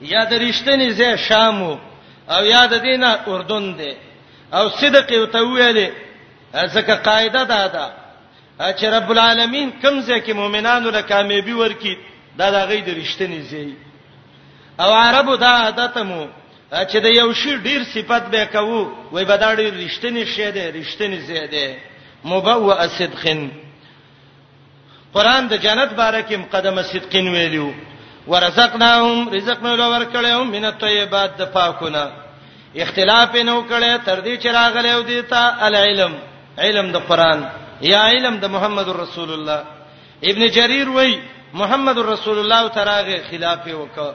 یا 0.00 0.22
د 0.30 0.32
رښتینی 0.32 0.88
زې 0.98 1.16
شامو 1.16 1.72
او 2.34 2.42
یا 2.52 2.66
د 2.66 2.74
دینه 2.86 3.10
اردن 3.26 3.64
دی 3.78 3.92
او 4.56 4.68
صدق 4.80 5.12
یو 5.12 5.26
ته 5.26 5.38
ویلې 5.40 5.88
ځکه 6.74 6.94
قاعده 7.06 7.42
ده 7.44 7.66
دا 7.74 7.88
چې 8.78 8.84
رب 8.84 9.10
العالمین 9.12 9.70
کوم 9.82 9.96
ځکه 10.10 10.32
مؤمنانو 10.32 10.90
له 10.90 11.02
کامیابی 11.02 11.52
ورکی 11.52 11.96
دا 12.38 12.50
د 12.50 12.68
غي 12.68 12.80
د 12.80 12.88
رښتینی 13.00 13.40
زې 13.50 13.66
او 14.80 14.90
عربو 14.94 15.36
دا 15.36 15.50
عادت 15.64 15.96
مو 15.98 16.26
چې 16.72 16.98
د 17.04 17.06
یو 17.06 17.32
شی 17.34 17.56
ډیر 17.64 17.80
صفت 17.94 18.22
به 18.30 18.44
کوو 18.44 18.92
وای 19.12 19.24
به 19.24 19.36
دا 19.36 19.54
ډیر 19.54 19.72
رښتینی 19.86 20.24
شی 20.34 20.50
دی 20.50 20.72
رښتینی 20.82 21.18
زې 21.28 21.42
دی 21.54 21.68
مبوء 22.24 22.86
صدقن 22.98 23.50
قران 25.14 25.48
د 25.48 25.54
جنت 25.56 25.90
بارکه 25.94 26.36
مقدمه 26.38 26.82
صدقین 26.82 27.28
ویلو 27.28 27.70
ورزقناهم 28.26 29.28
رزق 29.34 29.58
مې 29.62 29.72
لور 29.80 30.04
کړو 30.12 30.42
من 30.44 30.64
الطيبات 30.64 31.30
د 31.40 31.42
پاکونه 31.58 32.02
اختلاف 32.84 33.32
نو 33.48 33.56
کړي 33.70 33.98
تر 34.06 34.20
دې 34.20 34.42
چې 34.42 34.46
راغلی 34.58 34.90
او 34.92 35.02
دیتا 35.10 35.42
العلم 35.68 36.12
علم 36.66 36.86
د 36.96 36.98
قران 37.10 37.40
یا 37.90 38.02
علم 38.14 38.34
د 38.44 38.46
محمد 38.54 38.88
رسول 38.98 39.30
الله 39.36 39.60
ابن 40.32 40.42
جرير 40.56 40.88
وای 40.96 41.12
محمد 41.60 41.96
رسول 42.08 42.38
الله 42.42 42.62
تراغه 42.78 43.18
خلاف 43.30 43.64
وکړه 43.68 44.12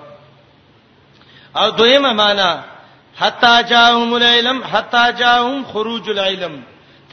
او 1.63 1.67
دویمه 1.79 2.11
معنا 2.19 2.51
حتا 3.21 3.53
جاءهم 3.61 4.09
العلم 4.17 4.57
حتا 4.73 5.05
جاءهم 5.21 5.57
خروج 5.71 6.05
العلم 6.15 6.53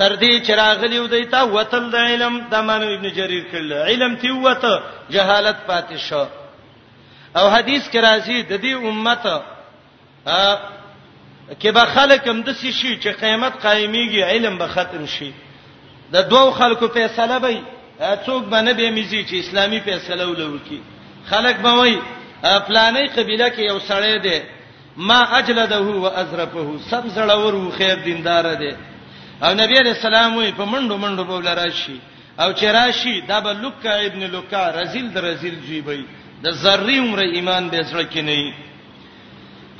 تر 0.00 0.12
دې 0.16 0.32
چراغلی 0.50 0.98
ودیتا 1.00 1.40
وتل 1.54 1.84
د 1.94 1.96
علم 2.10 2.34
د 2.50 2.52
مانو 2.72 2.88
ابن 2.96 3.06
جرير 3.20 3.44
کړل 3.54 3.70
علم 3.92 4.12
تی 4.24 4.30
وته 4.32 4.74
جهالت 5.16 5.56
پاتې 5.68 5.96
شو 6.08 6.24
او 7.36 7.48
حدیث 7.48 7.82
کې 7.88 7.96
راځي 8.00 8.42
د 8.42 8.60
دې 8.62 8.72
امت 8.88 9.22
کې 11.60 11.68
به 11.76 11.84
خلک 11.84 12.26
هم 12.28 12.42
د 12.42 12.52
سې 12.54 12.70
شي 12.72 12.98
چې 13.02 13.08
قیامت 13.20 13.52
قایميږي 13.64 14.22
علم 14.22 14.58
به 14.58 14.66
ختم 14.68 15.06
شي 15.06 15.32
د 16.12 16.16
دوو 16.22 16.50
خلکو 16.50 16.88
فیصله 16.88 17.38
به 17.38 17.60
څوک 18.26 18.42
باندې 18.52 18.72
به 18.78 18.90
میزي 18.90 19.24
چې 19.24 19.34
اسلامي 19.34 19.80
فیصله 19.80 20.26
ولوکي 20.28 20.80
خلک 21.30 21.56
به 21.56 21.72
وای 21.74 21.98
فلانه 22.66 23.06
قبيله 23.16 23.48
کې 23.50 23.58
یو 23.58 23.78
سړی 23.88 24.20
دی 24.22 24.42
ما 24.96 25.24
اجلده 25.38 25.78
و 25.80 26.04
ازرفه 26.06 26.66
سم 26.90 27.02
زړور 27.16 27.54
و 27.54 27.70
خیر 27.78 27.94
دیندار 27.94 28.54
دی 28.54 28.72
او 29.42 29.54
نبی 29.54 29.78
رسول 29.80 30.14
الله 30.14 30.50
په 30.52 30.64
منډو 30.64 30.94
منډو 30.96 31.24
بوله 31.24 31.54
راشي 31.54 32.00
او 32.40 32.52
چې 32.52 32.64
راشي 32.64 33.20
دا 33.20 33.40
به 33.40 33.52
لوکا 33.52 33.92
ابن 33.94 34.26
لوکا 34.30 34.70
رزل 34.76 35.08
در 35.08 35.20
رزل 35.24 35.54
جیبي 35.66 36.04
د 36.44 36.50
ذری 36.50 36.98
عمر 36.98 37.18
ایمان 37.36 37.64
به 37.70 37.82
سره 37.90 38.04
کې 38.12 38.20
نه 38.28 38.52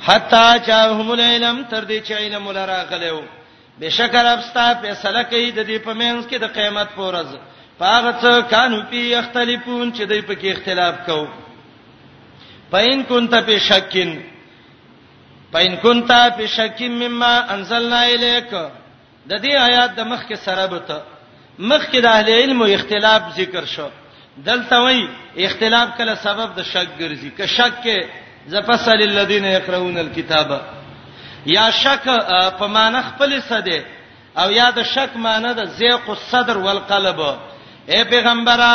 حتا 0.07 0.45
چاهم 0.67 1.11
العلم 1.11 1.57
تر 1.71 1.83
دې 1.85 2.07
چې 2.07 2.13
علم 2.19 2.47
ولرا 2.47 2.81
غلو 2.91 3.19
بشکر 3.79 4.25
ابستا 4.31 4.65
فیصله 4.81 5.21
کوي 5.31 5.51
د 5.51 5.61
دې 5.67 5.77
په 5.85 5.93
مینس 5.99 6.25
کې 6.25 6.37
د 6.43 6.51
قیامت 6.57 6.89
پورز 6.95 7.29
پاغه 7.77 8.11
څه 8.21 8.49
کانو 8.55 8.79
پی 8.89 9.03
اختلافون 9.19 9.93
چې 9.93 10.01
دوی 10.09 10.21
په 10.21 10.33
کې 10.33 10.47
اختلاف 10.55 10.95
کو 11.05 11.27
پاین 12.73 13.03
كنت 13.03 13.33
په 13.35 13.57
شکین 13.67 14.11
پاین 15.51 15.75
كنت 15.83 16.11
په 16.37 16.45
شکین 16.57 16.91
مما 17.03 17.33
انزلنا 17.55 18.01
الیک 18.09 18.51
د 18.51 19.31
دې 19.41 19.55
آیات 19.69 19.95
د 19.95 20.01
مخ 20.11 20.27
کې 20.27 20.37
سره 20.47 20.67
بته 20.75 20.99
مخ 21.59 21.87
کې 21.91 21.99
د 22.05 22.15
اهل 22.19 22.29
علم 22.39 22.61
او 22.61 22.67
اختلاف 22.77 23.33
ذکر 23.39 23.65
شو 23.75 23.89
دلته 24.45 24.75
وای 24.75 25.07
اختلاف 25.37 25.97
کله 25.97 26.15
سبب 26.23 26.49
د 26.57 26.63
شک 26.73 26.87
ګرځي 26.99 27.31
که 27.37 27.45
شک 27.45 27.73
کې 27.83 27.97
زفصل 28.47 28.99
الذين 29.09 29.45
يقرؤون 29.45 29.97
الكتاب 29.97 30.51
یا 31.45 31.69
شک 31.81 32.03
په 32.59 32.67
مان 32.75 33.01
خپل 33.09 33.39
سده 33.49 33.79
او 34.37 34.51
یا 34.51 34.69
د 34.75 34.83
شک 34.93 35.09
مان 35.25 35.43
د 35.55 35.65
زیق 35.79 36.09
الصدر 36.09 36.57
والقلب 36.57 37.19
اے 37.91 38.03
پیغمبره 38.09 38.71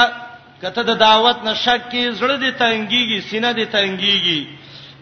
کته 0.63 0.83
د 0.83 0.99
دعوت 1.07 1.45
نشک 1.45 1.81
کې 1.91 2.13
زړه 2.21 2.37
دي 2.37 2.53
تنګيږي 2.53 3.21
سینه 3.31 3.53
دي 3.53 3.65
تنګيږي 3.65 4.47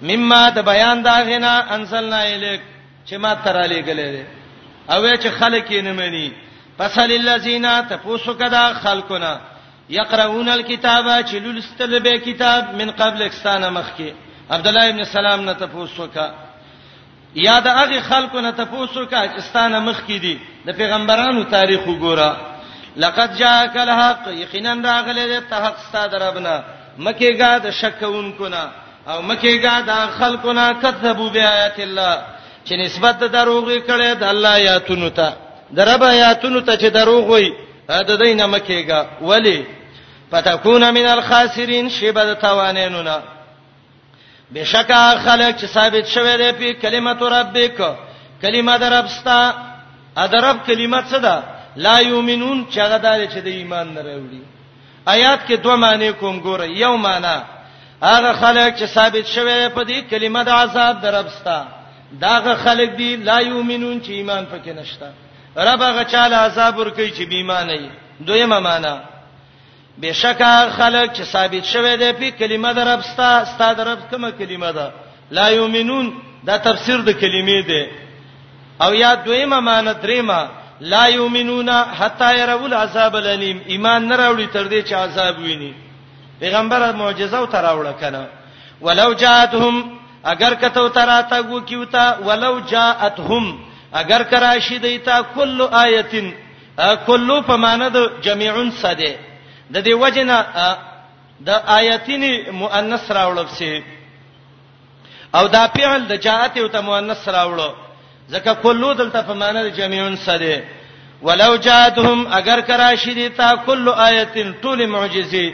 مما 0.02 0.50
د 0.50 0.58
بیان 0.70 1.02
دا 1.02 1.16
غنا 1.26 1.54
انزلنا 1.76 2.20
الیک 2.22 2.60
چې 3.06 3.14
ما 3.16 3.34
تراله 3.34 3.82
غلې 3.82 4.24
او 4.88 5.04
چې 5.14 5.28
خلک 5.38 5.70
یې 5.70 5.80
نه 5.82 5.92
مني 5.92 6.30
فصل 6.78 7.10
الذين 7.12 7.86
تفوسک 7.88 8.38
دا 8.50 8.72
خلقنا 8.82 9.32
یقرؤون 9.98 10.48
الکتاب 10.48 11.06
چې 11.28 11.34
لولستل 11.44 11.98
به 11.98 12.12
کتاب 12.26 12.62
من 12.80 12.90
قبل 12.90 13.22
اکستانه 13.22 13.68
مخکي 13.70 14.14
عبد 14.50 14.66
الله 14.66 14.84
ابن 14.88 15.04
سلام 15.04 15.40
نه 15.48 15.52
تاسو 15.54 16.06
کا 16.14 16.26
یا 17.34 17.60
د 17.60 17.66
هغه 17.66 18.00
خلکو 18.00 18.40
نه 18.40 18.50
تاسو 18.52 19.06
کا 19.06 19.28
چې 19.28 19.40
ستانه 19.40 19.78
مخکي 19.78 20.18
دي 20.18 20.38
د 20.66 20.70
پیغمبرانو 20.78 21.42
تاریخ 21.44 21.80
وګوره 21.84 22.36
لقد 22.96 23.36
جاءك 23.38 23.76
الحق 23.76 24.28
یقینا 24.28 24.72
راغله 24.74 25.40
د 25.50 25.54
حق 25.54 25.76
ستاسو 25.88 26.08
دربنه 26.18 26.62
مکیګه 26.98 27.50
د 27.64 27.70
شکونکو 27.70 28.48
نه 28.48 28.62
او 29.08 29.22
مکیګه 29.22 29.74
د 29.86 29.90
خلکو 30.18 30.52
نه 30.52 30.72
کذبوا 30.82 31.30
بیاات 31.30 31.78
الله 31.80 32.18
چې 32.66 32.72
نسبت 32.72 33.18
د 33.20 33.24
دروغ 33.32 33.68
کړي 33.78 34.08
د 34.20 34.22
الله 34.22 34.48
آیاتونو 34.54 35.08
ته 35.10 35.32
دربه 35.74 36.06
آیاتونو 36.08 36.60
ته 36.60 36.76
چې 36.76 36.86
دروغ 36.98 37.28
وي 37.32 37.52
دا 37.88 38.16
دینه 38.16 38.46
مکیګه 38.46 39.00
ولی 39.22 39.66
فتكون 40.32 40.94
من 40.94 41.06
الخاسرين 41.06 41.88
شبد 41.90 42.34
توانینو 42.36 43.02
نه 43.02 43.22
بشکا 44.54 45.14
خلق 45.24 45.56
چې 45.60 45.64
ثابت 45.66 46.06
شوه 46.06 46.36
دی 46.36 46.52
په 46.52 46.72
کلمت 46.82 47.22
ربک 47.22 47.82
کلمه 48.42 48.76
دربستا 48.78 49.54
ادرب 50.16 50.56
کلمه 50.66 51.02
څه 51.10 51.14
ده 51.16 51.42
لا 51.76 51.98
یؤمنون 52.00 52.66
چې 52.72 52.78
هغه 52.78 52.96
دار 52.98 53.26
چې 53.26 53.38
د 53.38 53.46
ایمان 53.46 53.94
نه 53.94 54.02
راوړي 54.02 54.42
آیات 55.06 55.40
کې 55.48 55.52
دوه 55.52 55.76
معنی 55.76 56.12
کوم 56.12 56.40
ګوره 56.40 56.64
یو 56.80 56.96
معنی 56.96 57.42
هغه 58.02 58.32
خلک 58.32 58.76
چې 58.78 58.84
ثابت 58.84 59.26
شوه 59.26 59.68
په 59.68 59.82
دې 59.84 60.10
کلمه 60.10 60.42
د 60.44 60.48
عذاب 60.48 61.00
دربستا 61.02 61.66
داغه 62.20 62.54
خلک 62.54 62.90
دي 62.90 63.16
لا 63.16 63.40
یؤمنون 63.40 64.00
چې 64.04 64.10
ایمان 64.10 64.44
پکې 64.52 64.68
نشته 64.68 65.10
رب 65.56 65.82
هغه 65.82 66.02
چاله 66.04 66.36
عذاب 66.36 66.76
ور 66.78 66.90
کوي 66.90 67.10
چې 67.10 67.22
بې 67.28 67.32
ایمان 67.32 67.66
وي 67.68 67.90
دویمه 68.20 68.58
معنی 68.60 69.00
بشکا 70.02 70.54
خلق 70.76 71.12
چې 71.16 71.22
ثابت 71.32 71.64
شوه 71.72 71.94
دی 72.02 72.10
په 72.20 72.30
کلمه 72.38 72.72
در 72.78 72.88
ربستا 72.94 73.28
ستاد 73.54 73.80
رب 73.88 74.00
کومه 74.10 74.30
کلمه 74.30 74.70
ده 74.78 74.92
لا 75.38 75.48
یؤمنون 75.50 76.06
دا 76.46 76.56
تفسیر 76.58 76.96
د 77.08 77.18
کلمې 77.20 77.66
دی 77.66 77.88
او 78.84 78.94
یا 78.94 79.14
دویمه 79.14 79.60
معنی 79.60 79.94
دریمه 80.02 80.48
لا 80.80 81.06
یؤمنون 81.08 81.68
حتا 82.00 82.32
يروا 82.32 82.64
العذاب 82.66 83.14
الالم 83.16 83.60
ایمان 83.66 84.04
نه 84.08 84.16
راوړي 84.16 84.46
تر 84.52 84.64
دې 84.68 84.86
چې 84.88 84.92
عذاب 84.92 85.38
ویني 85.38 85.74
پیغمبر 86.40 86.92
معجزه 86.92 87.38
او 87.38 87.46
تراوړه 87.46 88.00
کنه 88.00 88.26
ولو 88.80 89.14
جاءتهم 89.14 89.98
اگر 90.24 90.54
کته 90.54 90.88
تراتا 90.88 91.42
گو 91.42 91.60
کیوتا 91.60 92.14
ولو 92.26 92.54
جاءتهم 92.60 93.58
اگر 93.92 94.22
کراشی 94.22 94.78
دیتا 94.78 95.20
کل 95.34 95.60
آیتن 95.70 96.30
کلو 97.06 97.42
په 97.42 97.56
معنی 97.56 97.88
د 97.96 98.08
جميعن 98.22 98.70
صده 98.70 99.14
د 99.70 99.76
دې 99.84 99.94
وجنه 100.02 100.36
د 101.48 101.50
آیتین 101.78 102.22
مؤنث 102.60 103.10
راوړل 103.10 103.48
سي 103.58 103.82
او 105.34 105.46
دا 105.46 105.66
فعل 105.74 106.02
د 106.06 106.12
جاءت 106.26 106.58
او 106.58 106.66
ته 106.68 106.80
مؤنث 106.80 107.28
راوړل 107.28 107.62
ځکه 108.32 108.52
کلو 108.62 108.92
دلته 108.94 109.22
په 109.22 109.34
معنی 109.34 109.60
د 109.64 109.70
جميعون 109.76 110.16
سره 110.16 110.60
ولو 111.26 111.56
جاءتهم 111.56 112.26
اگر 112.38 112.58
کرا 112.66 112.94
شدیتا 112.96 113.52
کل 113.66 113.86
آیتین 113.96 114.52
طول 114.62 114.86
معجزه 114.86 115.52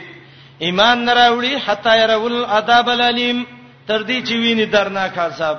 ایمان 0.65 1.05
نراوړي 1.05 1.55
حتا 1.67 1.95
يرول 1.95 2.45
عذاب 2.45 2.89
الالم 2.89 3.43
تر 3.87 4.01
دې 4.03 4.27
چې 4.27 4.31
ویني 4.41 4.65
درناک 4.65 5.17
عذاب 5.17 5.57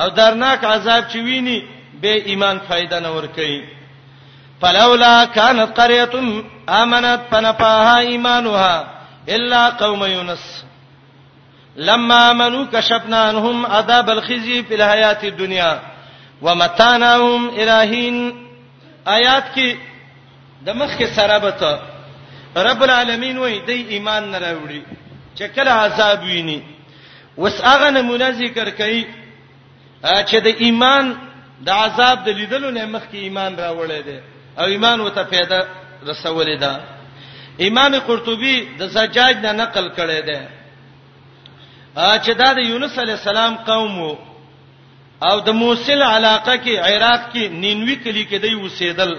او 0.00 0.08
درناک 0.08 0.64
عذاب 0.64 1.02
چې 1.12 1.16
ویني 1.16 1.62
به 2.00 2.12
ایمان 2.30 2.56
فائدہ 2.68 3.00
نه 3.00 3.10
ور 3.12 3.26
کوي 3.36 3.60
فلولا 4.60 5.24
كانت 5.24 5.76
قريه 5.80 6.10
امنت 6.68 7.20
فنفاها 7.30 7.98
ایمانها 7.98 8.86
الا 9.28 9.68
قوم 9.68 10.04
یونس 10.04 10.64
لما 11.76 12.30
امنوا 12.30 12.66
كشفنا 12.72 13.18
عنهم 13.22 13.66
عذاب 13.66 14.10
الخزي 14.10 14.62
في 14.62 14.74
الحياه 14.74 15.18
الدنيا 15.24 15.80
ومتعناهم 16.42 17.48
الہین 17.50 18.16
آیات 19.06 19.54
کې 19.54 19.74
د 20.66 20.74
مخ 20.74 20.98
کې 20.98 21.14
سرابت 21.16 21.62
رب 22.56 22.82
العالمین 22.82 23.38
وای 23.38 23.58
د 23.58 23.70
ایمان 23.70 24.30
نه 24.30 24.38
راوړي 24.38 24.82
چې 25.38 25.42
کله 25.42 25.70
عذاب 25.70 26.22
ویني 26.22 26.62
وس 27.38 27.60
هغه 27.60 27.90
نمونه 27.90 28.28
ذکر 28.30 28.70
کړي 28.70 29.04
چې 30.30 30.36
د 30.36 30.46
ایمان 30.46 31.16
د 31.60 31.68
عذاب 31.70 32.24
د 32.24 32.28
لیدلو 32.28 32.70
نه 32.70 32.86
مخ 32.86 33.02
کې 33.12 33.14
ایمان 33.14 33.56
راوړی 33.56 34.04
دی 34.04 34.20
او 34.58 34.64
ایمان 34.64 35.00
وته 35.00 35.22
پیدا 35.22 35.60
رسولې 36.06 36.56
ده 36.64 36.72
امام 37.68 37.92
قرطبي 38.08 38.56
د 38.78 38.82
زجاج 38.94 39.34
نه 39.44 39.52
نقل 39.62 39.86
کړي 39.98 40.20
ده 40.20 40.40
چې 42.24 42.30
دا 42.40 42.48
د 42.58 42.58
یونس 42.70 42.98
علی 42.98 43.12
السلام 43.12 43.54
قوم 43.70 43.96
او 45.30 45.36
د 45.46 45.48
موصل 45.60 46.02
علاقه 46.02 46.54
کې 46.64 46.74
عراق 46.86 47.20
کې 47.32 47.44
نینوي 47.62 47.96
کلی 48.04 48.24
کې 48.30 48.36
دی 48.44 48.54
وسیدل 48.54 49.12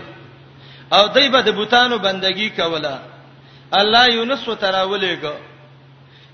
او 0.96 1.08
دای 1.08 1.28
په 1.34 1.42
د 1.48 1.50
بوتانو 1.58 1.98
بندگی 1.98 2.50
کوله 2.58 2.96
الله 3.80 4.04
یونس 4.08 4.48
وتراولېګو 4.50 5.34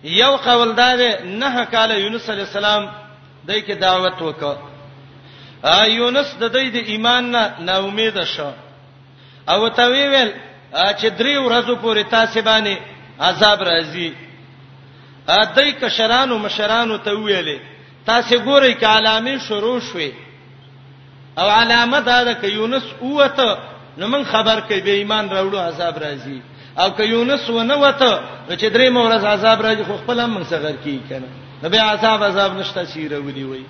یو 0.03 0.35
قول 0.35 0.75
دا 0.75 0.95
ده 0.95 1.09
نه 1.23 1.65
کال 1.73 1.91
یونس 1.91 2.29
علی 2.29 2.41
السلام 2.41 2.89
دای 3.47 3.61
کې 3.61 3.71
دعوت 3.85 4.17
وکړه 4.21 4.55
یونس 5.97 6.29
د 6.41 6.45
دې 6.55 6.65
د 6.75 6.77
ایمان 6.91 7.31
نه 7.31 7.41
نا 7.59 7.75
امید 7.87 8.23
شو 8.35 8.51
او 9.49 9.69
ته 9.69 9.85
ویل 9.91 10.31
چې 10.99 11.05
درې 11.19 11.35
ورځې 11.45 11.75
پورې 11.83 12.03
تاسو 12.09 12.41
باندې 12.41 12.73
عذاب 13.19 13.59
راځي 13.61 14.11
ا 15.27 15.37
دای 15.55 15.71
کشرانو 15.81 16.37
مشرانو 16.45 16.97
ته 16.97 17.11
ویلې 17.17 17.57
تاسو 18.09 18.35
ګورئ 18.47 18.73
ک 18.81 18.83
علامې 18.95 19.35
شروع 19.47 19.79
شوي 19.79 20.11
او 21.39 21.47
علامه 21.57 21.99
دا 22.09 22.23
ده 22.23 22.33
ک 22.41 22.43
یونس 22.43 22.83
اوته 23.01 23.49
نو 23.97 24.07
من 24.13 24.23
خبر 24.33 24.57
کړي 24.67 24.81
به 24.85 24.91
ایمان 25.01 25.25
راوړو 25.29 25.57
عذاب 25.67 25.95
راځي 26.05 26.39
او 26.81 26.89
ک 26.97 26.99
یونس 26.99 27.49
ونه 27.49 27.75
وته 27.83 28.11
چې 28.61 28.65
درې 28.75 28.87
مورز 28.95 29.23
عذاب 29.23 29.61
راځي 29.65 29.83
خو 29.87 29.97
خپل 30.03 30.19
هم 30.19 30.43
صغر 30.43 30.75
کی 30.83 31.01
کنه 31.09 31.27
نو 31.63 31.69
به 31.69 31.79
عذاب 31.81 32.23
عذاب 32.23 32.51
نشته 32.59 32.85
چې 32.85 33.11
راوړي 33.13 33.45
وي 33.51 33.65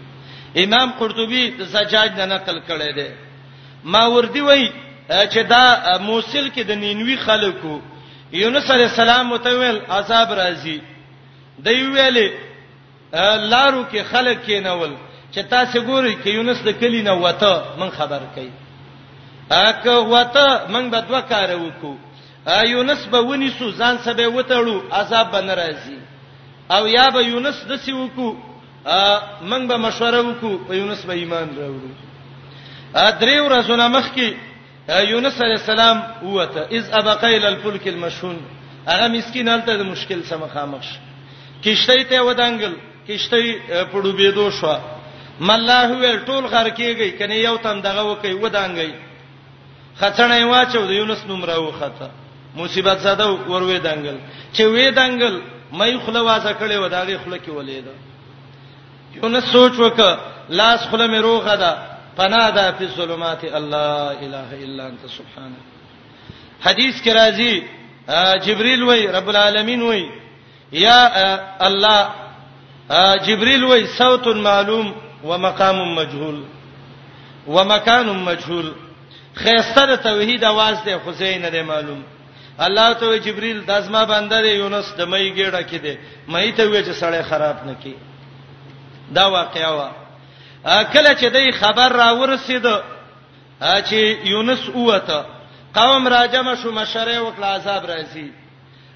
امام 0.64 0.90
قرطبي 1.00 1.44
د 1.60 1.62
سجاج 1.74 2.10
نه 2.20 2.26
نقل 2.26 2.58
کړي 2.70 2.92
ده 2.98 3.10
ما 3.84 4.04
وردی 4.08 4.42
وای 4.42 4.70
چې 5.10 5.39
دا 5.49 5.97
موصل 6.01 6.49
کې 6.49 6.60
د 6.64 6.72
نینوي 6.76 7.16
خلکو 7.18 7.80
یونس 8.34 8.72
علی 8.72 8.84
السلام 8.84 9.28
متول 9.30 9.80
عذاب 9.89 10.30
راځي 10.34 10.80
دی 11.66 11.78
ویلې 11.84 12.32
لارو 13.51 13.86
کې 13.91 14.01
خلک 14.12 14.38
کې 14.47 14.51
نول 14.64 14.91
چې 15.34 15.39
تاسو 15.49 15.80
ګورئ 15.82 16.14
کې 16.24 16.28
یونس 16.30 16.57
د 16.66 16.70
کلی 16.72 17.01
نه 17.01 17.14
وته 17.14 17.64
من 17.80 17.89
خبر 17.89 18.22
کړي 18.36 18.51
اګه 19.49 19.97
وته 20.14 20.68
من 20.70 20.89
به 20.89 20.99
دوه 20.99 21.22
کار 21.22 21.49
وکړو 21.60 21.95
یونس 22.66 23.05
به 23.05 23.18
ونی 23.20 23.49
سو 23.60 23.72
ځان 23.72 23.97
سبه 24.05 24.28
وتهړو 24.28 24.84
عذاب 24.93 25.32
به 25.32 25.41
ناراضي 25.41 25.97
او 26.72 26.88
یا 26.88 27.10
به 27.10 27.20
یونس 27.22 27.55
د 27.70 27.76
سی 27.78 27.91
وکړو 27.91 28.36
من 29.41 29.68
به 29.68 29.78
مشوره 29.78 30.22
وکړو 30.24 30.57
په 30.68 30.74
یونس 30.76 31.05
به 31.05 31.14
ایمان 31.14 31.49
راوړو 31.57 31.91
ا 32.95 33.12
درې 33.20 33.39
ورځې 33.47 33.72
مخکې 33.76 34.49
یونس 34.98 35.42
علی 35.42 35.52
السلام 35.52 35.98
وته 36.36 36.62
اذ 36.78 36.90
ابقیل 37.00 37.46
الفلک 37.46 37.88
المشحون 37.88 38.38
هغه 38.88 39.08
مسکین 39.08 39.48
حالت 39.50 39.66
د 39.70 39.82
مشکل 39.94 40.24
سره 40.24 40.38
مخامخ 40.38 40.86
کیشته 41.64 42.04
ته 42.10 42.22
ودانګل 42.22 42.74
کیشته 43.08 43.38
پړو 43.92 44.12
بيدو 44.22 44.50
شو 44.52 44.74
مله 45.40 46.00
ویل 46.00 46.20
ټول 46.26 46.44
غر 46.54 46.70
کیږي 46.70 47.10
کني 47.20 47.36
یو 47.40 47.58
تم 47.66 47.82
دغه 47.82 48.04
وکي 48.12 48.34
ودانګي 48.34 48.94
خڅنې 50.00 50.44
واچو 50.52 50.86
د 50.90 50.92
یونس 50.92 51.22
نوم 51.28 51.46
راوخته 51.46 52.10
مصیبت 52.56 52.98
زده 53.00 53.30
ور 53.30 53.62
وې 53.62 53.84
دانګل 53.86 54.18
چې 54.54 54.64
وې 54.74 54.88
دانګل 55.00 55.36
مې 55.74 56.00
خلوازه 56.06 56.52
کړې 56.60 56.78
و 56.84 56.88
داغه 56.96 57.18
خله 57.26 57.38
کې 57.38 57.50
ولید 57.50 57.86
یونس 59.18 59.44
سوچ 59.52 59.72
وکړه 59.80 60.14
لاس 60.50 60.80
خله 60.92 61.08
مې 61.08 61.20
روغه 61.30 61.56
ده 61.56 61.72
فنادى 62.20 62.78
في 62.78 62.84
الظلمات 62.84 63.43
الله 63.43 64.11
اله 64.11 64.49
الا 64.63 64.88
انت 64.88 65.03
سبحانك 65.17 65.63
حدیث 66.61 66.95
کې 67.03 67.09
راځي 67.09 67.61
جبريل 68.45 68.84
وای 68.84 69.07
رب 69.07 69.30
العالمین 69.30 69.82
وای 69.82 70.03
یا 70.72 70.99
الله 71.65 72.09
جبريل 73.28 73.63
وای 73.63 73.88
صوت 73.97 74.28
معلوم 74.28 74.95
ومقام 75.24 75.95
مجهول 75.95 76.43
ومکان 77.47 78.09
مجهول 78.09 78.72
خيستر 79.36 79.95
توحید 79.95 80.43
आवाज 80.45 80.84
دی 80.86 80.91
حسین 81.07 81.41
نه 81.45 81.61
معلوم 81.63 82.03
الله 82.59 82.93
ته 82.93 83.17
جبريل 83.20 83.61
داسما 83.65 84.03
بندر 84.05 84.45
یونس 84.45 84.86
د 84.97 85.01
مې 85.05 85.34
ګډه 85.38 85.61
کې 85.72 85.76
دی 85.84 85.97
مې 86.30 86.53
ته 86.57 86.70
وې 86.74 86.86
چې 86.86 87.01
سړی 87.03 87.22
خراب 87.30 87.55
نکي 87.65 87.95
دا 89.11 89.26
واقعا 89.28 89.70
وا 89.76 89.89
کله 90.64 91.14
چې 91.16 91.26
دای 91.32 91.51
خبر 91.51 91.89
را 91.91 92.12
ورسید 92.20 92.68
چې 93.62 94.28
یونس 94.28 94.70
اوته 94.76 95.26
قوم 95.74 96.07
راجم 96.07 96.55
شو 96.64 96.72
مشره 96.72 97.20
وکړه 97.20 97.47
عذاب 97.55 97.86
راځي 97.86 98.28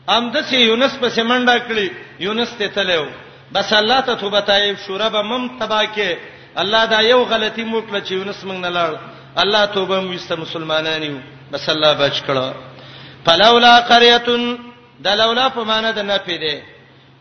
ام 0.07 0.31
د 0.31 0.41
سی 0.43 0.57
یونس 0.67 0.91
په 0.99 1.09
سیمنډه 1.09 1.55
کړی 1.67 1.87
یونس 2.19 2.49
ته 2.59 2.67
تلو 2.67 3.05
بس 3.53 3.73
الله 3.73 3.99
ته 4.01 4.15
توبه 4.15 4.39
تایب 4.41 4.77
شوربه 4.87 5.21
مم 5.21 5.59
تباکه 5.59 6.17
الله 6.55 6.85
دا 6.85 6.99
یو 7.01 7.23
غلطی 7.23 7.63
موکړه 7.65 8.01
چې 8.07 8.11
یونس 8.11 8.43
موږ 8.43 8.59
نه 8.67 8.69
لاړ 8.69 8.91
الله 9.37 9.65
توبه 9.65 9.99
موږ 10.01 10.33
مسلمانانیو 10.37 11.17
بس 11.51 11.69
الله 11.69 11.93
بچ 11.93 12.21
کړه 12.27 12.53
فلولا 13.25 13.79
قريه 13.81 14.23
دلولا 14.99 15.49
په 15.49 15.59
معنا 15.63 15.91
د 15.91 15.99
نه 16.03 16.17
پیده 16.17 16.72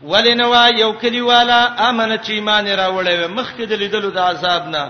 ولنوا 0.05 0.67
یو 0.79 0.93
کلیوالا 0.93 1.61
امنه 1.89 2.17
چې 2.25 2.31
ایمان 2.31 2.67
راوړې 2.67 3.15
و 3.25 3.29
مخکې 3.35 3.65
د 3.67 3.73
لیدلو 3.83 4.11
د 4.11 4.19
عذاب 4.19 4.69
نه 4.69 4.85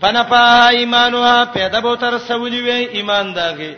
پنپا 0.00 0.68
ایمانها 0.78 1.44
پیدا 1.54 1.80
به 1.80 1.96
تر 1.96 2.18
سولې 2.18 2.60
وې 2.66 2.94
ایمان 2.98 3.34
داږي 3.34 3.72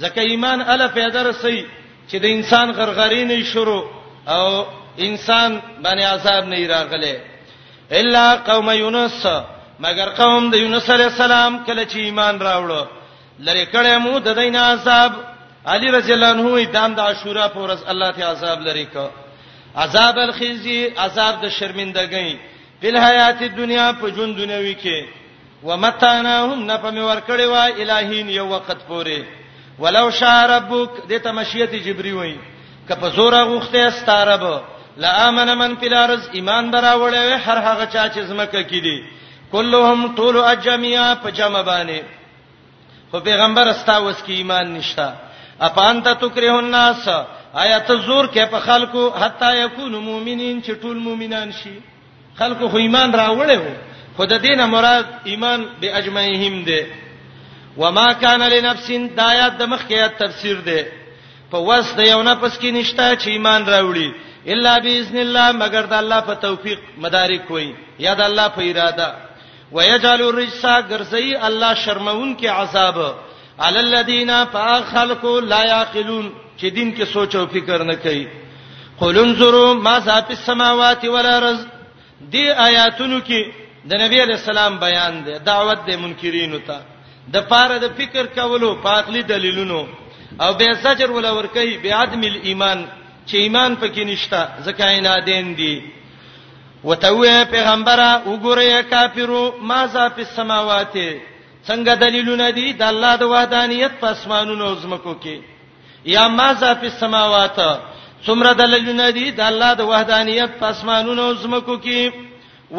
ځکه 0.00 0.18
ایمان 0.20 0.62
اله 0.62 0.86
پیدا 0.86 1.22
رسي 1.22 1.66
چې 2.10 2.16
د 2.22 2.24
انسان 2.24 2.72
غرغرینې 2.72 3.44
شروع 3.52 3.84
او 4.28 4.64
انسان 4.98 5.60
باندې 5.84 6.02
عذاب 6.04 6.44
نه 6.48 6.66
راغله 6.66 7.16
الا 7.92 8.36
قوم 8.46 8.70
یونس 8.70 9.26
مگر 9.80 10.08
قوم 10.08 10.50
د 10.50 10.54
یونس 10.54 10.90
علی 10.90 11.04
السلام 11.04 11.64
کله 11.64 11.84
چې 11.84 11.96
ایمان 11.96 12.38
راوړو 12.40 12.82
لری 13.38 13.64
کړه 13.66 13.98
مو 13.98 14.18
د 14.18 14.28
دینه 14.40 14.58
عذاب 14.60 15.12
علی 15.66 15.90
رضی 15.90 16.12
الله 16.12 16.28
عنه 16.30 16.72
دام 16.72 16.94
د 16.94 17.00
عاشورا 17.00 17.48
پر 17.48 17.60
ورځ 17.68 17.80
الله 17.90 18.10
ته 18.10 18.24
عذاب 18.24 18.58
لری 18.60 18.86
کړه 18.94 19.25
عذاب 19.76 20.18
الخزي 20.18 20.80
عذاب 20.98 21.34
د 21.44 21.46
شرمندګۍ 21.58 22.30
په 22.80 22.88
حیات 23.06 23.40
دنیا 23.60 23.88
په 24.00 24.06
جون 24.16 24.30
دنیوي 24.40 24.74
کې 24.82 24.98
ومتاناهم 25.68 26.58
نفم 26.72 26.96
ورکړې 27.08 27.46
وا 27.52 27.64
الہین 27.82 28.28
یو 28.38 28.46
وخت 28.54 28.80
پورې 28.88 29.18
ولو 29.82 30.06
شاء 30.18 30.40
ربک 30.54 30.90
د 31.10 31.22
تمشیت 31.26 31.72
جبری 31.86 32.12
وای 32.18 32.34
کپ 32.88 33.02
زور 33.16 33.34
غوخته 33.50 33.90
ستارب 33.98 34.44
لا 35.02 35.10
امن 35.28 35.48
من 35.58 35.72
فی 35.80 35.86
الارض 35.92 36.24
ایمان 36.36 36.70
براوړې 36.72 37.46
هر 37.46 37.56
هغه 37.68 37.84
چا 37.92 38.04
چې 38.08 38.20
زمکه 38.30 38.62
کړي 38.62 39.02
کلهم 39.54 40.14
طول 40.16 40.36
اجمیا 40.44 41.06
په 41.22 41.30
جمع 41.38 41.62
باندې 41.62 42.02
خو 43.10 43.20
پیغمبر 43.28 43.66
استا 43.72 43.96
وس 44.04 44.22
کی 44.26 44.34
ایمان 44.34 44.72
نشتا 44.78 45.10
اپانت 45.68 46.06
تکره 46.22 46.54
الناس 46.58 47.08
آیا 47.52 47.78
ته 47.80 47.94
زور 47.94 48.24
کې 48.26 48.50
په 48.50 48.58
خلکو 48.60 49.08
حتا 49.10 49.52
یکون 49.54 49.92
مؤمنین 49.92 50.62
چې 50.62 50.70
ټول 50.82 50.96
مؤمنان 50.98 51.50
شي 51.62 51.72
خلکو 52.38 52.68
خو 52.68 52.76
ایمان 52.76 53.12
راوړې 53.12 53.56
وو 53.58 53.74
خود 54.16 54.32
دینه 54.42 54.66
مراد 54.66 55.04
ایمان 55.24 55.66
به 55.80 55.96
اجمعهم 55.98 56.64
ده 56.64 56.86
وما 57.76 58.12
کان 58.12 58.40
لنفس 58.42 58.90
دایات 59.16 59.52
د 59.58 59.62
مخکې 59.62 60.18
تفسیر 60.18 60.60
ده 60.60 60.86
په 61.50 61.58
واسطه 61.58 62.02
یو 62.02 62.22
نه 62.22 62.34
پس 62.34 62.58
کې 62.58 62.66
نشتا 62.72 63.14
چې 63.16 63.26
ایمان 63.26 63.64
راوړي 63.66 64.10
الا 64.48 64.78
باذن 64.78 65.16
الله 65.18 65.52
مگر 65.52 65.86
د 65.86 65.92
الله 65.92 66.20
په 66.20 66.34
توفیق 66.34 66.78
مدارک 66.98 67.50
وي 67.50 67.74
یا 67.98 68.14
د 68.14 68.20
الله 68.20 68.48
په 68.48 68.62
اراده 68.70 69.14
ويجعل 69.72 70.22
الرجس 70.22 70.64
غرزي 70.64 71.36
الله 71.36 71.74
شرمون 71.74 72.36
کې 72.40 72.46
عذاب 72.46 72.98
علی 73.64 73.78
الذین 73.78 74.30
فخلقوا 74.52 75.40
لا 75.40 75.62
یعقلون 75.64 76.30
چې 76.60 76.64
دین 76.74 76.92
کې 76.96 77.04
سوچ 77.12 77.36
او 77.36 77.46
فکر 77.52 77.84
نه 77.84 77.94
کوي 77.96 78.26
قل 78.98 79.18
انظروا 79.18 79.74
ما 79.74 79.98
ذات 80.00 80.30
السماوات 80.30 81.04
والارض 81.04 81.58
دی 82.32 82.50
آیاتونو 82.50 83.18
کې 83.20 83.44
د 83.90 84.00
نبی 84.02 84.20
علی 84.22 84.32
السلام 84.32 84.76
بیان 84.78 85.14
دی 85.24 85.38
دعوت 85.46 85.78
د 85.86 85.90
منکرینو 86.00 86.58
ته 86.66 86.80
د 87.34 87.48
پاره 87.48 87.78
د 87.78 87.94
فکر 87.96 88.26
کولو 88.34 88.74
پاکلی 88.82 89.22
دلیلونو 89.22 89.86
او 90.40 90.52
به 90.54 90.74
سجر 90.82 91.10
ولا 91.10 91.32
ور 91.32 91.46
کوي 91.46 91.76
به 91.78 91.94
عدم 91.94 92.20
الایمان 92.30 92.86
چې 93.28 93.34
ایمان 93.34 93.74
پکې 93.76 93.98
نشتا 94.10 94.46
زکه 94.64 95.00
نه 95.00 95.16
دین 95.26 95.54
دی 95.54 95.74
وتوه 96.84 97.44
پیغمبره 97.52 98.22
وګوره 98.26 98.82
کافرو 98.90 99.52
ما 99.62 99.86
ذات 99.94 100.18
السماوات 100.18 100.94
څنګه 101.68 101.94
دلیلونه 102.04 102.46
دي 102.58 102.66
د 102.80 102.82
الله 102.92 103.12
د 103.22 103.30
وحدانیت 103.34 103.92
په 104.02 104.08
اسمانونو 104.16 104.66
زمکو 104.82 105.14
کې 105.22 105.36
یا 106.14 106.24
ما 106.38 106.48
ذا 106.60 106.70
فی 106.80 106.86
السماوات 106.94 107.58
څومره 108.26 108.50
دلیلونه 108.60 109.06
دي 109.16 109.26
د 109.38 109.42
الله 109.50 109.70
د 109.80 109.90
وحدانیت 109.92 110.52
په 110.60 110.66
اسمانونو 110.74 111.24
زمکو 111.42 111.76
کې 111.84 112.00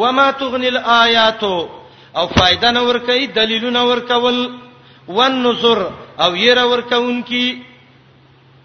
وما 0.00 0.26
تغنی 0.40 0.68
الآیات 0.74 1.42
او 2.18 2.24
فائدہ 2.36 2.70
نور 2.78 2.94
کوي 3.10 3.26
دلیلونه 3.40 3.80
ورکول 3.92 4.36
والنذر 5.16 5.78
او 6.24 6.30
ير 6.48 6.58
ورکونکي 6.72 7.46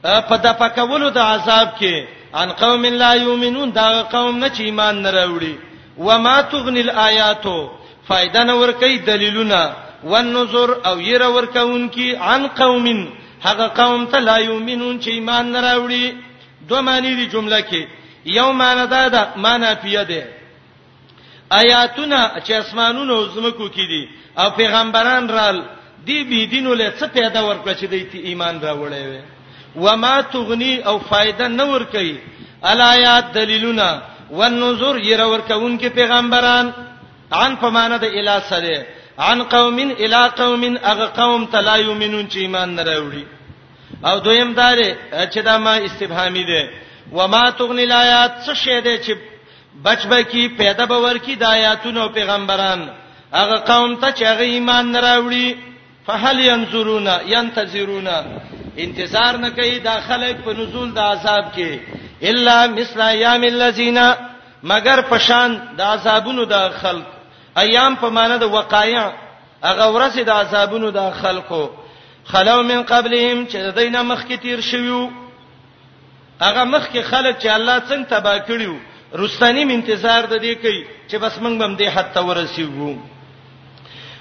په 0.03 0.36
د 0.43 0.47
پکولو 0.63 1.09
د 1.09 1.17
عذاب 1.17 1.67
کې 1.80 2.05
ان 2.41 2.49
قوم 2.59 2.84
لا 3.01 3.13
یؤمنون 3.13 3.69
دا 3.76 4.03
قوم 4.11 4.38
نه 4.38 4.47
چې 4.47 4.61
ایمان 4.65 4.95
نه 5.01 5.11
راوړي 5.11 5.53
وما 5.97 6.41
تغنی 6.41 6.82
الآیات 6.82 7.45
فائدہ 8.07 8.43
نور 8.51 8.71
کوي 8.84 8.97
دلیلونه 9.09 9.74
والنذر 10.12 10.70
او 10.89 10.97
ير 10.99 11.24
ورکونکي 11.36 12.08
عن 12.30 12.41
قوم 12.47 12.86
هغه 13.45 13.68
قوم 13.82 14.01
ته 14.06 14.20
لا 14.20 14.38
يؤمنون 14.38 14.95
چې 15.04 15.08
ایمان 15.08 15.45
نه 15.51 15.60
راوړي 15.62 16.14
دوه 16.70 16.82
معنی 16.82 17.16
دی 17.16 17.26
جمله 17.34 17.60
کې 17.62 17.88
یو 18.26 18.51
معنی 18.54 18.86
دا 18.88 19.08
ده 19.08 19.22
معنی 19.36 19.76
پیه 19.84 20.04
ده 20.04 20.24
آیاتونه 21.51 22.32
چې 22.45 22.51
اسمانونو 22.51 23.26
زمکو 23.36 23.68
کې 23.70 23.82
دي 23.91 24.10
او 24.39 24.49
پیغمبران 24.51 25.30
رال 25.30 25.58
دی 26.06 26.24
بی 26.24 26.45
دینو 26.47 26.74
له 26.74 26.89
څه 26.99 27.06
پیدا 27.06 27.41
ورکړه 27.49 27.74
چې 27.82 27.86
د 27.91 27.95
ایمان 28.24 28.60
راوړې 28.60 29.04
وي 29.10 29.22
و 29.76 29.97
ما 29.97 30.22
تغني 30.22 30.86
او 30.88 30.99
فائدہ 30.99 31.47
نه 31.47 31.64
ور 31.64 31.84
کوي 31.84 32.16
الایات 32.64 33.34
دلیلونه 33.34 34.01
والنذر 34.32 34.95
ير 34.97 35.22
ورکون 35.22 35.80
کې 35.80 35.86
پیغمبران 35.88 36.72
عن 37.32 37.56
فمانه 37.56 37.97
د 37.97 38.04
الی 38.04 38.38
سره 38.49 38.86
عن 39.20 39.41
قوم 39.43 39.80
الى 39.80 40.28
قوم 40.38 40.78
اغه 40.78 41.05
قوم 41.22 41.45
تلا 41.45 41.76
یمنون 41.78 42.28
چې 42.30 42.38
ایمان 42.38 42.76
نه 42.76 42.84
راوړي 42.84 43.26
او 44.05 44.20
دویم 44.20 44.53
دار 44.53 44.78
چې 45.34 45.38
دا 45.39 45.57
ما 45.57 45.76
استفهامی 45.86 46.43
ده 46.43 46.70
و 47.11 47.28
ما 47.28 47.49
تغنی 47.49 47.84
الایات 47.84 48.32
څه 48.45 48.53
شی 48.53 48.82
ده 48.82 49.01
چې 49.03 49.18
بچبکی 49.84 50.47
پیدا 50.57 50.86
باور 50.86 51.18
کی 51.18 51.36
د 51.36 51.43
آیاتونو 51.43 52.09
پیغمبران 52.09 52.89
هغه 53.34 53.55
قوم 53.55 53.95
ته 53.95 54.11
چې 54.11 54.24
هغه 54.24 54.41
ایمان 54.43 54.91
نه 54.91 55.01
راوړي 55.01 55.55
فهل 56.07 56.39
ينظرون 56.39 57.07
ينتظرون 57.26 58.09
انتظار 58.78 59.38
نه 59.38 59.49
کوي 59.49 59.80
دا 59.80 59.99
خلک 59.99 60.36
په 60.45 60.51
نزول 60.57 60.93
د 60.93 60.97
عذاب 60.99 61.45
کې 61.55 61.80
الا 62.30 62.68
مثل 62.68 63.01
ایام 63.01 63.43
الذین 63.43 63.99
مگر 64.64 65.01
پشان 65.09 65.59
د 65.78 65.82
عذابونو 65.82 66.43
د 66.45 66.70
خلق 66.82 67.12
ایام 67.58 67.95
په 67.95 68.10
معنی 68.10 68.38
د 68.39 68.43
وقایع 68.54 69.04
هغه 69.70 69.86
ورسې 69.91 70.20
د 70.26 70.30
عذابونو 70.30 70.88
د 70.91 71.12
خلقو 71.22 71.64
خلو 72.32 72.64
من 72.64 72.84
قبلهم 72.84 73.45
چې 73.47 73.58
د 73.66 73.70
دینه 73.80 74.01
مخکې 74.04 74.36
تیر 74.43 74.60
شویو 74.62 75.10
هغه 76.41 76.64
مخکې 76.64 77.01
خلک 77.01 77.36
چې 77.39 77.47
الله 77.47 77.78
څنګه 77.89 78.08
تبا 78.10 78.38
کړیو 78.49 78.76
رستنیم 79.20 79.70
انتظار 79.70 80.22
د 80.26 80.36
دې 80.43 80.54
کوي 80.64 80.86
چې 81.10 81.16
بس 81.24 81.38
موږ 81.39 81.56
بم 81.62 81.78
دې 81.78 81.88
حتی 81.95 82.20
ورسیږو 82.20 82.93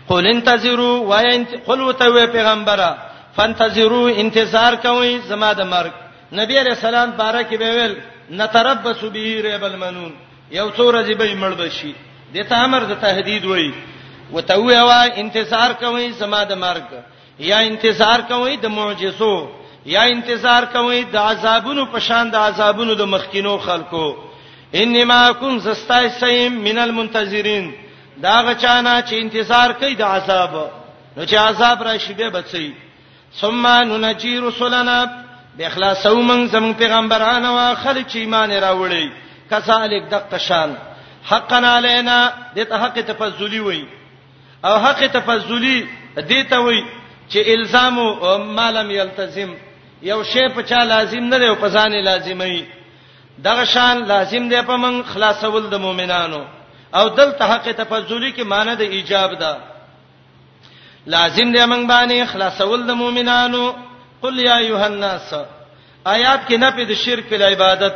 قل 0.08 0.26
انتظروا 0.34 0.96
وانت 1.00 1.48
قل 1.66 1.92
تو 1.92 2.26
پیغمبره 2.32 2.96
فانتظروا 3.36 4.08
انتظار 4.10 4.72
کوئ 4.74 5.16
زما 5.26 5.52
د 5.52 5.60
مرګ 5.74 5.92
نبی 6.40 6.58
علیہ 6.58 6.72
السلام 6.76 7.10
بارکه 7.10 7.56
به 7.56 7.70
ویل 7.76 7.94
نتربص 8.30 9.04
به 9.14 9.40
ریب 9.44 9.64
المنون 9.64 10.12
یو 10.50 10.70
څو 10.70 10.92
ورځې 10.92 11.14
به 11.16 11.34
مړ 11.40 11.54
بشي 11.60 11.94
دته 12.34 12.56
امر 12.64 12.82
د 12.90 12.94
تهدید 13.04 13.44
وای 13.46 13.70
وتوی 14.34 14.76
وا 14.88 15.00
انتظار 15.22 15.70
کوي 15.82 16.06
زما 16.20 16.40
د 16.50 16.58
مرګ 16.64 16.88
یا 17.50 17.58
انتظار 17.70 18.20
کوي 18.32 18.56
د 18.64 18.70
معجزو 18.76 19.36
یا 19.94 20.02
انتظار 20.16 20.64
کوي 20.76 21.00
د 21.14 21.16
عذابونو 21.22 21.84
په 21.94 21.98
شان 22.08 22.30
د 22.34 22.44
عذابونو 22.48 22.94
د 23.00 23.08
مخکینو 23.14 23.56
خلکو 23.64 24.04
انما 24.82 25.22
کن 25.40 25.58
زستای 25.64 26.08
سیم 26.18 26.52
من 26.66 26.78
المنتظرین 26.84 27.66
دا 28.22 28.36
غچانا 28.46 28.94
چې 29.02 29.12
انتظار 29.24 29.72
کوي 29.82 29.94
د 30.02 30.14
عذاب 30.18 30.54
نو 31.16 31.24
چې 31.26 31.34
عذاب 31.40 31.82
راشي 31.88 32.14
به 32.20 32.30
بچي 32.38 32.70
ثم 33.40 33.66
ننجي 33.66 34.38
رسلنا 34.46 34.96
باخلاصو 35.58 36.16
من 36.30 36.46
زم 36.54 36.72
پیغمبرانو 36.84 37.52
او 37.58 37.74
خلک 37.82 38.08
چې 38.08 38.16
ایمان 38.26 38.50
راوړي 38.60 39.08
کذالک 39.50 40.04
دقشان 40.12 40.74
حقنا 41.24 41.68
علينا 41.76 42.32
دې 42.56 42.60
ته 42.68 42.78
حق 42.82 43.00
تفضلي 43.00 43.60
وای 43.60 43.84
او 44.64 44.78
حق 44.78 45.06
تفضلي 45.12 45.86
دې 46.16 46.46
ته 46.50 46.58
وای 46.60 46.84
چې 47.34 47.48
الزام 47.48 47.98
او 47.98 48.38
مالم 48.38 48.90
يلتزم 48.90 49.54
یو 50.02 50.22
شی 50.24 50.48
په 50.54 50.62
چا 50.62 50.84
لازم 50.84 51.18
نه 51.24 51.38
دی 51.38 51.46
او 51.48 51.54
په 51.56 51.68
ځان 51.68 52.04
لازمي 52.04 52.64
دغه 53.38 53.64
شان 53.64 54.04
لازم 54.06 54.48
دی 54.48 54.62
په 54.62 54.76
من 54.76 55.02
خلاصول 55.04 55.68
د 55.70 55.74
مؤمنانو 55.74 56.44
او 56.94 57.08
دلته 57.08 57.44
حق 57.46 57.72
تفضلي 57.72 58.32
کې 58.32 58.42
معنی 58.44 58.76
د 58.76 58.80
ایجاب 58.80 59.38
ده 59.38 59.58
لازم 61.06 61.52
دی 61.52 61.64
من 61.66 61.86
باندې 61.88 62.26
خلاصول 62.32 62.86
د 62.86 62.90
مؤمنانو 62.90 63.74
قل 64.22 64.38
یا 64.38 64.56
ایها 64.56 64.86
الناس 64.86 65.34
آیات 66.06 66.40
کې 66.48 66.54
نه 66.58 66.70
په 66.70 66.84
د 66.84 66.92
شرک 66.94 67.24
په 67.28 67.44
عبادت 67.50 67.94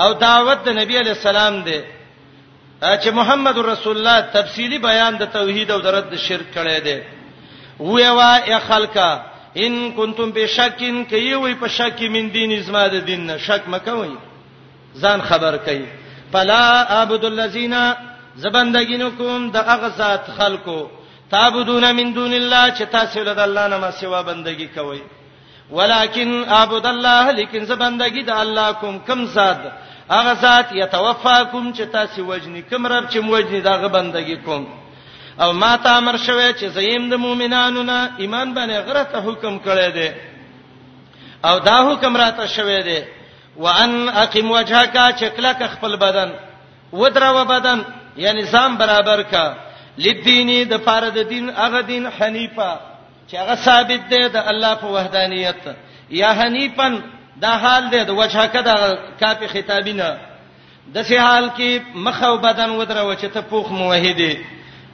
او 0.00 0.12
دعوت 0.12 0.58
د 0.64 0.68
نبی 0.76 0.96
علی 0.98 1.10
السلام 1.10 1.62
دی 1.62 1.80
چې 2.82 3.10
محمد 3.14 3.58
رسول 3.58 3.96
الله 3.96 4.20
تفصيلي 4.20 4.78
بیان 4.78 5.16
د 5.18 5.22
توحید 5.32 5.70
او 5.70 5.80
درد 5.80 6.16
شرک 6.18 6.54
کړی 6.54 6.80
دی 6.84 6.98
وی 7.80 8.08
وا 8.10 8.38
یا 8.46 8.58
خلکا 8.58 9.18
ان 9.56 9.90
کنتم 9.96 10.30
بشکین 10.34 11.04
کوي 11.04 11.34
وی 11.34 11.54
په 11.54 11.68
شک 11.68 12.02
من 12.10 12.28
دین 12.34 12.52
ازما 12.58 12.86
د 12.88 12.94
دین 13.06 13.26
نه 13.26 13.38
شک 13.38 13.62
مکوئ 13.68 14.10
ځان 15.00 15.22
خبر 15.22 15.56
کړي 15.66 15.84
فلا 16.32 16.82
اعبد 16.98 17.24
الذین 17.24 17.74
زبندګینو 18.36 19.08
کوم 19.18 19.50
د 19.50 19.56
هغه 19.56 19.88
ذات 19.96 20.30
خلکو 20.38 20.88
تعبدون 21.30 21.92
من 21.92 22.12
دون 22.14 22.32
الله 22.32 22.74
چې 22.74 22.82
تاسو 22.90 23.22
له 23.22 23.42
الله 23.44 23.68
نه 23.68 23.76
ما 23.78 23.90
سوا 23.90 24.22
بندگی 24.22 24.66
کوئ 24.66 25.00
ولکن 25.70 26.44
اعبد 26.48 26.86
الله 26.86 27.30
لیکن 27.30 27.64
زبندګی 27.66 28.24
د 28.24 28.30
الله 28.30 28.72
کوم 28.72 28.98
کم 29.06 29.26
ذات 29.26 29.58
هغه 30.10 30.32
ذات 30.34 30.72
یتوفاکم 30.72 31.70
چې 31.72 31.82
تاسو 31.92 32.22
وجنی 32.26 32.62
کوم 32.62 32.86
رب 32.86 33.10
چې 33.10 33.16
موجنی 33.22 33.60
داغه 33.60 33.88
بندگی 33.88 34.36
کوم 34.44 34.66
او 35.40 35.52
ما 35.52 35.76
ته 35.76 35.96
امر 35.98 36.16
شوه 36.16 36.52
چې 36.52 36.64
زیم 36.76 37.08
د 37.10 37.14
مؤمنانو 37.18 37.82
نه 37.82 38.10
ایمان 38.18 38.54
باندې 38.54 38.88
غره 38.88 39.04
ته 39.04 39.18
حکم 39.18 39.58
کړی 39.64 39.90
دی 39.94 40.10
او 41.44 41.58
دا 41.58 41.76
حکم 41.92 42.16
راته 42.16 42.46
شوه 42.46 42.80
دی 42.82 43.00
وان 43.56 44.08
اقیم 44.08 44.50
وجهک 44.50 44.96
چکلک 45.20 45.62
خپل 45.72 45.96
بدن 45.96 46.30
ودرو 46.92 47.44
بدن 47.44 47.82
یعنی 48.16 48.42
نظام 48.42 48.76
برابر 48.76 49.22
کا 49.22 49.54
لدینی 49.98 50.64
د 50.64 50.76
فرد 50.84 51.22
دین 51.28 51.50
هغه 51.50 51.80
دین 51.82 52.06
حنیفه 52.06 52.76
چې 53.30 53.34
هغه 53.36 53.54
ثابت 53.54 54.08
دی 54.10 54.28
د 54.28 54.36
الله 54.36 54.74
په 54.74 54.86
وحدانیت 54.86 55.68
یا 56.10 56.32
حنیفن 56.40 57.00
دا 57.40 57.52
حال 57.62 57.82
دی 57.92 58.00
د 58.08 58.10
وجهه 58.20 58.46
کده 58.46 58.98
کافي 59.20 59.46
خطابینه 59.48 60.08
د 60.94 60.96
سه 61.08 61.18
حال 61.26 61.46
کې 61.56 61.70
مخ 62.06 62.22
او 62.22 62.36
بدن 62.38 62.70
ودرو 62.70 63.14
چې 63.14 63.24
ته 63.34 63.40
پوخ 63.50 63.66
موحدې 63.70 64.34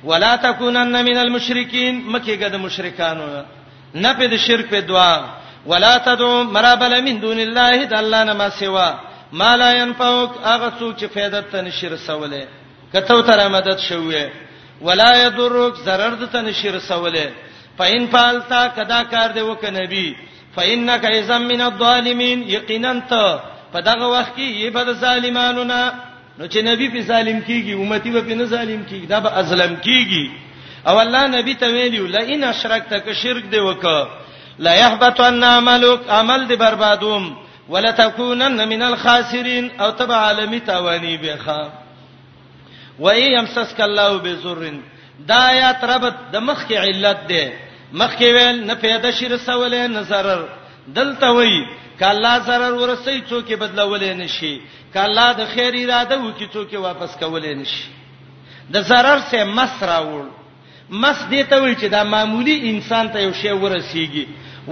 ولا 0.05 0.37
تکونن 0.37 1.01
من 1.09 1.17
المشرکین 1.19 2.03
مکه 2.12 2.49
د 2.49 2.57
مشرکانو 2.67 3.27
نه 3.95 4.12
په 4.15 4.27
د 4.33 4.37
شرک 4.47 4.67
په 4.71 4.81
دعا 4.81 5.17
ولا 5.67 5.99
تدعو 5.99 6.45
مرابل 6.55 6.93
من 7.07 7.21
دون 7.21 7.39
الله 7.41 7.85
د 7.85 7.95
الله 7.99 8.25
نه 8.25 8.33
ما 8.33 8.49
سوا 8.51 8.89
ما 9.33 9.57
لا 9.57 9.73
ينفعك 9.75 10.31
هغه 10.45 10.73
څوک 10.81 10.97
چې 11.01 11.05
فائدہ 11.15 11.41
ته 11.53 11.61
نشي 11.62 11.89
رسولې 11.97 12.45
کته 12.93 13.23
تر 13.23 13.49
مدد 13.49 13.79
شوې 13.79 14.31
ولا 14.83 15.12
يضرك 15.25 15.75
zarar 15.85 16.15
ته 16.33 16.41
نشي 16.41 16.71
رسولې 16.79 17.29
فإن 17.79 18.07
فعلت 18.12 18.53
کدا 18.77 19.03
کار 19.11 19.29
دی 19.35 19.41
وک 19.41 19.65
نبی 19.65 20.07
فإنك 20.56 21.05
إذا 21.05 21.39
من 21.39 21.60
الظالمين 21.60 22.51
یقینا 22.51 22.93
ته 23.09 23.40
په 23.72 23.81
دغه 23.81 24.06
وخت 24.09 24.35
کې 24.36 24.43
یی 24.43 24.70
به 24.70 24.93
ظالمانو 24.93 25.64
نه 25.64 25.93
نو 26.39 26.47
چې 26.48 26.59
نبی 26.64 26.89
په 26.89 27.02
ظالم 27.02 27.40
کیږي 27.43 27.72
امتی 27.72 28.10
به 28.10 28.35
نه 28.35 28.44
ظالم 28.44 28.86
کیږي 28.90 29.06
دا 29.09 29.18
به 29.20 29.31
ازلم 29.40 29.77
کیږي 29.85 30.31
او 30.89 30.98
الله 31.01 31.27
نبی 31.27 31.55
ته 31.55 31.66
ویلو 31.72 32.06
لئن 32.06 32.44
اشرکت 32.44 32.93
ک 33.06 33.12
شرک 33.22 33.44
دی 33.52 33.59
وک 33.59 33.85
لا 34.59 34.74
يحبط 34.74 35.20
ان 35.20 35.44
عملك 35.44 36.01
عمل 36.10 36.47
دی 36.48 36.56
بربادوم 36.56 37.36
ولا 37.68 37.90
تكونن 37.90 38.68
من 38.68 38.82
الخاسرين 38.82 39.70
او 39.81 39.90
تبع 39.90 40.16
عالمي 40.16 40.60
تواني 40.60 41.16
بخا 41.16 41.72
وای 43.01 43.32
يمسسك 43.32 43.81
الله 43.81 44.16
بزر 44.16 44.70
دا 45.27 45.52
یا 45.52 45.72
تربت 45.72 46.14
د 46.32 46.36
مخ 46.36 46.66
کې 46.68 46.72
علت 46.77 47.18
ده 47.28 47.52
مخکې 47.93 48.25
ویل 48.35 48.59
نه 48.67 48.75
پیدا 48.83 49.11
شي 49.19 49.29
رسولې 49.29 49.87
نه 49.95 50.03
zarar 50.03 50.39
دلته 50.99 51.31
وای 51.37 51.57
کله 52.03 52.35
zarar 52.49 52.73
ورسې 52.79 53.21
څوک 53.31 53.53
بدلولې 53.62 54.12
نشي 54.19 54.59
کله 54.97 55.27
د 55.41 55.47
خیر 55.55 55.75
اراده 55.81 56.19
وکي 56.21 56.47
څوک 56.53 56.73
واپس 56.85 57.17
کولې 57.21 57.55
نشي 57.62 58.71
د 58.77 58.83
zarar 58.93 59.19
سه 59.33 59.45
مسرا 59.57 59.99
وړ 60.01 60.25
مس 60.91 61.17
دې 61.31 61.45
ته 61.45 61.61
وای 61.62 61.75
چې 61.77 61.85
دا 61.97 62.03
معمولی 62.15 62.57
انسان 62.71 63.09
ته 63.17 63.23
یو 63.27 63.33
شی 63.43 63.49
ورسیږي 63.51 64.27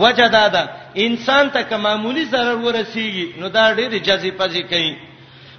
وجه 0.05 0.29
دا 0.39 0.49
ده 0.49 0.69
انسان 1.09 1.51
ته 1.51 1.63
که 1.63 1.77
معمولی 1.87 2.25
zarar 2.31 2.57
ورسیږي 2.63 3.41
نو 3.41 3.49
دا 3.49 3.67
ډېر 3.75 3.99
جذبه 4.07 4.49
ځي 4.49 4.63
کوي 4.63 4.97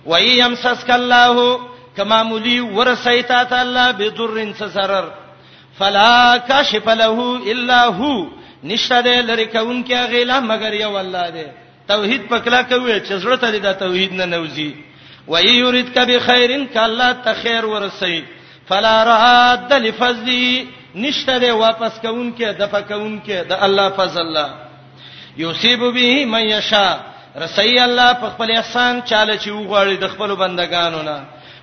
وای 0.05 0.37
يمسسک 0.37 0.89
الله 0.89 1.59
کما 1.97 2.23
مولي 2.23 2.59
ورسایتا 2.61 3.43
ته 3.45 3.61
الله 3.61 3.91
بدرن 3.99 4.51
سرر 4.59 5.09
فلا 5.79 6.37
کاشف 6.37 6.89
له 6.89 7.19
الا 7.53 7.79
هو 7.85 8.27
نشته 8.63 9.01
دې 9.01 9.25
لری 9.29 9.45
کون 9.53 9.77
کې 9.87 10.09
غیلا 10.13 10.39
مگر 10.51 10.73
یو 10.79 10.93
الله 11.01 11.25
دې 11.31 11.47
توحید 11.91 12.25
پکلا 12.31 12.61
کوي 12.71 12.95
چې 12.99 13.23
زړه 13.25 13.37
ته 13.41 13.59
دې 13.59 13.79
توحید 13.83 14.13
نه 14.21 14.25
نوځي 14.25 14.73
و 15.31 15.39
یریدک 15.45 15.97
بخیر 16.09 16.51
کله 16.75 17.07
ته 17.25 17.33
خیر 17.41 17.65
ورسې 17.65 18.23
فلا 18.71 18.93
راد 19.09 19.73
لفضلی 19.85 20.43
نشته 20.95 21.39
دې 21.39 21.49
واپس 21.63 21.99
کون 22.05 22.27
کې 22.37 22.59
د 22.63 22.71
پکون 22.75 23.15
کې 23.25 23.47
د 23.53 23.65
الله 23.69 23.89
فضل 23.99 24.21
الله 24.21 24.49
یصيب 25.43 25.79
به 25.97 26.25
من 26.33 26.43
یشا 26.51 26.87
رسې 27.35 27.79
الله 27.89 28.13
په 28.21 28.29
خپل 28.35 28.51
احسان 28.57 29.01
چاله 29.01 29.37
چې 29.37 29.47
وغواړي 29.47 29.97
د 30.03 30.07
خپل 30.15 30.35
بندگانو 30.43 31.01
نه 31.11 31.17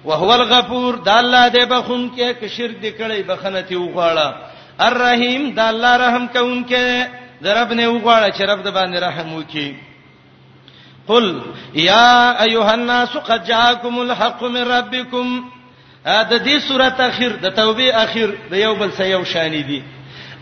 وهو 0.06 0.34
الغفور 0.34 0.94
دا 0.96 1.18
الله 1.20 1.48
دې 1.48 1.64
بخون 1.70 2.10
کې 2.16 2.20
کشر 2.40 2.72
دې 2.82 3.00
کړي 3.00 3.22
بخنه 3.30 3.60
تی 3.60 3.74
وغواړه 3.74 4.34
الرحیم 4.80 5.50
دا 5.54 5.68
الله 5.68 5.96
رحم 5.96 6.26
کوونکې 6.26 7.08
درب 7.42 7.72
نه 7.72 7.88
وغواړه 7.88 8.28
چې 8.38 8.42
رب 8.50 8.64
دې 8.64 8.70
باندې 8.70 8.98
رحم 8.98 9.42
وکړي 9.42 9.74
قل 11.08 11.40
یا 11.74 12.42
ایها 12.42 12.72
الناس 12.74 13.16
قد 13.30 13.44
جاءکم 13.46 13.98
الحق 13.98 14.42
من 14.42 14.64
ربکم 14.68 15.44
دا 16.04 16.38
دې 16.38 16.60
سورته 16.68 17.06
اخر 17.08 17.28
د 17.28 17.50
توبې 17.56 17.94
اخر 18.04 18.34
د 18.52 18.62
یو 18.62 18.74
بل 18.74 18.90
سره 18.92 19.06
یو 19.08 19.24
شان 19.24 19.50
دي 19.70 19.82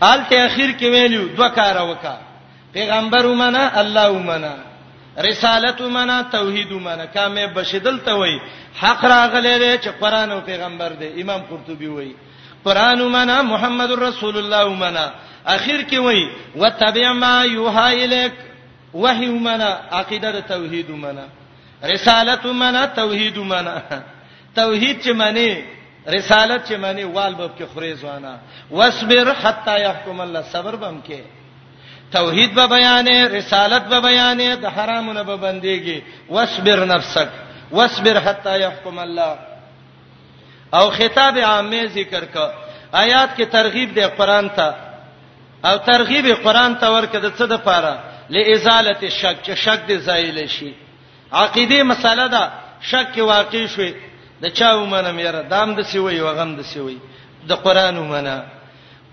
آلته 0.03 0.45
اخر 0.45 0.79
کې 0.79 0.83
ویلو 0.95 1.27
دوه 1.27 1.49
کار 1.49 1.81
وکا 1.89 2.15
پیغمبر 2.73 3.25
ومنه 3.25 3.79
الله 3.81 4.07
ومنه 4.09 4.53
رسالت 5.27 5.81
ومنه 5.81 6.21
توحید 6.31 6.71
ومنه 6.71 7.05
کامه 7.05 7.45
بشدل 7.55 7.99
ته 7.99 8.11
وای 8.15 8.39
حق 8.81 9.05
راغلی 9.05 9.55
دی 9.59 9.71
چې 9.83 9.89
قران 9.99 10.31
او 10.31 10.39
پیغمبر 10.41 10.89
دی 10.99 11.21
امام 11.21 11.41
قرطبي 11.49 11.87
وایي 11.87 12.15
قران 12.65 13.01
منا 13.11 13.41
محمد 13.41 13.91
رسول 13.91 14.37
الله 14.37 14.69
منا 14.73 15.11
اخر 15.45 15.83
کې 15.91 15.95
وایي 16.05 16.29
وتبع 16.55 17.13
ما 17.13 17.43
يوحى 17.45 18.05
اليك 18.05 18.33
وحي 18.93 19.27
منا 19.27 19.79
عقیده 19.91 20.39
توحید 20.41 20.89
منا 20.89 21.25
رسالت 21.83 22.45
منا 22.45 22.85
توحید 22.85 23.37
منا 23.37 23.79
توحید 24.55 25.01
چې 25.03 25.09
معنی 25.13 25.61
رسالت 26.07 26.67
چې 26.69 26.73
معنی 26.77 27.03
والبب 27.03 27.51
کې 27.59 27.63
خوري 27.73 27.95
ځوانا 27.97 28.37
واصبر 28.71 29.33
حتا 29.33 29.77
يحكم 29.77 30.21
الله 30.21 30.41
صبر 30.41 30.75
بم 30.75 31.01
کې 31.07 31.19
توحید 32.13 32.53
به 32.55 32.67
بیانې 32.67 33.31
رسالت 33.37 33.81
به 33.87 33.99
بیانې 34.01 34.55
د 34.61 34.65
حرامونو 34.67 35.23
به 35.23 35.35
بنديږي 35.37 36.03
واصبر 36.31 36.85
نفسک 36.87 37.29
واصبر 37.71 38.19
حتا 38.19 38.55
يحكم 38.55 38.99
الله 38.99 39.37
او 40.73 40.89
خطاب 40.91 41.37
عامه 41.37 41.83
ذکر 41.85 42.23
کا 42.25 42.51
آیات 42.93 43.37
کې 43.39 43.45
ترغیب 43.51 43.93
دی 43.95 44.01
قران 44.17 44.49
ته 44.55 44.73
او 45.65 45.77
ترغیب 45.77 46.25
قران 46.43 46.75
ته 46.75 46.87
ورکه 46.89 47.19
د 47.19 47.35
څه 47.37 47.43
د 47.51 47.61
پاره 47.65 47.93
لازاله 48.29 48.97
الشک 49.01 49.35
چې 49.45 49.51
شک 49.55 49.79
دې 49.89 49.93
زایل 49.97 50.49
شي 50.49 50.73
عقيدي 51.31 51.83
مساله 51.83 52.27
ده 52.27 52.49
شک 52.81 53.07
کې 53.15 53.19
واقع 53.19 53.65
شوي 53.65 53.93
د 54.41 54.45
چا 54.49 54.75
ومنه 54.75 55.11
مېره 55.11 55.49
دام 55.49 55.75
د 55.75 55.81
سیوي 55.81 56.19
وغم 56.21 56.55
د 56.55 56.61
سیوي 56.61 56.97
د 57.47 57.53
قران 57.53 57.97
ومنه 57.97 58.43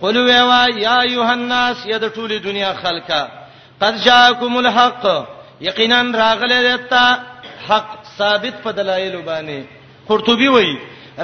قل 0.01 0.17
ویوا 0.17 0.67
یا 0.77 1.01
ایه 1.01 1.33
الناس 1.33 1.77
یا 1.87 1.99
د 1.99 2.13
ټوله 2.17 2.43
دنیا 2.45 2.73
خلکا 2.83 3.29
قد 3.81 3.95
جاءکم 4.05 4.57
الحق 4.57 5.07
یقینا 5.61 6.03
راغله 6.19 6.77
دتا 6.77 7.05
حق 7.69 8.02
ثابت 8.23 8.55
په 8.65 8.71
دلایل 8.79 9.15
باندې 9.31 9.59
قرطبي 10.09 10.49
وایي 10.57 10.77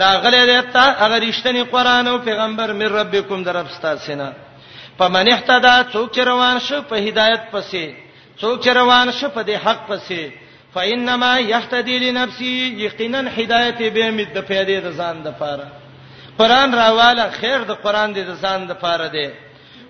راغله 0.07 0.41
دې 0.51 0.61
ته 0.75 0.85
هغه 1.05 1.16
رښتینی 1.27 1.62
قران 1.73 2.07
او 2.11 2.16
پیغمبر 2.27 2.69
مې 2.79 2.87
ربکم 2.99 3.39
در 3.47 3.55
رب 3.59 3.69
ستاسینه 3.77 4.29
پمن 4.99 5.27
احتدا 5.35 5.77
څوک 5.95 6.16
روان 6.31 6.57
شو 6.66 6.79
په 6.91 6.97
هدایت 7.07 7.43
پسې 7.53 7.85
څوک 8.41 8.65
روان 8.79 9.09
شو 9.19 9.29
په 9.37 9.43
دې 9.49 9.57
حق 9.66 9.81
پسې 9.91 10.23
فإنما 10.75 11.33
يهتدي 11.53 11.97
لنفسه 12.05 12.55
یقینا 12.87 13.20
هدایت 13.39 13.79
به 13.95 14.07
مې 14.16 14.25
د 14.37 14.39
پیدې 14.51 14.77
د 14.87 14.89
ځان 14.99 15.16
د 15.27 15.29
پاره 15.41 15.69
قران 16.39 16.75
راواله 16.81 17.25
خیر 17.39 17.61
د 17.70 17.73
قران 17.85 18.11
دې 18.16 18.23
د 18.31 18.33
ځان 18.43 18.61
د 18.70 18.81
پاره 18.83 19.09
دی 19.16 19.29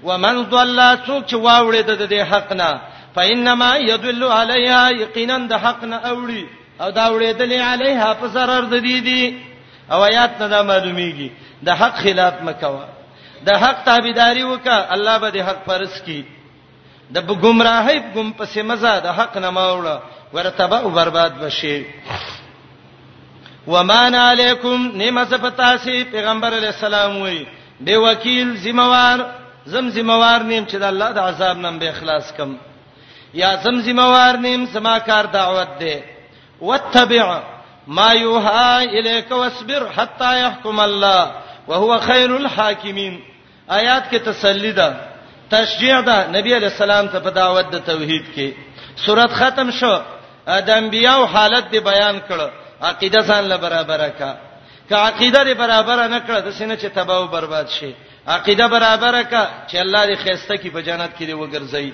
ومن 0.08 0.36
ضل 0.52 0.78
څوک 1.06 1.22
چې 1.30 1.34
واوړې 1.34 1.84
د 2.02 2.04
دې 2.12 2.22
حق 2.32 2.52
نه 2.60 2.70
فإنما 3.16 3.70
يدل 3.90 4.22
عليها 4.38 4.84
یقینا 5.02 5.38
د 5.50 5.52
حق 5.64 5.80
نه 5.92 5.96
اوړي 6.12 6.44
او 6.80 6.90
دا 6.90 7.06
وړېدلې 7.12 7.58
علیها 7.70 8.10
په 8.20 8.26
zarar 8.28 8.62
د 8.70 8.74
دې 8.82 8.98
دي 9.06 9.24
او 9.92 9.98
آیات 10.02 10.38
ته 10.38 10.46
دا 10.48 10.62
معلومیږي 10.62 11.28
د 11.66 11.68
حق 11.80 11.94
خلاف 12.04 12.34
مکوا 12.42 12.84
د 13.46 13.50
حق 13.62 13.76
تابعداري 13.84 14.42
وکا 14.44 14.76
الله 14.94 15.18
به 15.18 15.30
د 15.30 15.36
حق 15.48 15.58
پرس 15.66 16.00
کی 16.06 16.22
د 17.14 17.16
ګمراهی 17.44 17.98
ګم 18.14 18.28
پسې 18.38 18.60
مزه 18.70 18.94
د 19.06 19.08
حق 19.18 19.36
نه 19.36 19.50
ماوړه 19.50 19.96
ورتبه 20.34 20.76
او 20.82 20.90
برباد 20.98 21.32
بشي 21.44 21.86
ومان 23.66 24.14
علیکم 24.14 24.90
نعمت 24.94 25.32
پتاسی 25.42 26.02
پیغمبر 26.10 26.54
علی 26.58 26.66
السلام 26.66 27.16
وی 27.22 27.44
به 27.80 27.98
وکیل 27.98 28.56
ذمہوار 28.64 29.18
زم 29.72 29.88
ذمہوار 29.96 30.40
نیم 30.50 30.64
چې 30.64 30.76
د 30.78 30.82
الله 30.92 31.10
د 31.12 31.18
عذاب 31.18 31.58
نن 31.58 31.78
به 31.78 31.88
اخلاص 31.90 32.32
کم 32.36 32.54
یا 33.40 33.54
زم 33.64 33.80
ذمہوار 33.80 34.34
نیم 34.46 34.64
سما 34.72 34.98
کار 34.98 35.24
دعوت 35.32 35.78
ده 35.80 35.94
واتبع 36.60 37.42
ما 37.86 38.12
يوحى 38.12 38.84
اليك 38.84 39.30
واصبر 39.30 39.90
حتى 39.96 40.42
يحكم 40.44 40.80
الله 40.80 41.32
وهو 41.68 41.98
خير 42.00 42.36
الحاكمين 42.36 43.22
آیات 43.70 44.10
کې 44.10 44.16
تسلی 44.18 44.72
ده 44.72 44.96
تشجیع 45.50 46.00
ده 46.00 46.26
نبی 46.28 46.54
علی 46.56 46.66
السلام 46.66 47.06
ته 47.08 47.18
په 47.18 47.30
دعوت 47.30 47.66
د 47.72 47.84
توحید 47.86 48.24
کې 48.34 48.52
سورۃ 49.06 49.30
ختم 49.32 49.70
شو 49.70 49.98
د 50.46 50.70
انبیانو 50.70 51.24
حالت 51.26 51.70
دی 51.72 51.80
بیان 51.80 52.20
کړه 52.30 52.48
عقیده 52.84 53.20
ځان 53.26 53.42
له 53.48 53.56
برابره 53.56 54.08
کا 54.18 54.34
که 54.88 54.94
عقیده 54.96 55.42
لري 55.42 55.54
برابره 55.54 56.06
نه 56.06 56.20
کړه 56.20 56.40
د 56.44 56.52
سینې 56.58 56.76
چې 56.80 56.86
تباہ 56.94 57.16
او 57.16 57.26
برباد 57.26 57.68
شي 57.68 57.94
عقیده 58.26 58.66
برابره 58.66 59.22
کا 59.22 59.46
چې 59.70 59.76
الله 59.76 60.06
دې 60.06 60.16
خیسته 60.18 60.54
کې 60.56 60.68
په 60.72 60.80
جنت 60.80 61.10
کې 61.20 61.24
دی 61.24 61.32
وګرځي 61.34 61.92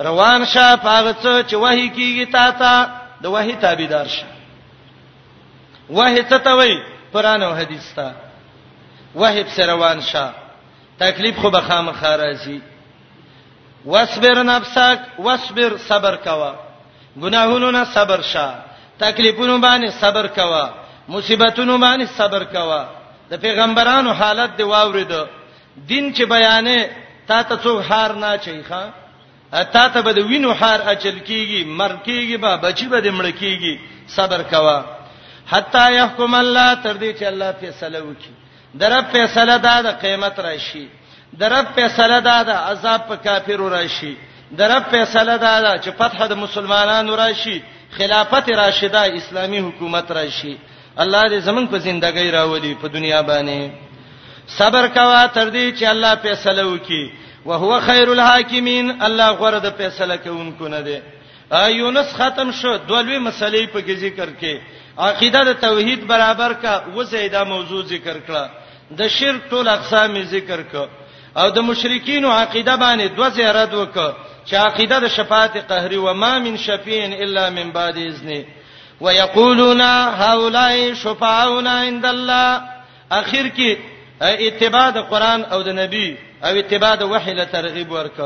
روان 0.00 0.44
شه 0.46 0.76
پاغڅ 0.76 1.46
چې 1.48 1.54
وਹੀ 1.54 1.88
کیږي 1.96 2.32
تا 2.32 2.50
ته 2.50 2.99
د 3.22 3.26
وحی 3.34 3.56
تابعدار 3.64 4.06
شه 4.14 4.26
وحی 5.98 6.20
څه 6.30 6.38
ته 6.44 6.52
وای 6.58 6.72
قران 7.12 7.42
او 7.42 7.52
حدیث 7.54 7.86
ته 7.96 8.06
وحی 9.14 9.44
په 9.44 9.66
روان 9.70 10.00
شه 10.00 10.30
تکلیف 10.98 11.36
خو 11.40 11.50
به 11.50 11.60
خامخ 11.60 12.02
راځي 12.04 12.58
واصبر 13.84 14.42
نفسك 14.44 15.00
واصبر 15.18 15.76
صبر 15.88 16.14
کوا 16.16 16.52
ګناهونو 17.20 17.70
نه 17.70 17.84
صبر 17.84 18.20
شه 18.22 18.48
تکلیفونو 18.98 19.58
باندې 19.60 19.90
صبر 20.02 20.26
کوا 20.26 20.68
مصیبتونو 21.08 21.78
باندې 21.78 22.06
صبر 22.18 22.44
کوا 22.44 22.84
د 23.30 23.34
پیغمبرانو 23.40 24.10
حالت 24.12 24.56
دی 24.58 24.62
واورید 24.62 25.12
دین 25.88 26.14
چې 26.14 26.22
بیانې 26.34 26.78
تا 27.26 27.42
ته 27.42 27.56
څو 27.64 27.80
هار 27.92 28.12
نه 28.14 28.38
چي 28.38 28.62
ښا 28.68 28.99
اته 29.52 29.88
ته 29.88 30.02
به 30.02 30.12
د 30.12 30.18
وینو 30.18 30.52
حار 30.52 30.80
اچل 30.92 31.18
کیږي 31.28 31.60
مر 31.78 31.92
کیږي 32.06 32.36
به 32.42 32.56
بچی 32.56 32.86
به 32.88 33.00
د 33.00 33.06
مړ 33.18 33.26
کیږي 33.40 33.74
صبر 34.16 34.42
کوا 34.42 34.78
حتا 35.52 35.84
يحكم 35.90 36.34
الله 36.34 36.74
تر 36.84 36.94
دې 37.02 37.10
چې 37.18 37.24
الله 37.30 37.50
فیصله 37.60 38.00
وکړي 38.00 38.34
درب 38.80 39.04
فیصله 39.14 39.56
دا 39.56 39.76
د 39.82 39.88
قیامت 40.02 40.38
راشي 40.46 40.86
درب 41.40 41.66
فیصله 41.74 42.18
دا 42.20 42.38
د 42.48 42.50
عذاب 42.70 43.00
په 43.08 43.16
کافرو 43.26 43.68
راشي 43.68 44.14
درب 44.58 44.82
فیصله 44.92 45.36
دا 45.36 45.54
ده 45.64 45.72
چې 45.82 45.90
فتح 45.98 46.18
د 46.26 46.32
مسلمانانو 46.44 47.14
راشي 47.16 47.62
خلافت 47.96 48.48
راشده 48.62 49.00
اسلامی 49.20 49.58
حکومت 49.66 50.10
راشي 50.10 50.56
الله 51.02 51.22
دې 51.30 51.38
زمون 51.46 51.66
په 51.66 51.78
زندګۍ 51.86 52.28
راولي 52.38 52.74
په 52.82 52.86
دنیا 52.88 53.22
باندې 53.22 53.70
صبر 54.58 54.86
کوا 54.96 55.26
تر 55.34 55.46
دې 55.50 55.66
چې 55.80 55.84
الله 55.94 56.14
فیصله 56.22 56.62
وکړي 56.78 57.04
وهو 57.44 57.80
خير 57.80 58.08
الحاکمین 58.12 59.02
الله 59.02 59.30
غره 59.30 59.58
د 59.58 59.70
فیصله 59.72 60.16
کوونکو 60.16 60.68
نه 60.68 60.80
دی 60.82 61.00
یونس 61.68 62.14
ختم 62.14 62.52
شو 62.52 62.76
دولوي 62.76 63.18
مسلې 63.30 63.66
په 63.72 63.94
ذکر 63.94 64.28
کې 64.40 64.58
عقیده 64.98 65.44
د 65.44 65.52
توحید 65.60 66.06
برابر 66.06 66.52
کا 66.52 66.82
وزیدا 66.96 67.44
موضوع 67.44 67.82
ذکر 67.84 68.16
کړه 68.28 68.48
د 68.98 69.08
شرک 69.08 69.40
ټول 69.50 69.68
اقسام 69.68 70.22
ذکر 70.22 70.60
کړه 70.72 70.88
او 71.36 71.50
د 71.50 71.58
مشرکین 71.60 72.24
عقیده 72.24 72.76
باندې 72.76 73.16
دوه 73.16 73.28
زیارت 73.30 73.72
وکړه 73.74 74.14
چې 74.46 74.54
عقیده 74.54 74.98
د 75.00 75.08
شفاعت 75.08 75.56
قهري 75.68 75.96
و 75.96 76.14
ما 76.14 76.38
من 76.38 76.56
شفیع 76.56 77.04
الا 77.20 77.50
من 77.50 77.70
بعد 77.72 77.98
اذنه 77.98 78.44
ويقولون 79.00 79.80
هؤلاء 80.20 80.94
شفاعون 80.94 81.66
عند 81.66 82.06
الله 82.06 82.62
اخر 83.10 83.50
کې 83.56 83.78
اتباع 84.22 84.90
د 84.90 84.98
قران 85.00 85.44
او 85.44 85.62
د 85.62 85.68
نبی 85.68 86.16
او 86.44 86.54
اتباع 86.58 86.94
د 86.94 87.02
وحی 87.12 87.32
له 87.38 87.44
ترغیب 87.54 87.90
ورک 87.94 88.18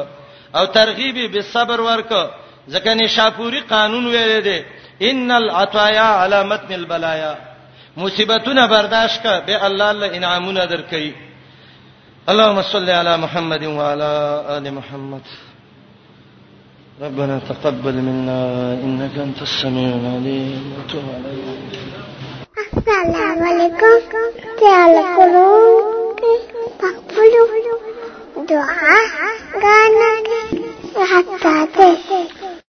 او 0.59 0.65
ترغیب 0.77 1.17
به 1.33 1.41
صبر 1.55 1.79
ورک 1.89 2.13
ځکه 2.73 2.89
نشاپوري 3.01 3.61
قانون 3.73 4.05
ویل 4.15 4.41
دی 4.49 4.59
ان 5.11 5.31
العطايا 5.41 6.01
على 6.23 6.39
متن 6.51 6.73
البلايا 6.81 7.33
مصیبتونه 7.97 8.65
برداشت 8.75 9.23
کا 9.23 9.35
به 9.47 9.57
الله 9.67 9.93
له 9.93 10.07
انعامونه 10.17 10.67
درکې 10.73 11.05
اللهم 12.29 12.63
صل 12.63 12.91
على 12.91 13.17
محمد 13.17 13.65
وعلى 13.65 14.11
ال 14.57 14.71
محمد 14.79 15.23
ربنا 17.03 17.39
تقبل 17.51 17.95
منا 18.07 18.43
انك 18.87 19.15
انت 19.27 19.43
السميع 19.49 19.91
العليم 20.01 20.63
وتب 20.79 21.05
علينا 21.15 21.55
السلام 22.73 23.43
عليكم 23.49 23.97
تعالوا 24.61 25.17
قولوا 25.17 25.95
تقبلوا 26.83 27.93
دعا 28.49 28.95
ګانې 29.63 30.13
راته 31.43 31.49
کوي. 31.75 32.23